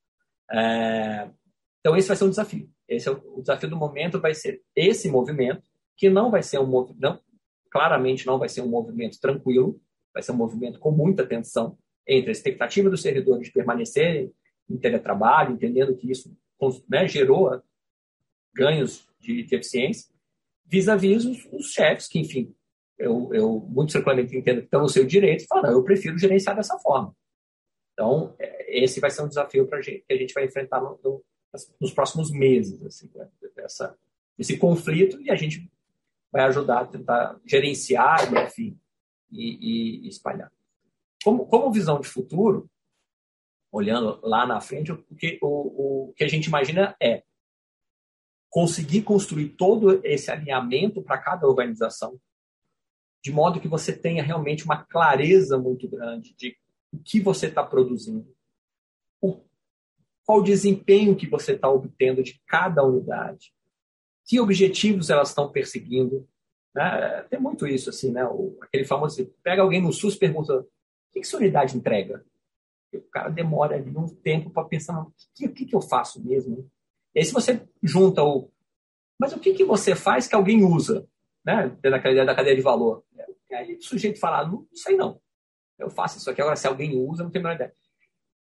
É... 0.51 1.29
Então, 1.81 1.97
esse 1.97 2.09
vai 2.09 2.17
ser 2.17 2.25
um 2.25 2.31
desafio. 2.31 2.71
Esse 2.89 3.09
é 3.09 3.13
o, 3.13 3.41
desafio 3.41 3.69
do 3.69 3.77
momento 3.77 4.21
vai 4.21 4.35
ser 4.35 4.63
esse 4.75 5.11
movimento, 5.11 5.63
que 5.97 6.09
não 6.09 6.31
vai 6.31 6.43
ser 6.43 6.59
um 6.59 6.67
movimento, 6.67 7.21
claramente 7.71 8.27
não 8.27 8.39
vai 8.39 8.49
ser 8.49 8.63
um 8.63 8.69
movimento 8.69 9.19
tranquilo, 9.21 9.81
vai 10.15 10.23
ser 10.23 10.33
um 10.33 10.37
movimento 10.37 10.79
com 10.79 10.91
muita 10.91 11.27
tensão 11.27 11.77
entre 12.07 12.31
a 12.31 12.33
expectativa 12.33 12.89
dos 12.89 13.03
servidores 13.03 13.47
de 13.47 13.53
permanecerem 13.53 14.33
em 14.71 14.79
teletrabalho, 14.79 15.55
entendendo 15.55 15.97
que 15.97 16.11
isso 16.11 16.35
né, 16.89 17.07
gerou 17.09 17.61
ganhos 18.55 19.09
de, 19.19 19.43
de 19.43 19.55
eficiência, 19.55 20.11
vis-à-vis 20.67 21.25
os, 21.25 21.45
os, 21.53 21.73
chefes, 21.73 22.07
que, 22.07 22.21
enfim, 22.21 22.55
eu, 22.99 23.31
eu 23.33 23.61
muito 23.69 23.93
tranquilamente 23.93 24.37
entendo 24.37 24.61
que 24.61 24.67
estão 24.67 24.83
no 24.83 24.89
seu 24.89 25.05
direito, 25.05 25.45
e 25.45 25.47
falam, 25.47 25.73
eu 25.73 25.83
prefiro 25.83 26.19
gerenciar 26.19 26.55
dessa 26.55 26.79
forma. 26.79 27.15
Então, 27.93 28.35
é, 28.39 28.85
esse 28.85 29.01
vai 29.01 29.11
ser 29.11 29.23
um 29.23 29.29
desafio 29.29 29.67
pra 29.67 29.81
gente, 29.81 30.05
que 30.07 30.13
a 30.13 30.17
gente 30.17 30.33
vai 30.33 30.45
enfrentar 30.45 30.81
no, 30.81 30.99
no, 31.03 31.25
nos 31.81 31.93
próximos 31.93 32.31
meses, 32.31 32.81
assim, 32.85 33.11
né, 33.15 33.29
essa, 33.59 33.97
esse 34.39 34.57
conflito, 34.57 35.21
e 35.21 35.31
a 35.31 35.35
gente 35.35 35.71
vai 36.31 36.45
ajudar 36.45 36.81
a 36.81 36.87
tentar 36.87 37.41
gerenciar, 37.45 38.33
enfim, 38.47 38.79
e, 39.31 40.07
e 40.07 40.09
espalhar. 40.09 40.53
Como, 41.23 41.47
como 41.47 41.73
visão 41.73 42.01
de 42.01 42.09
futuro, 42.09 42.71
olhando 43.73 44.19
lá 44.23 44.47
na 44.47 44.61
frente, 44.61 44.93
o 44.93 45.05
que, 45.17 45.39
o, 45.43 46.09
o 46.09 46.13
que 46.15 46.25
a 46.25 46.29
gente 46.29 46.47
imagina 46.47 46.97
é 47.01 47.23
conseguir 48.49 49.03
construir 49.03 49.51
todo 49.51 50.05
esse 50.05 50.31
alinhamento 50.31 51.03
para 51.03 51.19
cada 51.19 51.47
organização, 51.47 52.21
de 53.23 53.31
modo 53.31 53.61
que 53.61 53.69
você 53.69 53.97
tenha 53.97 54.23
realmente 54.23 54.65
uma 54.65 54.85
clareza 54.85 55.57
muito 55.59 55.89
grande 55.89 56.35
de 56.35 56.57
o 56.93 56.99
que 56.99 57.21
você 57.21 57.47
está 57.47 57.63
produzindo, 57.63 58.35
o, 59.21 59.41
qual 60.25 60.39
o 60.39 60.45
desempenho 60.45 61.15
que 61.15 61.29
você 61.29 61.53
está 61.53 61.69
obtendo 61.71 62.23
de 62.23 62.41
cada 62.47 62.83
unidade, 62.83 63.53
que 64.27 64.41
objetivos 64.41 65.11
elas 65.11 65.29
estão 65.29 65.51
perseguindo, 65.51 66.29
Né? 66.75 67.23
Tem 67.29 67.41
muito 67.41 67.67
isso, 67.67 67.91
assim, 67.91 68.13
né? 68.13 68.25
O, 68.25 68.57
aquele 68.63 68.85
famoso, 68.85 69.27
pega 69.43 69.63
alguém 69.63 69.83
no 69.83 69.93
SUS 69.93 70.15
e 70.15 70.19
pergunta, 70.19 70.61
o 70.61 70.67
que, 71.13 71.21
que 71.21 71.27
sua 71.27 71.41
unidade 71.41 71.77
entrega? 71.77 72.25
E 72.93 72.99
o 72.99 73.03
cara 73.11 73.29
demora 73.29 73.77
ali 73.77 73.97
um 73.97 74.07
tempo 74.07 74.51
para 74.51 74.65
pensar, 74.65 75.01
o 75.01 75.12
que, 75.35 75.49
que, 75.49 75.65
que, 75.67 75.77
eu 75.77 75.81
faço 75.81 76.25
mesmo? 76.25 76.69
E 77.15 77.21
aí 77.21 77.25
se 77.25 77.33
você 77.33 77.62
junta 77.83 78.23
o, 78.23 78.51
mas 79.19 79.33
o 79.33 79.39
que, 79.39 79.53
que 79.53 79.65
você 79.65 79.95
faz 79.95 80.27
que 80.27 80.35
alguém 80.35 80.65
usa? 80.65 81.07
Né? 81.45 81.77
Tendo 81.83 81.97
aquela 81.97 82.12
ideia 82.12 82.27
da 82.27 82.35
cadeia 82.35 82.57
de 82.57 82.62
valor. 82.62 83.05
Aí 83.53 83.77
o 83.77 83.83
sujeito 83.83 84.19
fala, 84.19 84.45
não, 84.45 84.61
não 84.61 84.69
sei 84.75 84.97
não. 84.97 85.21
Eu 85.79 85.91
faço 85.91 86.19
isso 86.19 86.31
aqui, 86.31 86.41
agora 86.41 86.57
se 86.57 86.67
alguém 86.67 86.97
usa, 86.97 87.23
não 87.23 87.31
tenho 87.31 87.45
a 87.45 87.49
menor 87.49 87.57
ideia. 87.57 87.75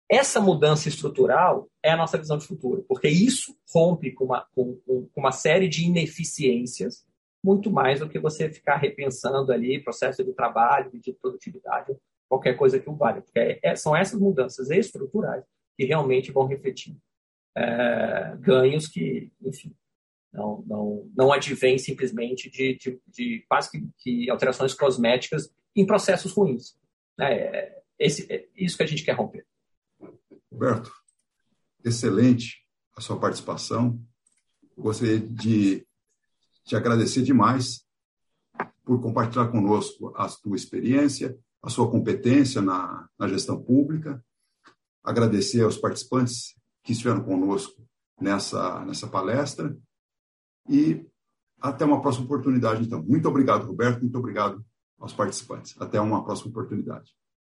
Essa 0.09 0.39
mudança 0.39 0.87
estrutural 0.87 1.67
é 1.83 1.91
a 1.91 1.97
nossa 1.97 2.17
visão 2.17 2.37
de 2.37 2.45
futuro, 2.45 2.85
porque 2.87 3.07
isso 3.07 3.57
rompe 3.73 4.11
com 4.11 4.25
uma, 4.25 4.45
com, 4.53 4.75
com 4.85 5.09
uma 5.15 5.31
série 5.31 5.67
de 5.67 5.85
ineficiências, 5.85 7.05
muito 7.43 7.71
mais 7.71 7.99
do 7.99 8.09
que 8.09 8.19
você 8.19 8.49
ficar 8.49 8.77
repensando 8.77 9.51
ali 9.51 9.83
processo 9.83 10.23
de 10.23 10.33
trabalho, 10.33 10.91
de 10.93 11.13
produtividade, 11.13 11.95
qualquer 12.27 12.55
coisa 12.55 12.79
que 12.79 12.89
o 12.89 12.95
valha. 12.95 13.21
Porque 13.21 13.39
é, 13.39 13.59
é, 13.63 13.75
são 13.75 13.95
essas 13.95 14.19
mudanças 14.19 14.69
estruturais 14.69 15.43
que 15.77 15.85
realmente 15.85 16.31
vão 16.31 16.47
refletir 16.47 16.97
é, 17.55 18.35
ganhos 18.39 18.87
que, 18.87 19.31
enfim, 19.41 19.73
não, 20.31 20.63
não, 20.67 21.11
não 21.15 21.31
advém 21.31 21.77
simplesmente 21.77 22.49
de, 22.49 22.75
de, 22.75 23.01
de 23.07 23.45
quase 23.47 23.71
que, 23.71 23.87
que, 23.97 24.29
alterações 24.29 24.73
cosméticas 24.73 25.49
em 25.75 25.85
processos 25.85 26.31
ruins. 26.33 26.77
É, 27.19 27.81
esse, 27.97 28.31
é 28.31 28.47
isso 28.55 28.75
que 28.75 28.83
a 28.83 28.87
gente 28.87 29.03
quer 29.03 29.13
romper. 29.13 29.45
Roberto, 30.51 30.91
excelente 31.83 32.65
a 32.95 33.01
sua 33.01 33.19
participação. 33.19 33.99
Gostaria 34.77 35.19
de 35.19 35.85
te 36.65 36.75
agradecer 36.75 37.21
demais 37.21 37.85
por 38.83 39.01
compartilhar 39.01 39.47
conosco 39.47 40.13
a 40.15 40.27
sua 40.27 40.55
experiência, 40.55 41.37
a 41.65 41.69
sua 41.69 41.89
competência 41.89 42.61
na, 42.61 43.09
na 43.17 43.27
gestão 43.27 43.59
pública. 43.59 44.23
Agradecer 45.03 45.63
aos 45.63 45.77
participantes 45.77 46.55
que 46.83 46.91
estiveram 46.91 47.23
conosco 47.23 47.83
nessa, 48.21 48.85
nessa 48.85 49.07
palestra. 49.07 49.75
E 50.69 51.03
até 51.59 51.83
uma 51.83 52.01
próxima 52.01 52.25
oportunidade, 52.25 52.83
então. 52.83 53.01
Muito 53.01 53.27
obrigado, 53.27 53.65
Roberto. 53.65 54.01
Muito 54.01 54.17
obrigado 54.17 54.63
aos 54.99 55.11
participantes. 55.11 55.75
Até 55.81 55.99
uma 55.99 56.23
próxima 56.23 56.51
oportunidade. 56.51 57.11